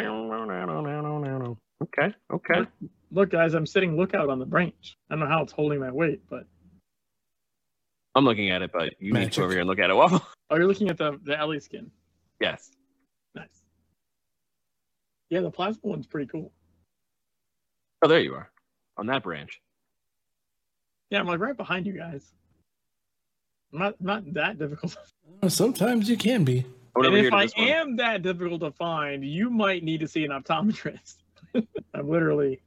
[1.83, 2.61] Okay, okay.
[3.11, 4.97] Look, guys, I'm sitting lookout on the branch.
[5.09, 6.45] I don't know how it's holding my weight, but
[8.15, 9.37] I'm looking at it, but you need to Magic.
[9.37, 9.95] go over here and look at it.
[9.95, 10.27] Waffle.
[10.51, 11.91] oh, you're looking at the the Ellie skin.
[12.41, 12.71] yes.
[13.35, 13.63] Nice.
[15.31, 16.53] Yeah, the plasma one's pretty cool.
[18.03, 18.51] Oh, there you are.
[18.97, 19.61] On that branch.
[21.11, 22.25] Yeah, I'm like right behind you guys.
[23.73, 24.97] Not not that difficult.
[25.43, 26.65] Uh, Sometimes you can be.
[26.97, 31.19] And if I am that difficult to find, you might need to see an optometrist.
[31.95, 32.61] I'm literally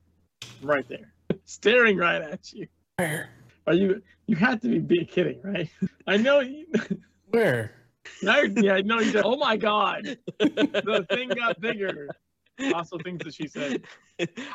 [0.61, 1.13] right there,
[1.45, 2.67] staring right at you.
[2.97, 3.29] Where?
[3.67, 4.01] Are you?
[4.27, 5.69] You had to be, be kidding, right?
[6.07, 6.39] I know.
[6.39, 6.65] You,
[7.29, 7.73] Where?
[8.23, 9.11] now you're- yeah, I know you.
[9.11, 9.23] Did.
[9.25, 12.07] Oh my god, the thing got bigger.
[12.73, 13.83] Also, things that she said.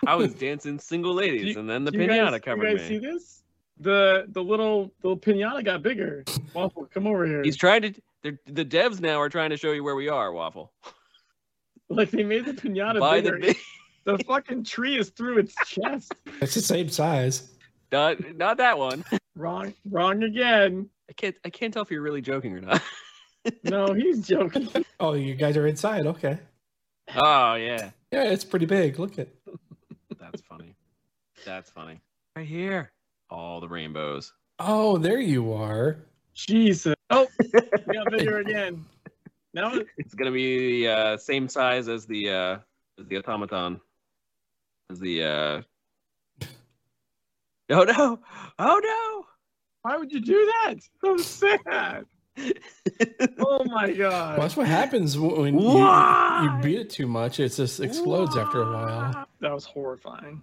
[0.07, 2.79] I was dancing single ladies, you- and then the Do you pinata guys, covered you
[2.79, 2.97] guys me.
[2.97, 3.43] see this?
[3.81, 6.25] The the little the little pinata got bigger.
[6.55, 7.43] Waffle, come over here.
[7.43, 7.95] He's trying to.
[8.23, 10.73] they're- The devs now are trying to show you where we are, Waffle.
[11.89, 13.39] Like they made the pinata By the bigger.
[13.39, 13.57] big,
[14.07, 16.15] the fucking tree is through its chest.
[16.41, 17.51] It's the same size.
[17.93, 19.05] not, not that one.
[19.35, 20.89] Wrong, wrong again.
[21.11, 21.37] I can't.
[21.45, 22.83] I can't tell if you're really joking or not.
[23.63, 24.69] No, he's joking.
[24.99, 26.05] Oh, you guys are inside.
[26.05, 26.37] Okay.
[27.15, 28.99] oh yeah, Yeah, it's pretty big.
[28.99, 29.29] Look at.
[30.19, 30.75] that's funny.
[31.45, 32.01] That's funny.
[32.35, 32.91] Right here,
[33.31, 34.33] all the rainbows.
[34.59, 35.99] Oh, there you are.
[36.35, 36.97] Jesus.
[37.11, 38.85] Oh, we got bigger again.
[39.55, 42.59] Now It's gonna be the uh, same size as the uh,
[42.99, 43.81] as the automaton.
[44.91, 45.23] As the.
[45.23, 45.63] Uh...
[47.69, 48.21] Oh no!
[48.61, 49.27] Oh no!
[49.83, 50.77] why would you do that?
[51.01, 52.05] So sad.
[53.39, 54.41] Oh my Well, god.
[54.41, 57.41] that's what happens when you, you beat it too much.
[57.41, 59.27] It just explodes after a while.
[59.41, 60.43] That was horrifying.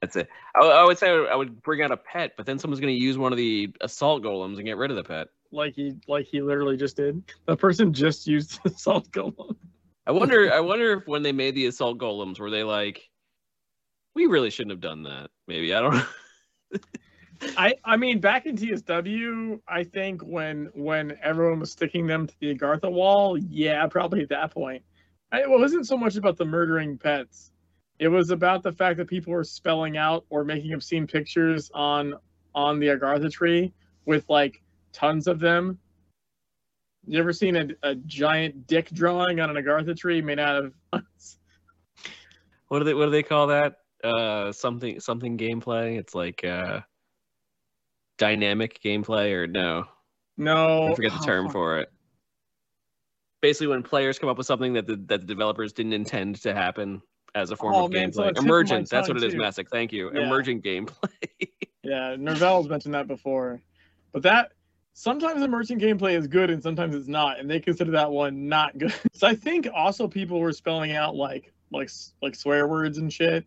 [0.00, 0.28] That's it.
[0.56, 3.00] I, I would say I would bring out a pet, but then someone's going to
[3.00, 5.28] use one of the assault golems and get rid of the pet.
[5.52, 7.22] Like he like he literally just did.
[7.46, 9.56] The person just used the assault golem.
[10.06, 10.52] I wonder.
[10.52, 13.08] I wonder if when they made the assault golems, were they like,
[14.14, 15.30] we really shouldn't have done that?
[15.46, 16.78] Maybe I don't know.
[17.56, 22.34] I I mean back in TSW, I think when when everyone was sticking them to
[22.40, 24.82] the Agartha wall, yeah, probably at that point.
[25.32, 27.52] I, it wasn't so much about the murdering pets.
[27.98, 32.14] It was about the fact that people were spelling out or making obscene pictures on
[32.54, 33.72] on the Agartha tree
[34.04, 34.62] with like
[34.92, 35.78] tons of them.
[37.06, 40.74] You ever seen a, a giant dick drawing on an Agartha tree made out of
[42.68, 42.94] What do they?
[42.94, 43.78] What do they call that?
[44.04, 45.98] Uh, something something gameplay.
[45.98, 46.80] It's like uh,
[48.18, 49.84] dynamic gameplay, or no?
[50.36, 51.88] no I forget the term for it.
[53.40, 56.54] Basically, when players come up with something that the that the developers didn't intend to
[56.54, 57.02] happen
[57.34, 58.28] as a form Oh, of man, so gameplay.
[58.28, 58.90] it's tip of my Emergent.
[58.90, 59.38] That's what it is, too.
[59.38, 59.68] Massic.
[59.70, 60.12] Thank you.
[60.14, 60.26] Yeah.
[60.26, 61.08] Emergent gameplay.
[61.84, 63.60] Yeah, Nerval's mentioned that before.
[64.12, 64.52] But that
[64.94, 68.76] sometimes emerging gameplay is good and sometimes it's not, and they consider that one not
[68.78, 68.94] good.
[69.14, 71.90] So I think also people were spelling out like like
[72.20, 73.44] like swear words and shit,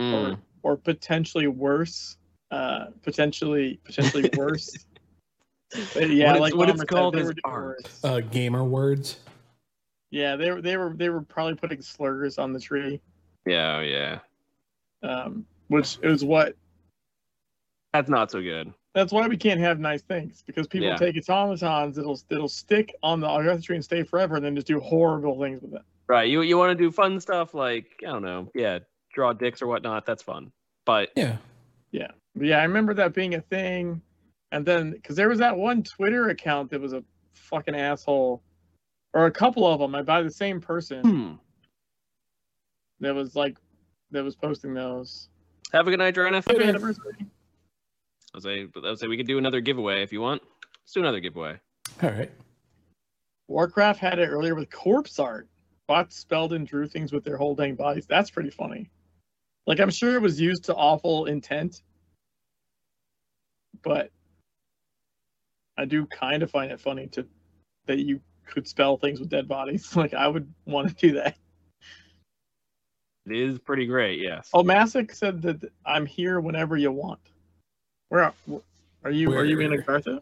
[0.00, 0.38] Mm.
[0.62, 2.16] or potentially worse,
[2.50, 4.76] uh, potentially potentially worse.
[5.94, 7.76] But yeah, What like what it's Bomber said, called they is were doing art.
[7.84, 8.04] worse.
[8.04, 9.18] Uh, gamer words.
[10.10, 13.00] yeah, they were they were they were probably putting slurs on the tree,
[13.46, 14.18] Yeah, yeah.
[15.02, 16.56] um, which is what
[17.94, 18.72] That's not so good.
[18.94, 20.96] That's why we can't have nice things because people Yeah.
[20.96, 24.66] take automatons It'll that'll stick on the Agartha tree and stay forever, and then just
[24.66, 25.82] do horrible things with it.
[26.08, 26.28] Right.
[26.28, 28.80] You you want to do fun stuff like I don't know, yeah,
[29.14, 30.04] draw dicks or whatnot.
[30.04, 30.52] That's fun.
[30.84, 31.38] But Yeah.
[31.90, 34.00] Yeah, but yeah, I remember that being a thing,
[34.50, 37.04] and then because there was that one Twitter account that was a
[37.34, 38.42] fucking asshole,
[39.14, 41.32] or a couple of them, by the same person Hmm.
[43.00, 43.58] that was like
[44.10, 45.28] that was posting those.
[45.72, 46.36] Have a good night, Drona.
[46.46, 47.26] Happy anniversary.
[48.34, 50.42] I'll say, I'll say we could do another giveaway if you want.
[50.82, 51.58] Let's do another giveaway.
[52.02, 52.30] All right.
[53.48, 55.48] Warcraft had it earlier with corpse art.
[55.86, 58.06] Bots spelled and drew things with their whole dang bodies.
[58.06, 58.88] That's pretty funny.
[59.66, 61.82] Like I'm sure it was used to awful intent,
[63.82, 64.10] but
[65.76, 67.26] I do kind of find it funny to
[67.86, 69.94] that you could spell things with dead bodies.
[69.96, 71.36] Like I would want to do that.
[73.26, 74.50] It is pretty great, yes.
[74.52, 77.20] Oh, Masick said that I'm here whenever you want.
[78.12, 78.34] Where are,
[79.04, 79.32] are you?
[79.32, 79.80] Are you in Where?
[79.80, 80.20] Agartha?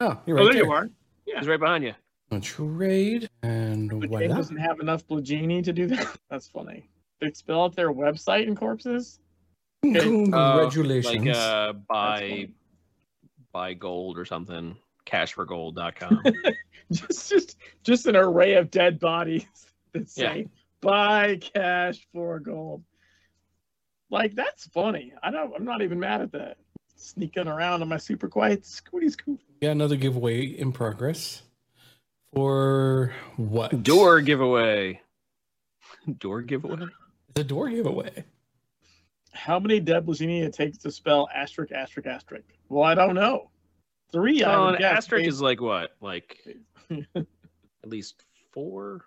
[0.00, 0.64] Oh, you're Oh, right there there.
[0.64, 0.90] you are.
[1.24, 1.94] Yeah, he's right behind you.
[2.32, 6.16] A trade and The game doesn't have enough Blagini to do that.
[6.28, 6.88] That's funny.
[7.20, 9.20] They spell out their website in corpses.
[9.84, 11.24] Congratulations.
[11.28, 12.48] Like uh, buy
[13.52, 14.76] buy gold or something.
[15.06, 16.20] Cashforgold.com.
[16.90, 19.46] just just just an array of dead bodies
[19.92, 20.32] that Yeah.
[20.32, 20.46] say
[20.80, 22.82] buy cash for gold.
[24.10, 25.12] Like that's funny.
[25.22, 26.58] I don't I'm not even mad at that.
[26.96, 29.40] Sneaking around on my super quiet scooty scoop.
[29.60, 31.42] Got another giveaway in progress.
[32.34, 33.82] For what?
[33.82, 35.00] Door giveaway.
[36.18, 36.86] Door giveaway?
[37.34, 38.24] The door giveaway.
[39.32, 42.44] How many dead Blagini it takes to spell asterisk asterisk asterisk?
[42.68, 43.50] Well, I don't know.
[44.12, 44.98] Three, I Oh, would an guess.
[44.98, 45.90] asterisk based- is like what?
[46.00, 46.38] Like
[46.90, 47.26] at
[47.84, 48.22] least
[48.52, 49.04] four?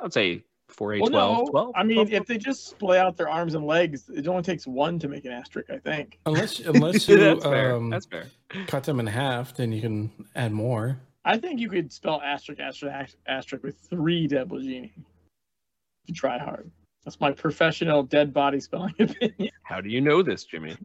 [0.00, 1.50] I would say four, eight, well, 12, no.
[1.50, 1.72] 12.
[1.76, 4.66] I mean, 12, if they just splay out their arms and legs, it only takes
[4.66, 6.18] one to make an asterisk, I think.
[6.26, 7.74] Unless unless you That's fair.
[7.76, 8.26] um, That's fair.
[8.66, 10.98] cut them in half, then you can add more.
[11.24, 14.84] I think you could spell asterisk, asterisk, asterisk with three dead Blagini.
[14.96, 16.70] If you try hard.
[17.04, 19.50] That's my professional dead body spelling opinion.
[19.62, 20.76] How do you know this, Jimmy?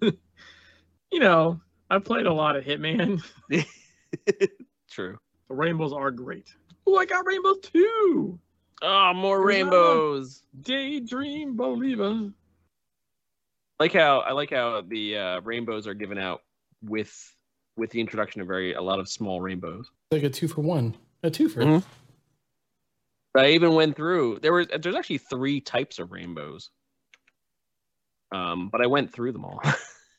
[0.00, 1.60] You know,
[1.90, 3.22] I've played a lot of Hitman.
[4.90, 5.18] True.
[5.48, 6.54] The rainbows are great.
[6.86, 8.38] Oh, I got rainbows too.
[8.82, 10.42] Oh, more rainbows.
[10.60, 12.30] Daydream believer.
[13.78, 16.42] like how I like how the uh, rainbows are given out
[16.82, 17.12] with
[17.76, 19.90] with the introduction of very a lot of small rainbows.
[20.10, 20.96] Like a two for one.
[21.22, 21.60] A two for.
[21.60, 21.84] Mhm.
[23.36, 26.70] I even went through there was there's actually three types of rainbows.
[28.34, 29.60] Um, but I went through them all.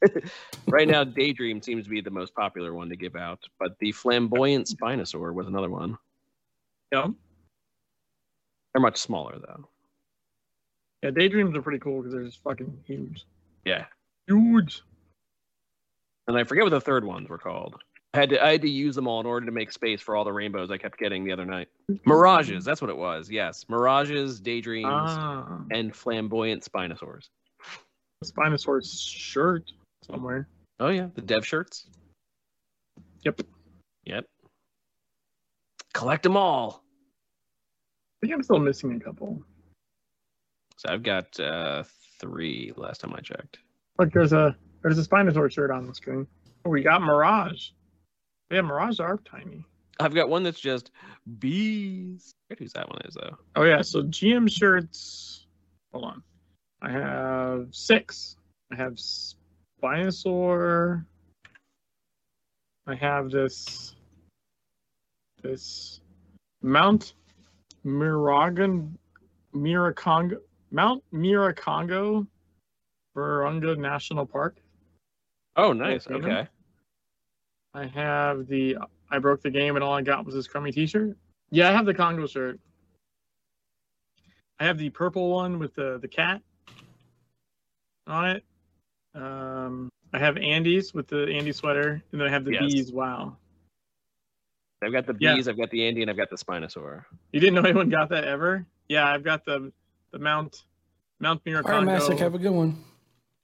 [0.68, 3.92] right now, Daydream seems to be the most popular one to give out, but the
[3.92, 5.98] flamboyant Spinosaur was another one.
[6.92, 7.08] Yeah.
[8.74, 9.68] They're much smaller though.
[11.04, 13.26] Yeah, daydreams are pretty cool because they're just fucking huge.
[13.66, 13.86] Yeah,
[14.28, 14.82] Huge.
[16.28, 17.76] and I forget what the third ones were called.
[18.14, 20.16] I had to I had to use them all in order to make space for
[20.16, 21.68] all the rainbows I kept getting the other night.
[22.06, 23.30] Mirages, that's what it was.
[23.30, 27.30] Yes, mirages, daydreams, Ah, and flamboyant Spinosaurs.
[28.24, 29.72] Spinosaurus shirt
[30.10, 30.48] somewhere.
[30.80, 31.88] Oh yeah, the dev shirts.
[33.24, 33.42] Yep.
[34.06, 34.26] Yep.
[35.94, 36.83] Collect them all.
[38.24, 39.44] I think I'm still missing a couple.
[40.78, 41.84] So I've got uh,
[42.22, 43.60] three last time I checked.
[44.00, 46.26] Look, there's a there's a Spinosaur shirt on the screen.
[46.64, 47.72] Oh, we got Mirage.
[48.50, 49.66] Yeah, Mirage are tiny.
[50.00, 50.92] I've got one that's just
[51.38, 52.32] bees.
[52.50, 53.38] I forget that one is though.
[53.58, 55.46] Oh yeah, so GM shirts.
[55.92, 56.24] Hold on.
[56.82, 58.38] I have six.
[58.72, 58.94] I have
[59.84, 61.04] Spinosaur.
[62.88, 63.96] I have this
[65.42, 66.00] this
[66.62, 67.16] Mount
[67.86, 68.98] Miragon
[69.54, 70.38] Miracongo
[70.72, 72.26] Mount Miracongo
[73.16, 74.58] Virunga National Park.
[75.56, 76.08] Oh, nice.
[76.08, 76.16] Okay.
[76.16, 76.48] Okay.
[77.74, 78.78] I have the
[79.10, 81.16] I broke the game and all I got was this crummy t-shirt.
[81.52, 82.60] Yeah, I have the Congo shirt.
[84.60, 86.42] I have the purple one with the the cat
[88.08, 88.44] on it.
[89.16, 92.62] Um, I have Andy's with the Andy sweater, and then I have the Yes.
[92.62, 92.92] bees.
[92.92, 93.38] Wow,
[94.84, 95.36] I've got the Yeah.
[95.36, 95.48] bees.
[95.48, 97.06] I've got the Andy, and I've got the Spinosaur.
[97.32, 98.66] you didn't know anyone got that ever?
[98.90, 99.72] Yeah, I've got the
[100.12, 100.64] the Mount
[101.20, 102.84] Mount All right, Mastic, have a good one.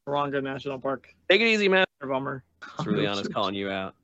[0.07, 1.07] Virunga National Park.
[1.29, 1.85] Take it easy, man.
[2.01, 2.43] Bummer.
[2.77, 3.95] It's really honest calling you out.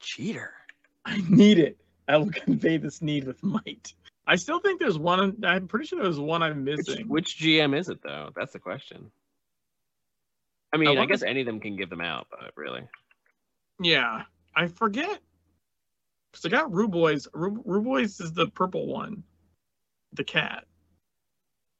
[0.00, 0.52] Cheater.
[1.04, 1.76] I need it.
[2.08, 3.94] I will convey this need with might.
[4.26, 5.42] I still think there's one.
[5.44, 7.08] I'm pretty sure there's one I'm missing.
[7.08, 8.30] which GM is it though?
[8.34, 9.10] That's the question.
[10.72, 12.82] I mean, I, wonder- guess any of them can give them out, but really,
[13.80, 14.22] Yeah,
[14.56, 15.20] I forget.
[16.34, 17.28] Cause I got Ruboys.
[17.32, 19.22] Ru- Ruboys is the purple one,
[20.14, 20.64] the cat.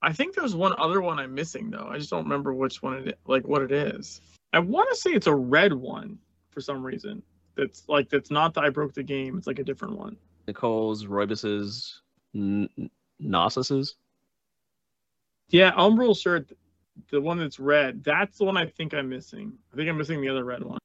[0.00, 1.88] I think there's one other one I'm missing though.
[1.90, 4.20] I just don't remember which one it like what it is.
[4.52, 6.18] I want to say it's a red one
[6.50, 7.20] for some reason.
[7.56, 9.36] That's like that's not the I broke the game.
[9.36, 10.16] It's like a different one.
[10.46, 12.02] Nicole's, Roibus's,
[12.34, 12.68] N-
[13.20, 13.96] Gnosus's.
[15.48, 16.52] Yeah, Umbral shirt.
[17.10, 18.04] the one that's red.
[18.04, 19.54] That's the one I think I'm missing.
[19.72, 20.78] I think I'm missing the other red one.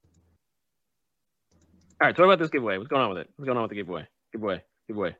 [2.01, 2.77] All right, so what about this giveaway?
[2.77, 3.29] What's going on with it?
[3.35, 4.07] What's going on with the giveaway?
[4.31, 5.15] Giveaway, giveaway.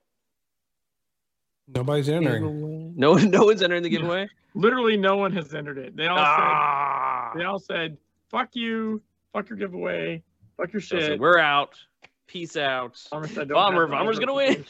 [1.67, 2.43] Nobody's entering.
[2.43, 2.93] Giveaway.
[2.95, 4.27] No, no one's entering the giveaway.
[4.55, 5.95] Literally, no one has entered it.
[5.95, 7.31] They all Ah!
[7.33, 7.97] said, they all said,
[8.29, 9.01] "Fuck you,
[9.33, 10.23] fuck your giveaway,
[10.57, 11.77] fuck your So shit." we're out.
[12.27, 12.99] Peace out.
[13.11, 14.65] Bomber said, "Don't Bomber, Bomber's gonna win.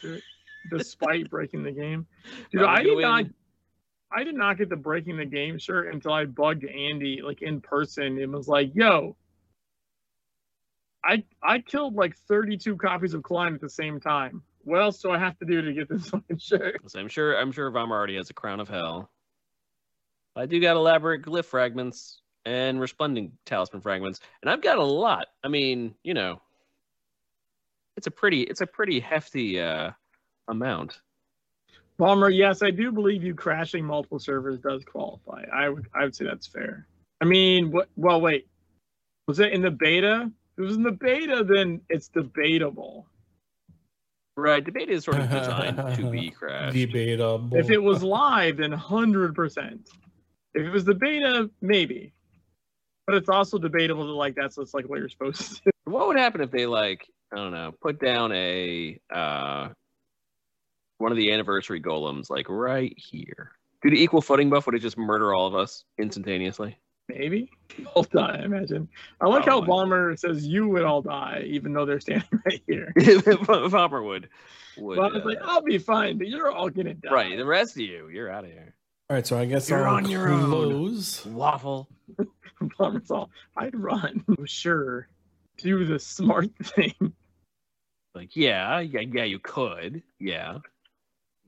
[0.72, 2.06] Despite breaking the game,
[2.52, 3.24] dude, Bomber's I gonna did not.
[3.24, 3.34] win.
[4.12, 7.62] I did not get the breaking the game shirt until I bugged Andy like in
[7.62, 9.16] person and was like, "Yo,
[11.04, 14.44] I I killed like 32 copies of Klein at the same time.
[14.64, 17.38] What else do I have to do to get this fucking shirt?" So I'm sure
[17.38, 19.10] I'm sure Vamar already has a crown of hell.
[20.36, 25.28] I do got elaborate glyph fragments and resplendent talisman fragments, and I've got a lot.
[25.44, 26.42] I mean, you know,
[27.98, 29.92] it's a pretty it's a pretty hefty uh
[30.48, 31.02] amount.
[31.98, 35.44] Bomber, yes, I do believe you crashing multiple servers does qualify.
[35.54, 36.88] I would I would say that's fair.
[37.22, 37.90] I mean, what?
[37.98, 38.48] Well, wait,
[39.28, 40.32] was it in the beta?
[40.60, 43.08] If it was in the beta, then it's debatable.
[44.36, 46.74] Right, debate is sort of designed to be crashed.
[46.74, 47.58] Debatable.
[47.58, 49.88] If it was live, then hundred percent.
[50.54, 52.12] If it was the beta, maybe.
[53.08, 55.72] But it's also debatable that like that's just like what you're supposed to do.
[55.86, 59.70] What would happen if they like I don't know, put down a uh
[60.98, 63.54] one of the anniversary golems like right here.
[63.82, 66.78] Do the equal footing buff would it just murder all of us instantaneously?
[67.10, 67.50] Maybe
[67.96, 68.38] all die.
[68.42, 68.88] I imagine.
[69.20, 72.94] I like how Bomber says you would all die, even though they're standing right here.
[73.70, 74.30] Bomber would
[74.78, 77.12] would But I was uh, like, I'll be fine, but you're all gonna die.
[77.12, 77.38] right.
[77.38, 78.76] The rest of you, you're out of here.
[79.10, 80.96] All right, so I guess You're I'll on your own.
[81.26, 81.90] Waffle.
[82.78, 84.24] Bomber's all, I'd run.
[84.46, 85.08] Sure.
[85.58, 86.94] Do the smart thing.
[88.14, 90.04] Like, yeah, yeah, yeah, you could.
[90.20, 90.60] Yeah.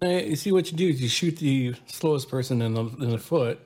[0.02, 3.20] You see what you do is you shoot the slowest person in the, in the
[3.20, 3.60] foot,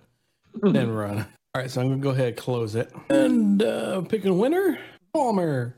[0.62, 1.26] then run.
[1.56, 4.78] All right, so I'm gonna go ahead and close it and uh, pick a winner.
[5.14, 5.78] Palmer.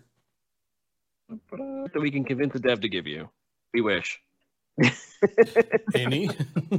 [1.52, 3.30] That we can convince the dev to give you.
[3.76, 4.20] We wish.
[5.94, 6.30] Any?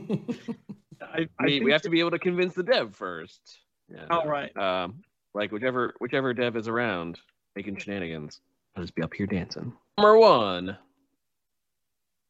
[1.01, 3.61] I, I we, we have to be able to convince the dev first.
[3.89, 4.07] Yeah.
[4.11, 4.57] All right.
[4.57, 7.21] Um, like whichever whichever dev is around
[7.55, 8.41] making shenanigans,
[8.75, 9.73] I'll just be up here dancing.
[9.97, 10.77] Number one.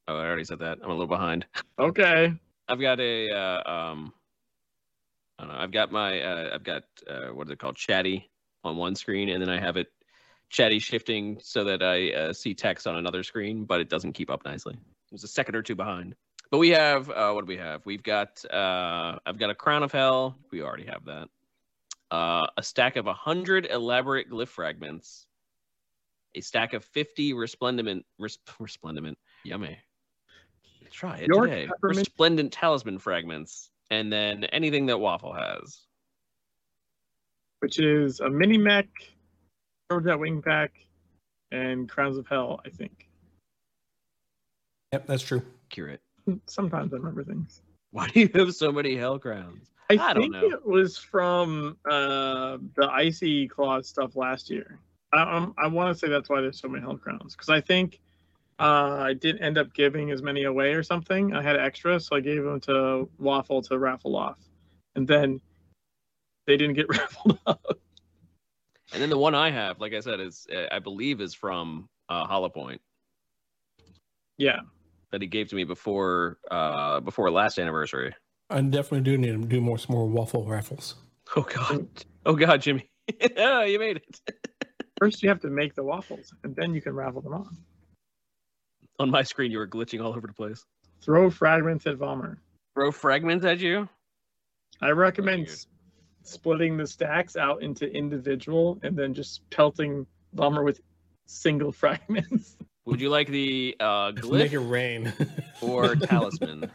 [0.07, 0.81] Oh, I already said that.
[0.83, 1.47] I'm a little behind.
[1.79, 2.31] Okay.
[2.69, 4.13] I've got a uh, um,
[5.39, 5.59] I don't know.
[5.59, 7.77] I've got my uh, I've got uh, what is it called?
[7.77, 8.31] Chatty
[8.65, 9.89] on one screen, and then I have it
[10.51, 14.31] chatty shifting so that I uh, see text on another screen, but it doesn't keep
[14.31, 14.77] up nicely.
[15.11, 16.15] There's a second or two behind.
[16.51, 17.85] But we have uh, what do we have?
[17.85, 20.37] We've got uh, I've got a crown of hell.
[20.51, 21.29] We already have that.
[22.11, 25.27] Uh, a stack of hundred elaborate glyph fragments.
[26.35, 29.79] A stack of fifty resplendent res- resplendent yummy.
[30.91, 31.69] Try it Your today.
[31.83, 35.81] Resplendent talisman fragments, and then anything that Waffle has.
[37.61, 38.89] Which is a mini mech,
[39.91, 40.73] that wing pack,
[41.51, 43.09] and Crowns of Hell, I think.
[44.93, 45.43] Yep, that's true.
[45.67, 46.01] Accurate.
[46.47, 47.63] Sometimes I remember things.
[47.91, 49.71] Why do you have so many hell crowns?
[49.91, 50.49] I, I don't think know.
[50.49, 54.79] it was from uh, the Icy Claws stuff last year.
[55.15, 57.35] I, um, I want to say that's why there's so many Hell Crowns.
[57.35, 58.01] Because I think
[58.59, 61.33] uh, I didn't end up giving as many away or something.
[61.35, 64.39] I had extra, so I gave them to Waffle to raffle off.
[64.97, 65.41] And then
[66.47, 67.59] they didn't get raffled off.
[68.93, 71.89] And then the one I have, like I said, is uh, I believe is from
[72.09, 72.81] uh, Hollow Point
[74.39, 74.61] Yeah.
[75.13, 78.15] that he gave to me before uh, before last anniversary.
[78.51, 80.95] I definitely do need to do more some more waffle raffles.
[81.37, 81.87] Oh God!
[82.25, 82.91] Oh God, Jimmy!
[83.37, 84.21] oh, you made it
[84.99, 87.57] First, you have to make the waffles, and then you can raffle them on.
[88.99, 89.51] On my screen.
[89.51, 90.65] You were glitching all over the place.
[91.03, 92.39] Throw fragments at Vomer.
[92.75, 93.89] Throw fragments at you.
[94.81, 95.67] I recommend s-
[96.23, 100.07] splitting the stacks out into individual and then just pelting
[100.37, 100.81] Vomer with
[101.27, 102.57] single fragments.
[102.85, 105.13] Would you like the uh, Make it glyph rain.
[105.61, 106.71] or talisman?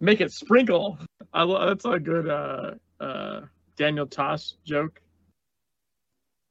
[0.00, 0.98] Make it sprinkle.
[1.32, 3.40] I lo- that's a good uh, uh,
[3.76, 5.00] Daniel Tosh joke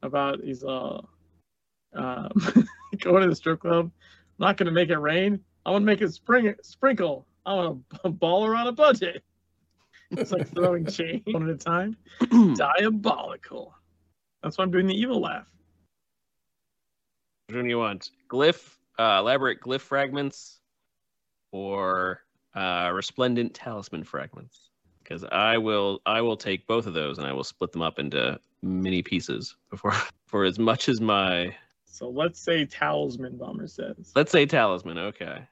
[0.01, 1.01] about he's uh,
[1.95, 2.29] uh,
[2.99, 3.91] going to the strip club.
[4.39, 5.39] I'm not going to make it rain.
[5.65, 7.25] I want to make it spring sprinkle.
[7.45, 9.23] I want a baller on a budget.
[10.11, 11.97] It's like throwing change one at a time.
[12.55, 13.73] Diabolical.
[14.41, 15.47] That's why I'm doing the evil laugh.
[17.47, 18.11] Which one do you want?
[18.29, 20.59] Glyph, uh, elaborate glyph fragments,
[21.51, 22.21] or
[22.55, 24.69] uh, resplendent talisman fragments?
[25.03, 27.99] Because I will, I will take both of those and I will split them up
[27.99, 29.93] into mini pieces before,
[30.27, 31.55] for as much as my.
[31.93, 34.11] So let's say talisman bomber says.
[34.15, 34.97] Let's say talisman.
[34.97, 35.43] Okay.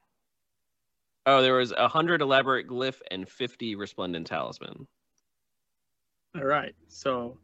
[1.28, 4.88] Oh, there was a hundred elaborate glyph and fifty resplendent talisman.
[6.36, 6.74] All right.
[6.88, 7.38] So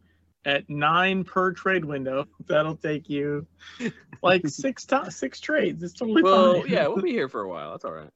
[0.46, 3.46] at nine per trade window, that'll take you
[4.24, 5.84] like six to- six trades.
[5.84, 6.72] It's totally Well, fine.
[6.72, 7.70] yeah, we'll be here for a while.
[7.74, 8.10] That's all right.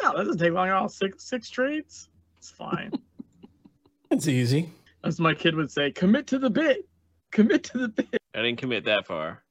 [0.00, 0.88] no, that doesn't take long at all.
[0.88, 2.08] Six six trades.
[2.38, 2.92] It's fine.
[4.12, 4.70] It's easy.
[5.02, 6.86] As my kid would say, commit to the bit.
[7.32, 8.20] Commit to the bit.
[8.36, 9.42] I didn't commit that far.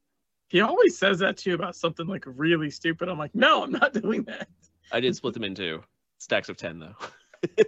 [0.50, 3.08] He always says that to you about something like really stupid.
[3.08, 4.48] I'm like, no, I'm not doing that.
[4.92, 5.82] I did split them into
[6.18, 6.96] stacks of ten though.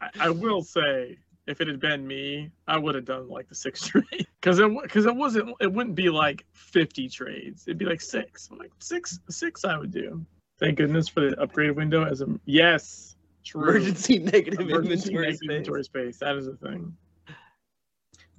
[0.00, 3.54] I, I will say, if it had been me, I would have done like the
[3.54, 7.64] six trade because it because it wasn't it wouldn't be like 50 trades.
[7.66, 8.48] It'd be like six.
[8.50, 10.24] I'm like six six I would do.
[10.58, 13.14] Thank goodness for the upgrade window as a yes.
[13.44, 13.70] True.
[13.70, 15.48] Emergency negative Emergency inventory negative space.
[15.50, 16.18] inventory space.
[16.18, 16.96] That is a thing.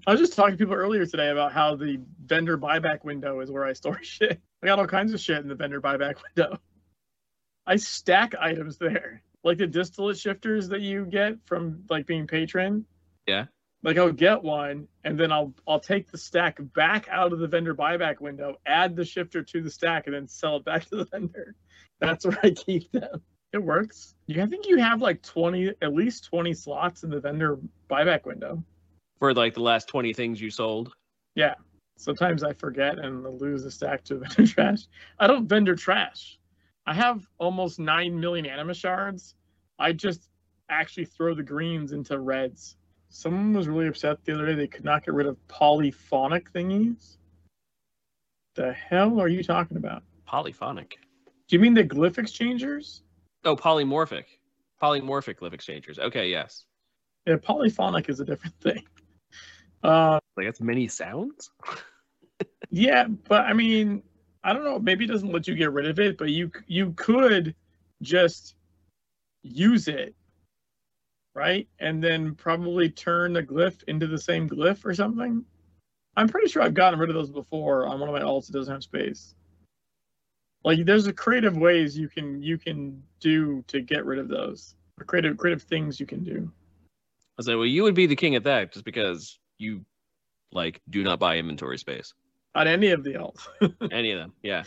[0.10, 3.52] I was just talking to people earlier today about how the vendor buyback window is
[3.52, 4.42] where I store shit.
[4.64, 6.58] I got all kinds of shit in the vendor buyback window.
[7.68, 12.86] I stack items there, like the distillate shifters that you get from like being patron.
[13.28, 13.46] Yeah.
[13.84, 17.48] Like I'll get one, and then I'll I'll take the stack back out of the
[17.48, 20.96] vendor buyback window, add the shifter to the stack, and then sell it back to
[20.96, 21.54] the vendor.
[22.00, 23.22] That's where I keep them.
[23.54, 24.16] It works.
[24.26, 28.26] You, I think you have like twenty, at least twenty slots in the vendor buyback
[28.26, 28.64] window.
[29.20, 30.94] For like the last twenty things you sold.
[31.36, 31.56] Yeah.
[31.98, 34.88] Sometimes I forget and lose a stack to vendor trash.
[35.20, 36.40] I don't vendor trash.
[36.86, 39.36] I have almost nine million anima shards.
[39.78, 40.30] I just
[40.70, 42.78] actually throw the greens into reds.
[43.10, 47.18] Someone was really upset the other day they could not get rid of polyphonic thingies.
[48.56, 50.04] The hell are you talking about?
[50.26, 51.00] Polyphonic.
[51.48, 53.04] Do you mean the glyph exchangers?
[53.44, 54.26] Oh, polymorphic.
[54.82, 56.00] Polymorphic glyph exchangers.
[56.00, 56.66] Okay, yes.
[57.26, 58.84] Yeah, polyphonic is a different thing.
[59.84, 61.52] Uh, Like that's many sounds.
[62.72, 64.04] Yeah, but I mean,
[64.44, 64.78] I don't know.
[64.78, 67.56] Maybe it doesn't let you get rid of it, but you you could
[68.04, 68.56] just
[69.42, 70.14] use it,
[71.34, 71.68] right?
[71.80, 75.44] And then probably turn the glyph into the same glyph or something.
[76.16, 78.54] I'm pretty sure I've gotten rid of those before on one of my alts that
[78.54, 79.34] doesn't have space.
[80.64, 84.76] Like, there's a creative ways you can you can do to get rid of those.
[85.00, 86.52] Or creative creative things you can do.
[87.40, 89.86] I said, well, you would be the king at that just because you
[90.52, 92.14] like do not buy inventory space.
[92.56, 93.48] On any of the alts.
[93.92, 94.34] Any of them.
[94.42, 94.64] Yeah.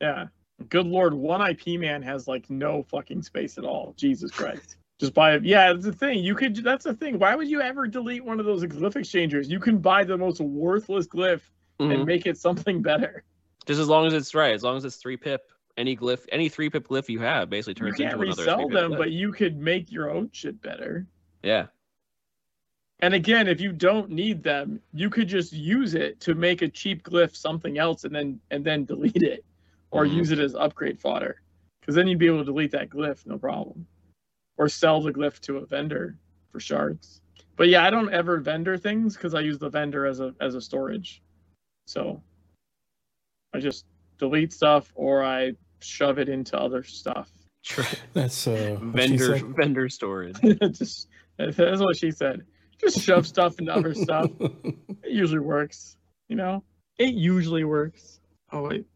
[0.00, 0.26] Yeah.
[0.70, 3.94] Good lord, one IP man has like no fucking space at all.
[3.98, 4.76] Jesus Christ.
[4.98, 5.44] Just buy it.
[5.44, 6.24] Yeah, that's the thing.
[6.24, 6.56] You could.
[6.56, 7.18] That's the thing.
[7.18, 9.48] Why would you ever delete one of those glyph exchangers?
[9.50, 11.42] You can buy the most worthless glyph
[11.78, 11.94] Mhm.
[11.94, 13.22] and make it something better.
[13.66, 15.42] Just as long as it's right, as long as it's three pip,
[15.76, 18.68] any glyph, any three pip glyph you have basically You turns can't into another resell
[18.68, 21.06] them, but you could make your own shit better.
[21.44, 21.66] yeah,
[23.00, 26.68] And again, if you don't need them, you could just use it to make a
[26.68, 29.44] cheap glyph something else, and then and then delete it,
[29.90, 30.14] or Mhm.
[30.14, 31.40] use it as upgrade fodder,
[31.80, 33.86] because then you'd be able to delete that glyph no problem,
[34.56, 36.16] or sell the glyph to a vendor
[36.50, 37.20] for shards.
[37.56, 40.56] But yeah, I don't ever vendor things because I use the vendor as a as
[40.56, 41.22] a storage,
[41.86, 42.20] so
[43.52, 43.86] I just
[44.18, 47.30] delete stuff or I shove it into other stuff.
[47.62, 47.84] True.
[48.12, 50.40] That's uh, vendor vendor storage.
[50.72, 52.44] just that's what she said.
[52.80, 54.30] Just shove stuff into other stuff.
[54.40, 55.96] It usually works,
[56.28, 56.62] you know.
[56.98, 58.20] It usually works.
[58.52, 58.86] Oh wait,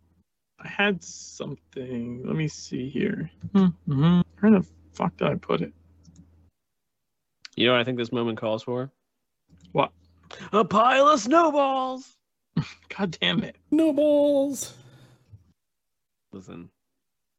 [0.60, 2.22] I had something.
[2.24, 3.30] Let me see here.
[3.54, 4.20] Mm-hmm.
[4.40, 5.72] Where the fuck did I put it?
[7.56, 8.90] You know what I think this moment calls for?
[9.72, 9.92] What?
[10.52, 12.16] A pile of snowballs.
[12.96, 13.56] God damn it!
[13.70, 14.74] no balls.
[16.32, 16.70] Listen,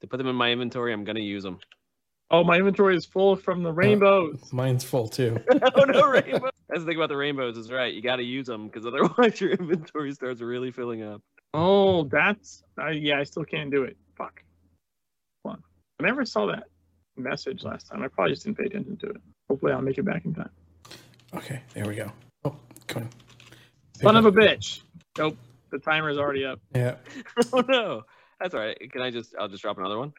[0.01, 1.59] to put them in my inventory, I'm gonna use them.
[2.31, 4.51] Oh, my inventory is full from the uh, rainbows.
[4.51, 5.39] Mine's full too.
[5.75, 6.51] oh no, rainbows!
[6.69, 7.93] That's the thing about the rainbows is right.
[7.93, 11.21] You got to use them because otherwise your inventory starts really filling up.
[11.53, 13.19] Oh, that's I yeah.
[13.19, 13.95] I still can't do it.
[14.17, 14.41] Fuck.
[15.45, 15.63] Hold on.
[15.99, 16.63] I never saw that
[17.15, 18.01] message last time.
[18.01, 19.17] I probably just didn't pay attention to it.
[19.47, 20.49] Hopefully, I'll make it back in time.
[21.35, 22.11] Okay, there we go.
[22.43, 22.55] Oh,
[22.87, 23.09] come on.
[24.01, 24.81] Son of a bitch.
[25.17, 25.37] Nope.
[25.71, 26.59] The timer's already up.
[26.73, 26.95] Yeah.
[27.53, 28.03] oh no,
[28.39, 28.77] that's all right.
[28.91, 29.35] Can I just?
[29.39, 30.13] I'll just drop another one.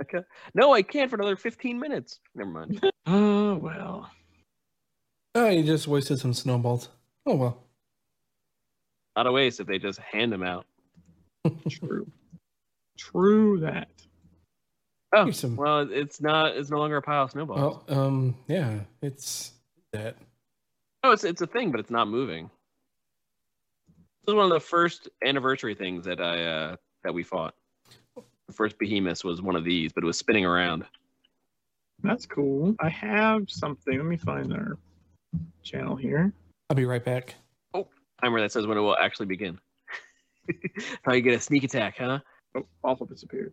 [0.00, 0.20] Okay.
[0.54, 2.20] No, I can't for another 15 minutes.
[2.34, 2.80] Never mind.
[3.06, 4.08] Oh well.
[5.34, 6.88] Oh, you just wasted some snowballs.
[7.26, 7.64] Oh well.
[9.16, 10.66] Not a waste if they just hand them out.
[11.68, 12.06] True.
[12.96, 13.88] True that.
[15.12, 16.56] Oh, Here's some- well, it's not.
[16.56, 17.82] It's no longer a pile of snowballs.
[17.88, 19.52] Well, um, yeah, it's
[19.92, 20.16] that.
[21.02, 22.48] Oh, it's it's a thing, but it's not moving.
[24.24, 27.54] This is one of the first anniversary things that I uh that we fought.
[28.50, 30.84] The first behemoth was one of these, but it was spinning around.
[32.02, 32.74] That's cool.
[32.80, 33.96] I have something.
[33.96, 34.76] Let me find our
[35.62, 36.32] channel here.
[36.68, 37.36] I'll be right back.
[37.74, 37.86] Oh,
[38.20, 39.60] timer that says when it will actually begin.
[41.04, 42.18] How you get a sneak attack, huh?
[42.56, 43.52] Oh, awful disappeared.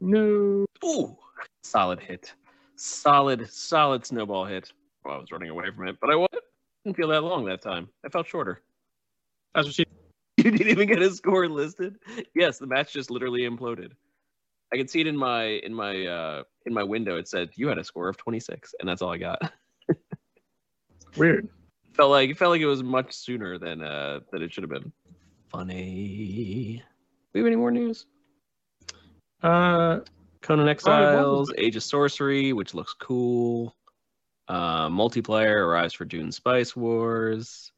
[0.00, 0.64] No.
[0.84, 1.16] Ooh,
[1.64, 2.34] solid hit.
[2.76, 4.72] Solid, solid snowball hit.
[5.04, 6.28] Well, I was running away from it, but I was
[6.84, 7.88] didn't feel that long that time.
[8.06, 8.60] I felt shorter.
[9.56, 9.86] That's what she.
[10.44, 11.96] You didn't even get a score listed.
[12.34, 13.92] Yes, the match just literally imploded.
[14.72, 17.16] I could see it in my in my uh in my window.
[17.16, 19.52] It said you had a score of 26, and that's all I got.
[21.16, 21.48] Weird.
[21.92, 24.70] felt like it felt like it was much sooner than uh than it should have
[24.70, 24.92] been.
[25.48, 26.82] Funny.
[27.32, 28.06] We have any more news?
[29.42, 30.00] Uh,
[30.40, 33.76] Conan Exiles, Age of Sorcery, which looks cool.
[34.48, 37.72] Uh, multiplayer arrives for Dune Spice Wars,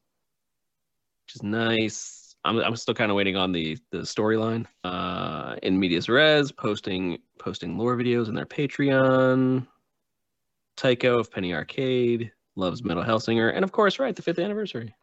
[1.27, 2.24] which is nice.
[2.45, 4.67] I'm I'm still kind of waiting on the the storyline.
[4.83, 9.67] Uh, in Medias Res, posting posting lore videos in their Patreon.
[10.77, 14.95] Tycho of Penny Arcade loves Metal Hellsinger, and of course, right, the fifth anniversary,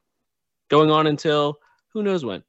[0.69, 1.59] going on until
[1.93, 2.43] who knows when.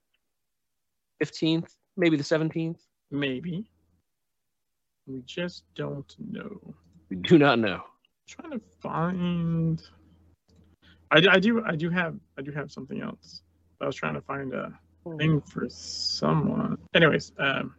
[1.19, 2.81] Fifteenth, maybe the seventeenth.
[3.10, 3.69] maybe.
[5.06, 6.74] We just don't know.
[7.10, 7.82] We do not know.
[8.27, 9.82] trying to find.
[11.10, 13.43] I, I do I do have I do have something else.
[13.83, 14.73] I was trying to find a
[15.19, 16.79] thing for someone.
[16.95, 17.75] Anyways, um,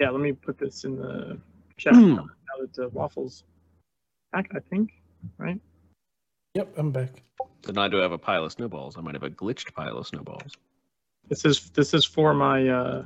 [0.00, 1.38] yeah, let me put this in the
[1.76, 2.26] chat now
[2.58, 3.44] that uh, waffles
[4.32, 4.50] back.
[4.54, 4.92] I think
[5.36, 5.60] right.
[6.54, 7.22] Yep, I'm back.
[7.64, 8.96] So now I do have a pile of snowballs.
[8.96, 10.56] I might have a glitched pile of snowballs.
[11.28, 13.04] This is this is for my uh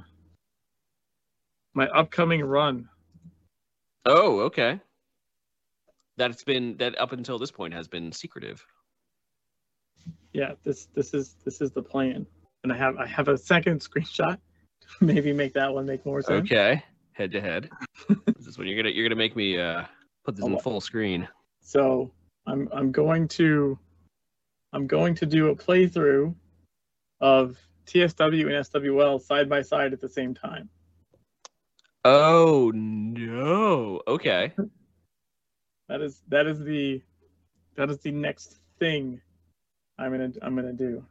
[1.74, 2.88] my upcoming run.
[4.04, 4.80] Oh, okay.
[6.16, 8.64] That's been that up until this point has been secretive.
[10.32, 12.26] Yeah, this this is this is the plan,
[12.62, 14.38] and I have I have a second screenshot.
[15.00, 16.44] Maybe make that one make more sense.
[16.44, 17.68] Okay, head to head.
[18.36, 19.84] This is when you're gonna you're gonna make me uh
[20.24, 20.58] put this in Oh.
[20.58, 21.26] full screen.
[21.62, 22.10] So
[22.46, 23.78] I'm I'm going to
[24.72, 26.34] I'm going to do a playthrough
[27.20, 27.56] of
[27.86, 30.68] TSW and SWL side by side at the same time.
[32.04, 34.00] Oh no.
[34.06, 34.52] Okay.
[35.88, 37.02] That is that is the
[37.76, 39.20] that is the next thing
[39.98, 41.04] I'm gonna I'm gonna do.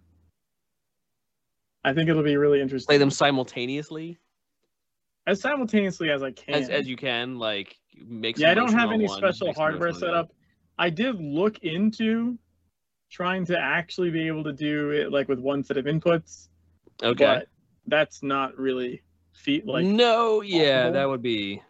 [1.84, 2.88] I think it'll be really interesting.
[2.88, 4.20] Play them simultaneously
[5.28, 6.56] as simultaneously as I can.
[6.56, 7.38] as as you can.
[7.38, 8.38] Like make.
[8.38, 10.32] yeah, I don't have any one, special hardware set up.
[10.78, 12.38] I did look into
[13.10, 16.50] trying to actually be able to do it like with one set of inputs.
[17.04, 17.26] Okay.
[17.26, 17.48] but
[17.88, 19.02] that's not really
[19.34, 20.42] feat like no.
[20.42, 20.94] Yeah, possible.
[20.94, 21.62] that would be.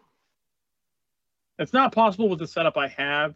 [1.58, 3.34] it's not possible with the setup I have.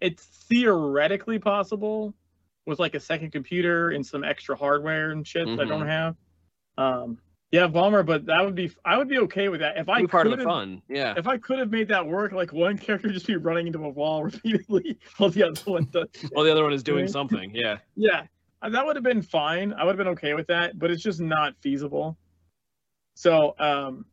[0.00, 2.14] It's theoretically possible
[2.66, 5.86] with like a second computer and some extra hardware and shit that I don't Mhm.
[5.88, 6.16] have.
[6.78, 7.18] Um,
[7.50, 10.26] yeah, bummer, but that would be I would be okay with that if I part
[10.26, 10.80] of the fun.
[10.88, 11.14] Yeah.
[11.16, 13.88] If I could have made that work, like one character just be running into a
[13.90, 16.06] wall repeatedly while the other one does.
[16.32, 17.54] Well, the other one is doing something.
[17.54, 17.78] Yeah.
[17.96, 18.26] Yeah,
[18.62, 19.72] uh, that would have been fine.
[19.74, 22.16] I would have been okay with that, but it's just not feasible.
[23.16, 24.06] So um,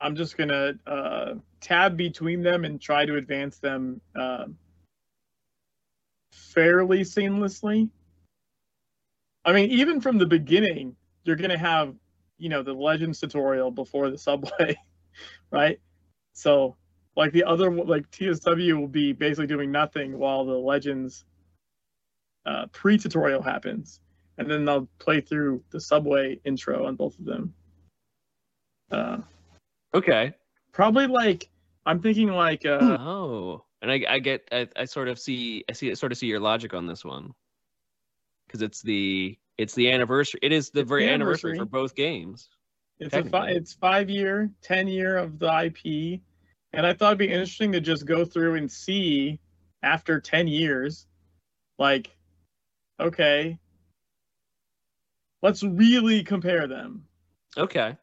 [0.00, 4.56] I'm just gonna uh, tab between them and try to advance them um
[6.32, 7.88] fairly seamlessly.
[9.44, 11.94] I mean, even from the beginning, you're gonna have,
[12.38, 14.76] you know, the Legends tutorial before the subway,
[15.50, 15.80] right?
[16.32, 16.76] So,
[17.16, 21.24] like the other, like TSW will be basically doing nothing while the Legends
[22.46, 24.00] uh, pre-tutorial happens,
[24.38, 27.54] and then they'll play through the subway intro on both of them.
[28.90, 29.18] Uh,
[29.94, 30.32] Okay.
[30.72, 31.48] probably like
[31.86, 35.72] I'm thinking like uh, oh, and I, I get, I, I sort of see, I
[35.72, 37.32] see, I sort of see your logic on this one,
[38.46, 40.40] because it's the, it's the anniversary.
[40.42, 41.58] It is the It's very the anniversary.
[41.58, 42.48] for both games.
[42.98, 46.20] it's a fi- it's five year, ten year of the IP,
[46.72, 49.38] and I thought it'd be interesting to just go through and see
[49.82, 51.06] after ten years,
[51.78, 52.10] like,
[53.00, 53.58] okay,
[55.42, 57.04] let's really compare them.
[57.56, 57.96] Okay.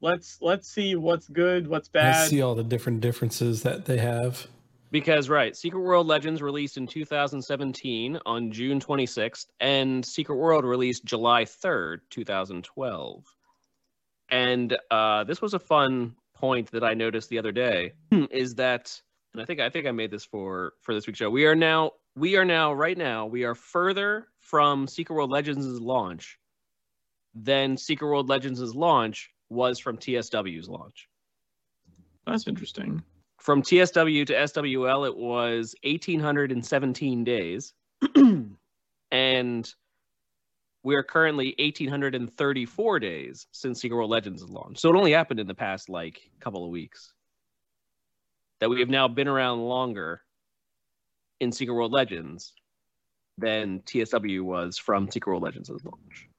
[0.00, 2.06] Let's let's see what's good, what's bad.
[2.06, 2.28] I bad.
[2.28, 4.46] see all the different differences that they have.
[4.94, 11.04] Because right, Secret World Legends released in 2017 on June 26th, and Secret World released
[11.04, 13.24] July 3rd, 2012.
[14.30, 17.94] And uh, this was a fun point that I noticed the other day
[18.30, 19.02] is that,
[19.32, 21.28] and I think I think I made this for for this week's show.
[21.28, 25.80] We are now we are now right now we are further from Secret World Legends'
[25.80, 26.38] launch
[27.34, 31.08] than Secret World Legends' launch was from TSW's launch
[32.28, 33.02] That's interesting.
[33.44, 37.74] From TSW to SWL, it was 1,817 days.
[39.12, 39.74] and
[40.82, 44.80] we're currently 1,834 days since Secret World Legends launched.
[44.80, 47.12] So it only happened in the past, like, couple of weeks.
[48.60, 50.22] That we have now been around longer
[51.40, 52.54] in Secret World Legends
[53.36, 56.30] than TSW was from Secret World Legends' launch.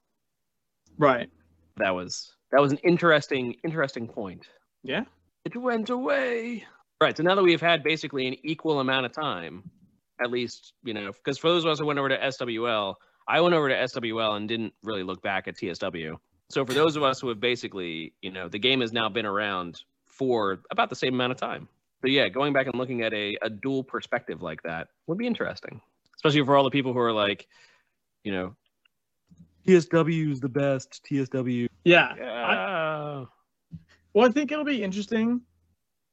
[0.98, 1.30] Right.
[1.76, 4.48] That was that was an interesting interesting point.
[4.82, 5.04] Yeah.
[5.44, 6.64] It went away.
[7.00, 7.16] Right.
[7.16, 9.70] So now that we've had basically an equal amount of time
[10.20, 12.94] at least you know, because for those of us who went over to SWL,
[13.28, 16.16] I went over to SWL and didn't really look back at TSW.
[16.48, 19.26] So for those of us who have basically, you know, the game has now been
[19.26, 21.68] around for about the same amount of time.
[22.02, 25.26] So yeah, going back and looking at a, a dual perspective like that would be
[25.26, 25.80] interesting,
[26.16, 27.46] especially for all the people who are like,
[28.22, 28.54] you know,
[29.66, 31.04] TSW is the best.
[31.10, 31.66] TSW.
[31.84, 32.06] Yeah.
[32.06, 33.24] I, Yeah.
[34.14, 35.40] well, I think it'll be interesting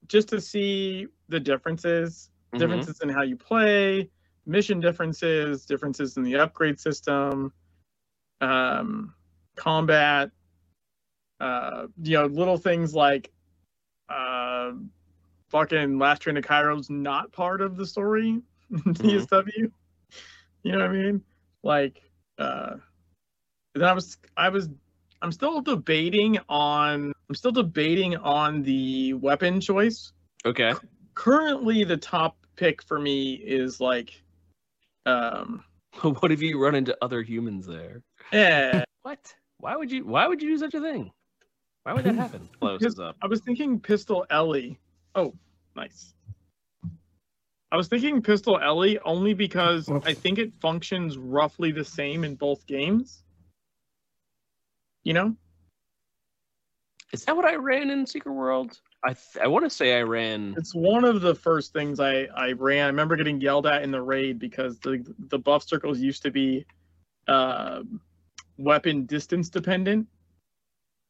[0.08, 2.60] just to see the differences, Mhm.
[2.60, 4.10] differences in how you play,
[4.46, 7.54] mission differences, differences in the upgrade system,
[8.42, 9.16] um,
[9.56, 10.32] combat,
[11.40, 13.32] uh, you know, little things like
[14.10, 14.74] uh,
[15.50, 19.72] fucking Last Train to Cairo's not part of the story in TSW.
[20.64, 21.24] You know what I mean?
[21.64, 22.02] Like,
[22.38, 22.76] uh,
[23.74, 24.70] then I was, I was,
[25.24, 30.12] I'm still debating on, I'm still debating on the weapon choice
[30.46, 30.74] Okay.
[31.16, 34.22] currently the top pick for me is like
[35.06, 35.64] um
[36.02, 38.02] what if you run into other humans there?
[38.34, 39.34] eh, What?
[39.60, 40.06] Why would you?
[40.06, 41.12] Why would you do such a thing?
[41.84, 42.50] Why would that happen?
[42.60, 43.16] Closes up.
[43.22, 44.78] I was thinking Pistol Ellie.
[45.16, 45.34] Oh,
[45.76, 46.14] nice.
[47.72, 50.06] I was thinking Pistol Ellie only because Whoops.
[50.06, 53.23] I think it functions roughly the same in both games.
[55.04, 55.36] You know?
[57.12, 58.80] Is that what I ran in Secret World?
[59.04, 60.56] I th- I want to say I ran.
[60.58, 62.86] It's one of the first things I, I ran.
[62.86, 66.32] I remember getting yelled at in the raid because the the buff circles used to
[66.32, 66.66] be
[67.28, 67.84] uh,
[68.58, 70.08] weapon distance dependent.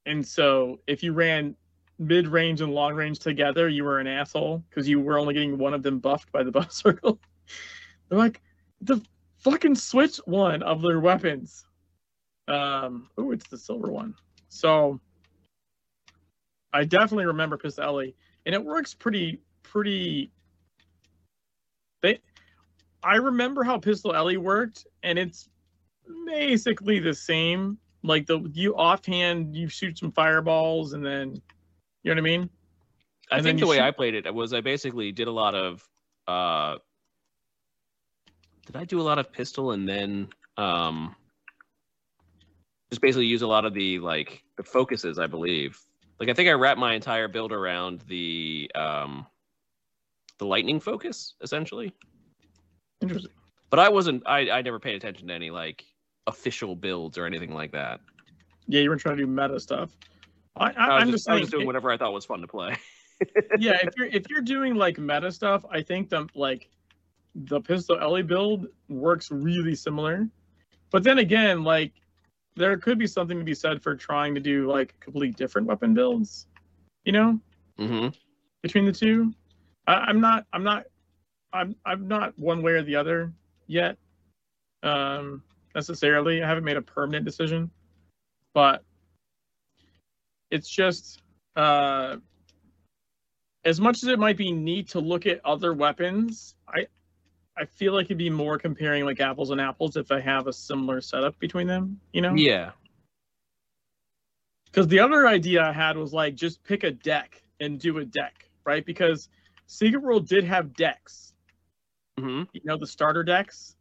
[0.05, 1.55] And so if you ran
[1.99, 5.57] mid range and long range together, you were an asshole because you were only getting
[5.57, 7.19] one of them buffed by the buff circle.
[8.09, 8.41] They're like,
[8.81, 9.01] the
[9.37, 11.65] fucking switch one of their weapons.
[12.47, 14.13] Um, oh, it's the silver one.
[14.49, 14.99] So
[16.73, 18.15] I definitely remember Pistol Ellie,
[18.45, 20.31] and it works pretty pretty.
[22.01, 22.19] They,
[23.03, 25.49] I remember how Pistol Ellie worked, and it's
[26.25, 27.77] basically the same.
[28.03, 31.41] Like the you offhand, you shoot some fireballs, and then
[32.03, 32.49] you know what I mean.
[33.31, 35.31] I And then think the way shoot- I played it was I basically did a
[35.31, 35.87] lot of.
[36.27, 36.77] uh
[38.65, 41.15] Did I do a lot of pistol and then um
[42.93, 45.19] just basically use a lot of the like the focuses?
[45.19, 45.79] I believe.
[46.19, 49.25] Like I think I wrapped my entire build around the um
[50.37, 51.93] the lightning focus essentially.
[53.01, 53.31] Interesting.
[53.69, 54.23] But I wasn't.
[54.27, 55.83] I I never paid attention to any like
[56.27, 57.99] official builds or anything like that.
[58.67, 59.89] Yeah, you were trying to do meta stuff.
[60.55, 62.47] I, I, I'm just, just I was just doing whatever I thought was fun to
[62.47, 62.75] play.
[63.59, 66.69] yeah, if you're if you're doing like meta stuff, I think the like
[67.33, 70.29] the Pistol Ellie build works really similar.
[70.91, 71.93] But then again, like
[72.55, 75.93] there could be something to be said for trying to do like complete different weapon
[75.93, 76.47] builds.
[77.05, 77.39] You know,
[77.77, 78.07] hmm
[78.61, 79.33] between the two.
[79.87, 80.45] I, I'm not.
[80.53, 80.85] I'm not.
[81.51, 81.75] I'm.
[81.85, 83.31] I'm not one way or the other
[83.67, 83.97] yet.
[84.81, 85.43] Um,
[85.75, 87.69] necessarily, I haven't made a permanent decision,
[88.53, 88.83] but
[90.51, 91.21] it's just
[91.55, 92.17] uh,
[93.65, 96.55] as much as it might be neat to look at other weapons.
[96.67, 96.87] I
[97.57, 100.53] I feel like it'd be more comparing like apples and apples if I have a
[100.53, 101.99] similar setup between them.
[102.11, 102.33] You know?
[102.33, 102.71] Yeah.
[104.65, 108.05] Because the other idea I had was like just pick a deck and do a
[108.05, 108.83] deck, right?
[108.83, 109.29] Because
[109.67, 111.33] Secret World did have decks,
[112.19, 113.75] hmm you know, the starter decks.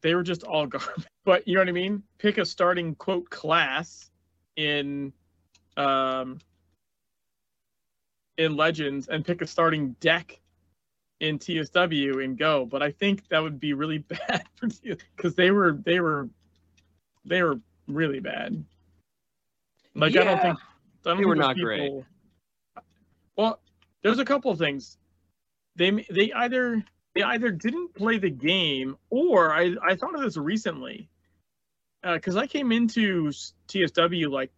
[0.00, 1.06] They were just all garbage.
[1.24, 2.02] But you know what I mean?
[2.18, 4.10] Pick a starting quote class
[4.56, 5.12] in
[5.76, 6.38] um
[8.38, 10.40] in Legends and pick a starting deck
[11.28, 12.66] in TSW and go.
[12.66, 13.98] But I think that would be really
[14.28, 14.68] bad for
[15.16, 16.28] because they were they were
[17.24, 18.64] they were really bad.
[19.94, 20.58] Like I don't think
[21.06, 21.92] I don't They were think not those great.
[23.36, 23.60] Well,
[24.02, 24.98] there's a couple of things.
[25.76, 26.84] They they either
[27.14, 31.08] they either didn't play the game or I I thought of this recently
[32.02, 33.30] Uh because I came into
[33.68, 34.50] TSW like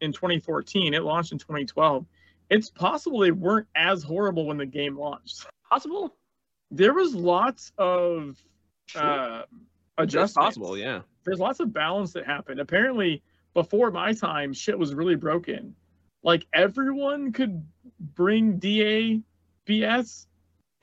[0.00, 0.94] in 2014.
[0.94, 2.06] It launched in 2012.
[2.52, 5.46] It's possible they weren't as horrible when the game launched.
[5.70, 6.14] Possible.
[6.70, 8.36] There was lots of
[8.86, 9.02] Sure.
[9.02, 9.48] uh, It's
[9.96, 10.76] adjustments possible.
[10.76, 11.00] Yeah.
[11.24, 12.60] there's lots of balance that happened.
[12.60, 13.22] Apparently,
[13.54, 15.74] before my time, shit was really broken.
[16.22, 17.66] Like everyone could
[17.98, 19.22] bring DA
[19.66, 20.26] BS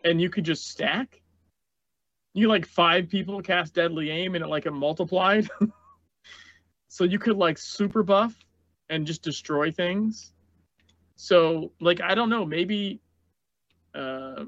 [0.04, 1.22] and you could just stack.
[2.34, 5.48] You like five people cast deadly aim and it like it multiplied.
[6.88, 8.34] so you could like super buff
[8.90, 10.34] and just destroy things.
[11.22, 13.02] So like I don't know, maybe
[13.94, 14.46] uh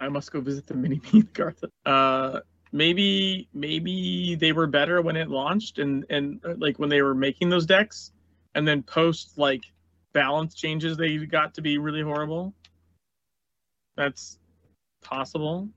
[0.00, 1.64] I must go visit the mini me Garth.
[1.84, 2.40] Uh
[2.72, 7.14] maybe maybe they were better when it launched and and uh, like when they were
[7.14, 8.12] making those decks
[8.54, 9.64] and then post like
[10.12, 12.54] balance changes they got to be really horrible
[13.96, 14.38] that's
[15.02, 15.68] possible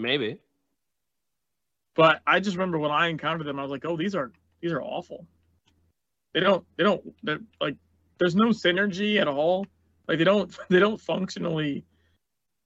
[0.00, 0.40] Maybe.
[1.94, 4.32] But I just remember when I encountered them, I was like, oh, these are
[4.62, 5.26] these are awful.
[6.32, 7.76] They don't they don't they're like
[8.20, 9.66] there's no synergy at all.
[10.06, 11.84] Like they don't they don't functionally.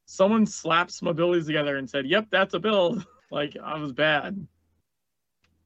[0.07, 4.47] Someone slapped some abilities together and said, "Yep, that's a build." like I was bad.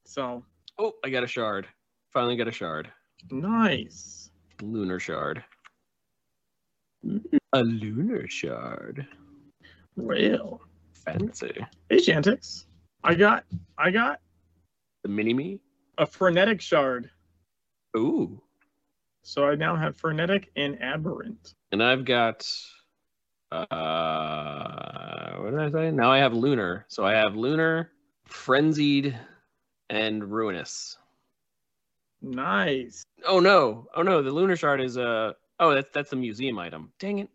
[0.04, 0.44] So
[0.78, 1.66] Oh, I got a shard.
[2.12, 2.90] Finally got a shard.
[3.32, 4.30] nice.
[4.62, 5.42] Lunar shard.
[7.04, 7.36] Mm-hmm.
[7.52, 9.06] A lunar shard.
[9.96, 10.60] Real.
[10.92, 11.54] Fancy.
[11.90, 12.64] Hey Shantix.
[13.04, 13.44] I got
[13.76, 14.20] I got
[15.02, 15.60] The mini me.
[15.98, 17.10] a frenetic shard.
[17.96, 18.40] Ooh.
[19.28, 21.52] So I now have frenetic and aberrant.
[21.70, 22.50] And I've got
[23.52, 25.90] uh what did I say?
[25.90, 26.86] Now I have lunar.
[26.88, 27.90] So I have lunar,
[28.24, 29.14] frenzied,
[29.90, 30.96] and ruinous.
[32.22, 33.04] Nice.
[33.26, 33.88] Oh no.
[33.94, 36.90] Oh no, the lunar shard is uh oh that's that's a museum item.
[36.98, 37.28] Dang it.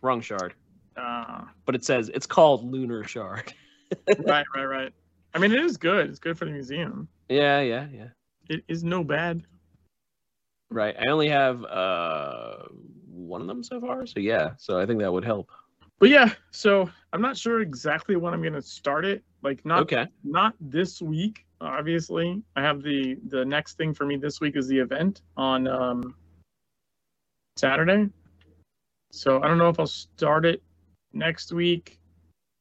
[0.00, 0.54] Wrong shard.
[0.96, 3.52] Ah, But it says it's called lunar shard.
[4.24, 4.92] right, right, right.
[5.34, 6.08] I mean, it is good.
[6.08, 7.06] It's good for the museum.
[7.28, 8.08] yeah, yeah, yeah.
[8.48, 9.42] It is no bad.
[10.70, 10.94] Right.
[10.98, 12.64] I only have uh
[13.06, 14.06] one of them so far.
[14.06, 14.50] So yeah.
[14.58, 15.50] So I think that would help.
[15.98, 19.24] But yeah, so I'm not sure exactly when I'm gonna start it.
[19.42, 20.06] Like not Okay.
[20.24, 22.42] not this week, obviously.
[22.54, 26.14] I have the the next thing for me this week is the event on um
[27.56, 28.08] Saturday.
[29.10, 30.62] So I don't know if I'll start it
[31.12, 31.98] next week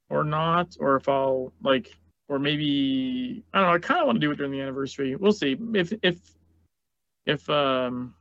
[0.10, 1.92] or not, or if I'll like
[2.30, 5.16] or maybe I don't know, I kinda want to do it during the anniversary.
[5.16, 5.58] We'll see.
[5.74, 6.37] If if
[7.28, 8.16] if um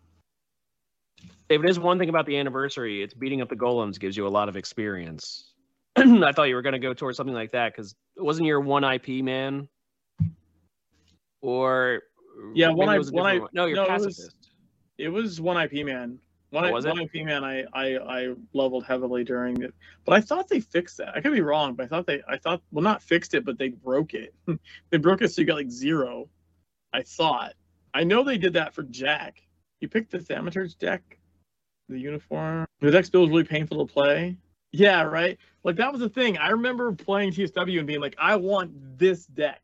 [1.48, 4.26] If it is one thing about the anniversary, it's beating up the golems gives you
[4.26, 5.52] a lot of experience.
[5.96, 8.60] I thought you were going to go towards something like that because it wasn't your
[8.60, 9.68] one IP man,
[11.40, 12.02] or
[12.54, 13.48] Yeah, maybe one it I- was a one I- one.
[13.52, 14.30] no, you're no, it was-
[14.98, 16.18] It was one IP man.
[16.50, 17.10] One, Oh, I- was one it?
[17.14, 17.44] IP man.
[17.44, 19.74] I, I I leveled heavily during it,
[20.04, 21.14] but I thought they fixed that.
[21.16, 23.58] I could be wrong, but I thought they I thought well not fixed it, but
[23.58, 24.34] they broke it.
[24.90, 26.28] they broke it so you got like zero.
[26.92, 27.54] I thought.
[27.96, 29.40] I know they did that for Jack.
[29.80, 31.18] You picked the Thaumaturge deck,
[31.88, 32.66] the uniform.
[32.80, 34.36] The deck's build was really painful to play.
[34.70, 35.38] Yeah, right.
[35.64, 36.36] Like that was the thing.
[36.36, 39.62] I remember playing TSW and being like, I want this deck,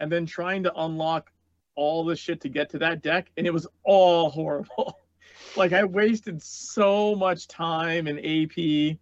[0.00, 1.30] and then trying to unlock
[1.74, 4.98] all the shit to get to that deck, and it was all horrible.
[5.56, 8.96] like I wasted so much time and AP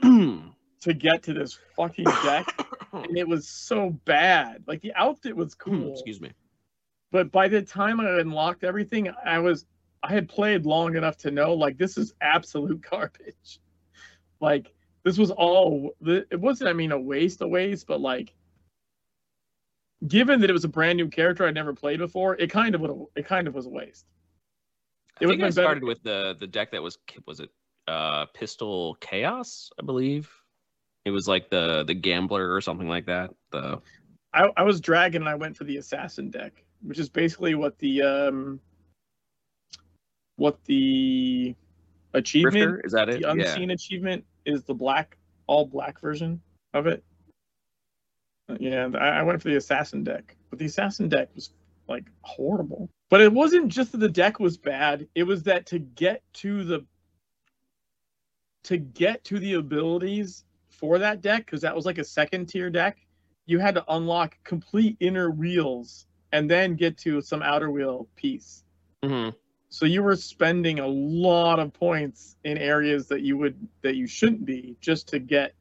[0.00, 2.58] to get to this fucking deck,
[2.94, 4.64] and it was so bad.
[4.66, 6.30] Like the outfit was hmm, cool, Excuse me.
[7.14, 9.66] But by the time I unlocked everything, I was
[10.02, 13.60] I had played long enough to know like this is absolute garbage.
[14.40, 14.74] Like
[15.04, 18.34] this was all it wasn't I mean a waste a waste, but like
[20.08, 22.80] given that it was a brand new character I'd never played before, it kind of
[22.80, 24.06] would it kind of was a waste.
[25.20, 27.38] I It think would've I been better- started with the the deck that was was
[27.38, 27.50] it
[27.86, 30.28] uh Pistol Chaos, I believe.
[31.04, 33.30] It was like the the gambler or something like that.
[33.52, 33.80] The
[34.32, 37.78] I, I was dragon and I went for the assassin deck, which is basically what
[37.78, 38.60] the um
[40.36, 41.54] what the
[42.12, 43.20] achievement Grifter, is that it?
[43.20, 45.16] the unseen achievement is the black
[45.46, 46.40] all black version
[46.72, 47.02] of it.
[48.48, 51.50] Uh, Yeah, I, I went for the assassin deck, but the assassin deck was
[51.88, 52.88] like horrible.
[53.10, 56.64] But it wasn't just that the deck was bad; it was that to get to
[56.64, 56.84] the
[58.64, 62.70] to get to the abilities for that deck, because that was like a second tier
[62.70, 62.98] deck,
[63.46, 68.64] you had to unlock complete inner wheels and then get to some outer wheel piece.
[69.02, 69.08] Yeah.
[69.08, 69.28] hmm
[69.68, 74.06] So you were spending a lot of points in areas that you would that you
[74.06, 75.54] shouldn't be just to get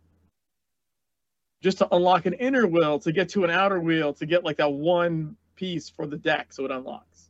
[1.62, 4.58] just to unlock an inner wheel to get to an outer wheel to get like
[4.58, 7.30] that one piece for the deck so it unlocks.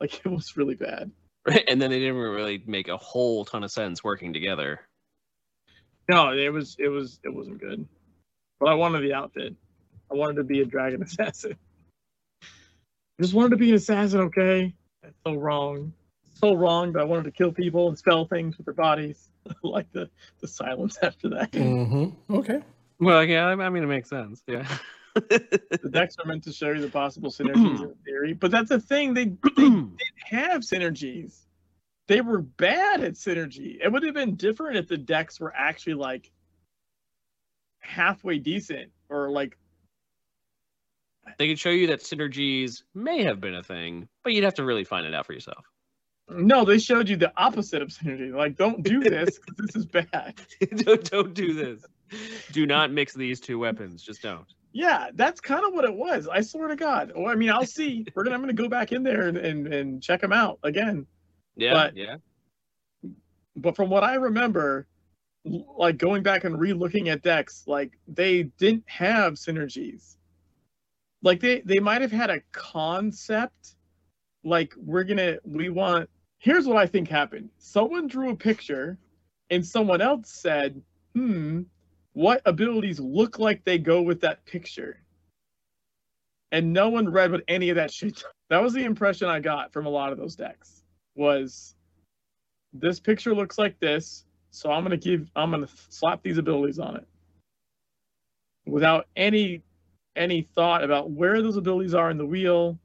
[0.00, 1.10] Like it was really bad.
[1.46, 1.64] Right.
[1.68, 4.80] And then they didn't really make a whole ton of sense working together.
[6.08, 7.88] No, it was it was it wasn't good.
[8.60, 9.56] But I wanted the outfit.
[10.12, 11.56] I wanted to be a dragon assassin.
[13.20, 14.72] I just wanted to be an assassin, okay?
[15.02, 15.92] That's so wrong.
[16.40, 19.28] So wrong, but I wanted to kill people and spell things with their bodies.
[19.62, 20.08] like the,
[20.40, 21.50] the silence after that.
[21.52, 22.34] Mm-hmm.
[22.34, 22.62] Okay.
[22.98, 24.42] Well, yeah, I I mean it makes sense.
[24.46, 24.66] Yeah.
[25.14, 28.80] the decks are meant to show you the possible synergies in theory, but that's the
[28.80, 29.12] thing.
[29.12, 31.40] They, they didn't have synergies.
[32.08, 33.76] They were bad at synergy.
[33.84, 36.30] It would have been different if the decks were actually like
[37.80, 39.58] halfway decent or like
[41.38, 44.64] they could show you that synergies may have been a thing, but you'd have to
[44.64, 45.64] really find it out for yourself.
[46.28, 48.32] no, they showed you the opposite of synergy.
[48.34, 50.40] Like, don't do this 'cause this is bad.
[50.76, 51.84] don't don't do this.
[52.52, 54.02] Do not mix these two weapons.
[54.02, 54.46] Just don't.
[54.72, 56.28] Yeah, that's kind of what it was.
[56.28, 57.12] I swear to God.
[57.16, 58.06] Well, I mean, I'll see.
[58.14, 61.06] We're gonna I'm gonna go back in there and, and, and check them out again.
[61.56, 62.16] Yeah, But- yeah.
[63.56, 64.86] but from what I remember,
[65.44, 70.16] like going back and re-looking at decks, like they didn't have synergies.
[71.22, 73.76] Like they they might have had a concept
[74.44, 77.50] like we're gonna we want here's what i think happened.
[77.58, 78.98] Someone drew a picture
[79.50, 80.80] and someone else said
[81.14, 81.62] hmm
[82.12, 85.00] what abilities look like they go with that picture?
[86.52, 89.72] And no one read what any of that shit that was the impression i got
[89.72, 90.82] from a lot of those decks
[91.14, 91.74] was
[92.72, 96.96] this picture looks like this so i'm gonna give i'm gonna slap these abilities on
[96.96, 97.06] it.
[98.66, 99.62] Without any
[100.16, 102.78] any thought about where those abilities are in the wheel,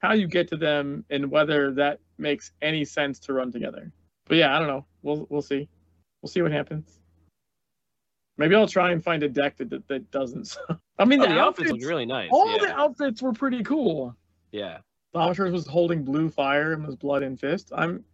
[0.00, 3.92] how you get to them, and whether that makes any sense to run together.
[4.26, 4.84] But yeah, I don't know.
[5.02, 5.68] We'll we'll see.
[6.22, 6.98] We'll see what happens.
[8.36, 10.56] Maybe I'll try and find a deck that that, that doesn't.
[10.98, 12.28] I mean, Oh, the, the outfits outfits, look really nice.
[12.32, 12.58] all yeah.
[12.58, 14.16] the outfits were pretty cool.
[14.52, 14.78] yeah.
[15.14, 17.72] Thaumaturge was holding blue fire and was blood in fist.
[17.74, 18.04] I'm,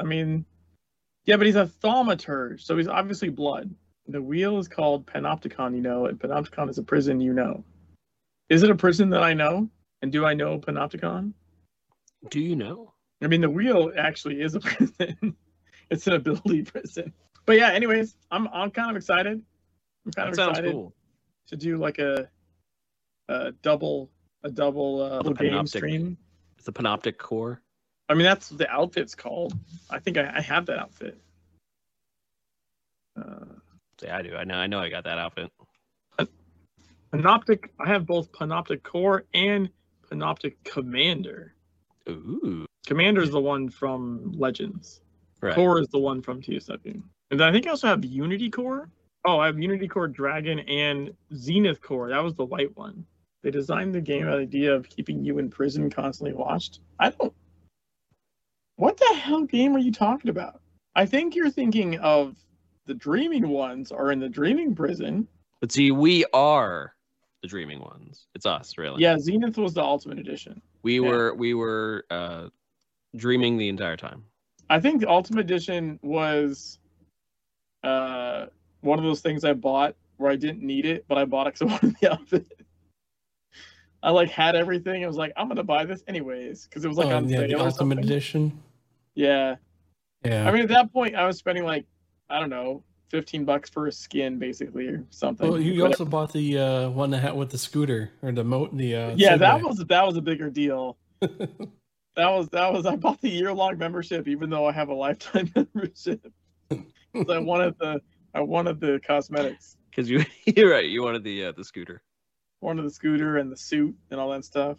[0.00, 0.44] I mean,
[1.24, 3.72] yeah, but he's a thaumaturge, so he's obviously blood.
[4.08, 7.62] The wheel is called Panopticon, you know, and Panopticon is a prison, you know.
[8.50, 9.70] Is it a prison that I know?
[10.02, 11.32] And do I know Panopticon?
[12.30, 12.92] Do you know?
[13.22, 15.36] I mean, the wheel actually is a prison.
[15.90, 17.12] it's an ability prison.
[17.46, 19.42] But yeah, anyways, I'm I'm kind of excited.
[20.06, 20.94] I'm kind That of sounds excited cool.
[21.48, 22.28] to do like a
[23.28, 24.10] a double
[24.42, 25.68] a double uh, little game Panoptic.
[25.68, 26.16] stream.
[26.58, 27.60] It's a panoptic core.
[28.08, 29.54] I mean, that's what the outfit's called.
[29.88, 31.18] I think I, I have that outfit.
[33.16, 33.44] Uh,
[34.02, 34.34] Yeah, I do.
[34.34, 34.54] I know.
[34.56, 34.78] I know.
[34.80, 35.50] I got that outfit.
[37.12, 37.68] Panoptic.
[37.78, 39.70] I have both Panoptic Core and
[40.10, 41.54] Panoptic Commander.
[42.08, 42.66] Ooh.
[42.86, 45.00] Commander is the one from Legends.
[45.40, 45.54] Right.
[45.54, 47.02] Core is the one from TSW.
[47.30, 48.90] And then I think I also have Unity Core.
[49.24, 52.08] Oh, I have Unity Core Dragon and Zenith Core.
[52.08, 53.04] That was the white one.
[53.42, 56.80] They designed the game with the idea of keeping you in prison constantly watched.
[56.98, 57.32] I don't.
[58.76, 60.60] What the hell game are you talking about?
[60.94, 62.36] I think you're thinking of
[62.86, 65.28] the dreaming ones are in the dreaming prison.
[65.60, 66.94] But see, we are
[67.42, 68.26] the dreaming ones.
[68.34, 69.02] It's us, really.
[69.02, 70.60] Yeah, Zenith was the Ultimate Edition.
[70.82, 71.08] We yeah.
[71.08, 72.48] were we were uh
[73.16, 74.24] dreaming the entire time.
[74.68, 76.78] I think the Ultimate Edition was
[77.82, 78.46] uh,
[78.82, 81.54] one of those things I bought where I didn't need it, but I bought it
[81.54, 82.46] because I wanted the outfit.
[84.02, 85.04] I like had everything.
[85.04, 87.38] I was like, I'm gonna buy this anyways because it was like Oh, on yeah,
[87.38, 87.48] sale.
[87.48, 87.98] the or Ultimate something.
[87.98, 88.62] Edition.
[89.14, 89.56] Yeah,
[90.24, 90.48] Yeah.
[90.48, 91.84] I mean at that point I was spending like
[92.30, 95.50] I don't know, fifteen bucks for a skin basically or something.
[95.50, 98.70] well, you also bought the uh, one that had with the scooter or the moat.
[98.70, 100.96] And the uh, yeah, that was that was a bigger deal.
[101.20, 101.68] that
[102.16, 105.50] was that was I bought the year long membership even though I have a lifetime
[105.56, 106.32] membership.
[106.70, 108.00] 'Cause I wanted the
[108.34, 109.76] I wanted the cosmetics.
[109.90, 110.88] Because you you're right.
[110.88, 112.02] You wanted the uh, the scooter.
[112.60, 114.78] wanted the scooter and the suit and all that stuff.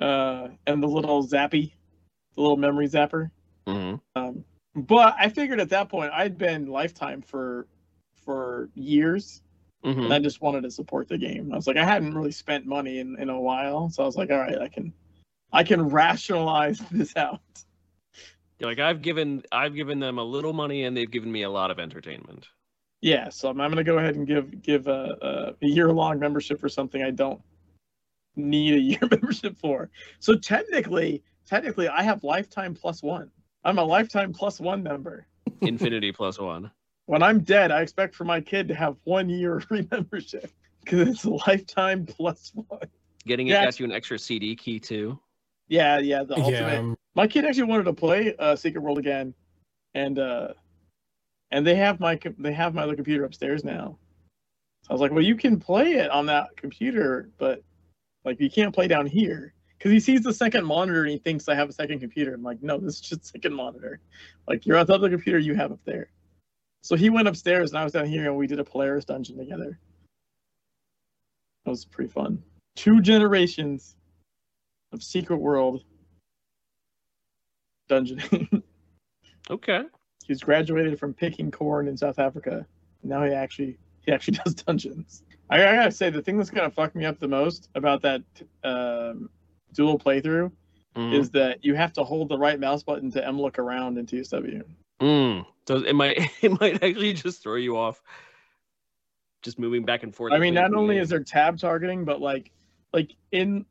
[0.00, 1.72] Uh, and the little zappy,
[2.34, 3.30] the little memory zapper.
[3.66, 7.66] hmm Um, but I figured at that point I'd been lifetime for
[8.24, 9.42] for years,
[9.82, 11.52] hmm and I just wanted to support the game.
[11.52, 14.16] I was like, I hadn't really spent money in, in a while, so I was
[14.16, 14.92] like, all right, I can
[15.52, 17.40] I can rationalize this out.
[18.58, 21.50] You're like I've given I've given them a little money and they've given me a
[21.50, 22.46] lot of entertainment.
[23.00, 26.18] Yeah, so I'm, I'm gonna go ahead and give give a, a, a year long
[26.18, 27.40] membership for something I don't
[28.36, 29.90] need a year membership for.
[30.18, 33.30] So technically, technically, I have lifetime plus one.
[33.64, 35.26] I'm a lifetime plus one member.
[35.60, 36.70] Infinity plus one.
[37.06, 40.50] When I'm dead, I expect for my kid to have one year free membership
[40.84, 42.80] because it's lifetime plus one.
[43.26, 43.64] Getting it Yeah.
[43.64, 45.18] got you an extra CD key too.
[45.68, 46.72] Yeah, yeah, the ultimate.
[46.72, 46.78] yeah.
[46.78, 49.34] um, My kid actually wanted to play uh, Secret World again,
[49.94, 50.48] and uh,
[51.50, 53.98] and they have my they have my other computer upstairs now.
[54.82, 57.62] So I was like, well, you can play it on that computer, but
[58.24, 61.48] like you can't play down here because he sees the second monitor and he thinks
[61.48, 62.34] I have a second computer.
[62.34, 63.98] I'm like, no, this is just second monitor.
[64.46, 66.10] Like you're on top of the other computer you have up there.
[66.82, 69.38] So he went upstairs and I was down here and we did a Polaris dungeon
[69.38, 69.78] together.
[71.64, 72.42] That was pretty fun.
[72.76, 73.96] Two generations
[74.92, 75.82] of Secret World
[77.88, 78.62] dungeoning.
[79.48, 79.82] Okay.
[80.26, 82.64] He's graduated from picking corn in South Africa.
[83.02, 85.24] Now he actually he actually does dungeons.
[85.48, 88.22] I, I gotta say the thing that's gonna fuck me up the most about that
[88.62, 89.28] um,
[89.72, 90.50] dual playthrough
[90.96, 91.12] Mhm.
[91.14, 94.06] is that you have to hold the right mouse button to M look around in
[94.06, 94.64] TSW.
[95.00, 95.46] Mm.
[95.68, 98.02] So it might it might actually just throw you off.
[99.42, 100.32] Just moving back and forth.
[100.32, 102.50] I mean, not only is there tab targeting, but like
[102.92, 103.64] like in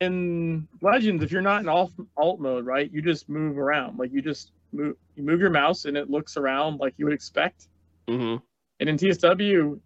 [0.00, 3.98] in Legends, if you're not in alt alt mode, right, you just move around.
[3.98, 7.14] Like you just move you move your mouse and it looks around like you would
[7.14, 7.68] expect.
[8.06, 8.40] Mhm.
[8.80, 9.80] And in TSW,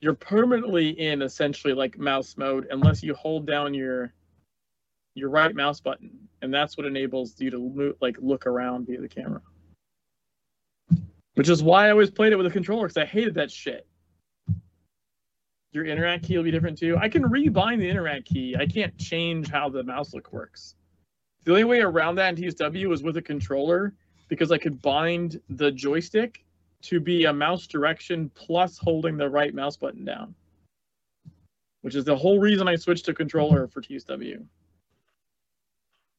[0.00, 4.12] you're permanently in essentially like mouse mode unless you hold down your
[5.14, 6.10] your right mouse button,
[6.42, 9.40] and that's what enables you to move, like look around via the camera.
[11.34, 13.86] Which is why I always played it with a controller because I hated that shit.
[15.72, 16.96] your interact key will be different too.
[16.96, 18.54] I can rebind the interact key.
[18.56, 20.76] I can't change how the mouse look works.
[21.44, 23.94] The only way around that in TSW was with a controller
[24.28, 26.44] because I could bind the joystick
[26.82, 30.34] to be a mouse direction plus holding the right mouse button down,
[31.82, 34.44] which is the whole reason I switched to controller for TSW.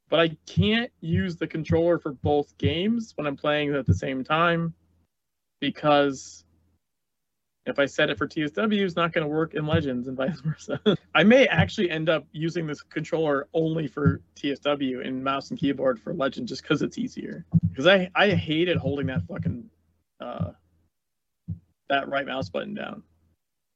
[0.10, 4.24] But I can't use the controller for both games when I'm playing at the same
[4.24, 4.74] time
[5.60, 6.46] because
[7.66, 10.40] if I set it for TSW, it's not going to work in Legends and vice
[10.46, 10.80] versa.
[11.16, 16.00] I may actually end up using this controller only for TSW and mouse and keyboard
[16.00, 17.46] for Legend just because it's easier.
[17.70, 19.68] Because I, I hated holding that fucking
[20.20, 20.52] uh,
[21.90, 23.04] that right mouse button down.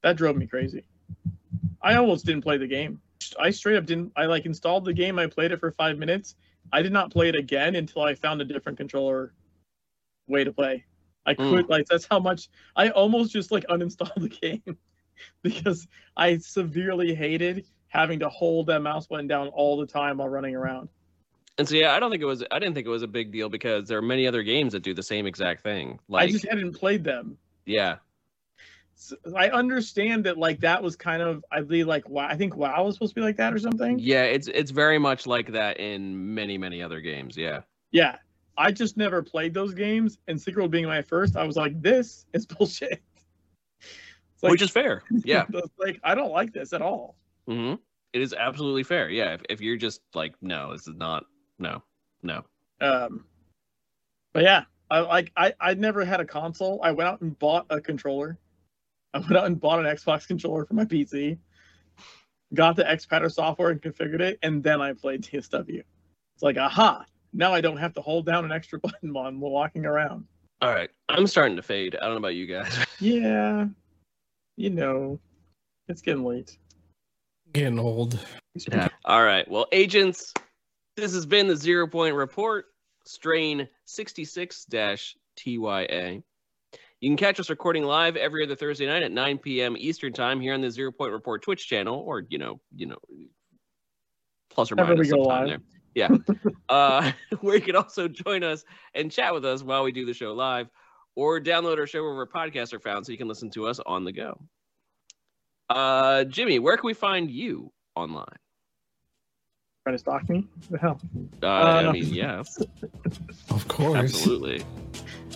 [0.03, 0.85] That drove me crazy.
[1.81, 3.01] I almost didn't play the game.
[3.39, 4.11] I straight up didn't.
[4.15, 5.19] I like installed the game.
[5.19, 6.35] I played it for five minutes.
[6.71, 9.33] I did not play it again until I found a different controller
[10.27, 10.85] way to play.
[11.25, 11.49] I Mm.
[11.49, 14.77] could like that's how much I almost just like uninstalled the game
[15.43, 20.29] because I severely hated having to hold that mouse button down all the time while
[20.29, 20.89] running around.
[21.57, 22.43] And so yeah, I don't think it was.
[22.51, 24.81] I didn't think it was a big deal because there are many other games that
[24.81, 25.99] do the same exact thing.
[26.07, 27.37] Like I just hadn't played them.
[27.65, 27.97] yeah,
[29.01, 32.57] So I understand that like that was kind of I believe like wow I think
[32.57, 33.97] WoW was supposed to be like that or something.
[33.97, 37.37] yeah, it's it's very much like that in many many other games.
[37.37, 37.61] Yeah.
[37.91, 38.17] Yeah.
[38.57, 41.81] I just never played those games and Secret World being my first, I was like,
[41.81, 43.01] this is bullshit.
[44.33, 45.01] It's like, Which is fair.
[45.23, 45.45] Yeah.
[45.77, 47.15] like I don't like this at all.
[47.47, 47.75] hmm
[48.11, 49.09] It is absolutely fair.
[49.09, 49.35] Yeah.
[49.35, 51.23] If, if you're just like, no, this is not,
[51.57, 51.81] no,
[52.21, 52.43] no.
[52.81, 53.23] Um,
[54.33, 56.81] but yeah, I like I I never had a console.
[56.83, 58.37] I went out and bought a controller.
[59.13, 61.37] I went out and bought an Xbox controller for my PC.
[62.53, 65.83] Got the Xpadder software and configured it, and then I played TSW.
[66.33, 67.05] It's like, aha!
[67.33, 70.25] Now I don't have to hold down an extra button while I'm walking around.
[70.61, 70.89] All right.
[71.07, 71.95] I'm starting to fade.
[71.95, 72.77] I don't know about you guys.
[73.01, 73.67] Yeah,
[74.57, 75.21] you know,
[75.87, 76.57] it's getting late.
[77.53, 78.19] Getting old.
[78.69, 78.89] Yeah.
[79.05, 79.49] All right.
[79.49, 80.33] Well, agents,
[80.97, 82.65] this has been the Zero Point Report,
[83.05, 86.23] strain 66 TYA.
[87.01, 89.75] You can catch us recording live every other Thursday night at 9 p.m.
[89.77, 92.97] Eastern Time here on the Zero Point Report Twitch channel, or, you know, you know,
[94.49, 95.61] plus or Whenever minus we go sometime live.
[95.95, 96.19] there.
[96.35, 96.51] Yeah.
[96.69, 97.11] uh,
[97.41, 100.33] where you can also join us and chat with us while we do the show
[100.33, 100.67] live,
[101.15, 104.03] or download our show wherever podcasts are found so you can listen to us on
[104.03, 104.37] the go.
[105.69, 108.25] Uh, Jimmy, where can we find you online?
[109.83, 110.45] Trying to stalk me?
[110.67, 110.99] What the hell?
[111.41, 111.49] Uh, Uh,
[111.87, 112.43] I mean, yeah,
[113.51, 113.97] Of course.
[113.97, 114.63] absolutely.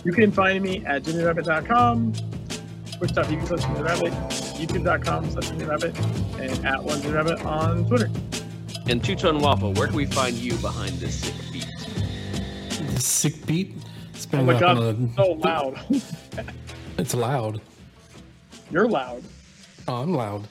[0.02, 4.12] You can find me at jimmyrabbit.com, twitch.tv slash jimmyrabbit,
[4.58, 8.10] youtube.com slash jimmyrabbit, and at one jimmyrabbit on Twitter.
[8.86, 11.66] And Two Tone Waffle, where can we find you behind this sick beat?
[12.94, 13.76] The sick beat.
[13.76, 15.80] Oh Spinning my up god, on so loud.
[16.96, 17.60] It's loud.
[18.70, 19.24] You're loud.
[19.88, 20.46] Oh, I'm loud.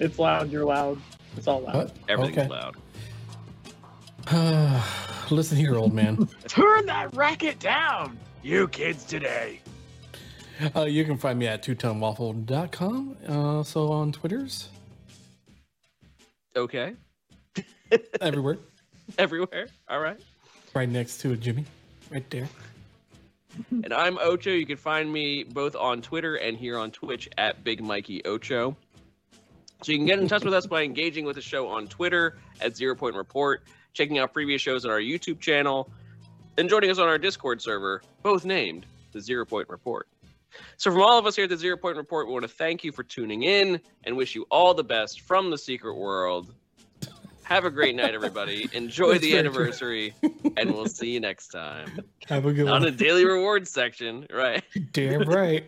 [0.00, 1.00] It's loud, you're loud.
[1.36, 1.74] It's all loud.
[1.74, 1.96] What?
[2.08, 2.76] Everything's loud.
[4.32, 4.82] loud.
[5.32, 6.28] Listen here, old man.
[6.46, 9.60] Turn that racket down, you kids today.
[10.76, 13.16] uh, you can find me at twotonewaffle.com.
[13.26, 14.68] Uh, also on Twitters,
[16.54, 16.92] Okay,
[18.20, 18.58] everywhere.
[19.16, 19.68] everywhere.
[19.88, 20.20] All right.
[20.74, 21.64] Right next to Jimmy.
[22.10, 22.48] Right there.
[23.70, 24.48] And I'm Ocho.
[24.50, 28.74] You can find me both on Twitter and here on Twitch at Big Mikey Ocho.
[29.82, 32.38] So you can get in touch with us by engaging with the show on Twitter
[32.62, 33.62] at Zero Point Report,
[33.92, 35.90] checking out previous shows on our YouTube channel,
[36.58, 40.06] and joining us on our Discord server, both named the Zero Point Report.
[40.76, 42.84] So from all of us here at the Zero Point Report, we want to thank
[42.84, 46.52] you for tuning in and wish you all the best from the secret world.
[47.44, 48.68] Have a great night, everybody.
[48.72, 50.14] Enjoy the anniversary,
[50.56, 52.72] and we'll see you next time Have a good one.
[52.74, 52.88] on one.
[52.88, 54.26] a daily rewards section.
[54.32, 54.62] Right.
[54.92, 55.64] Damn right.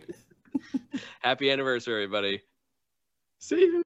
[1.21, 2.43] Happy anniversary, everybody.
[3.39, 3.85] See you.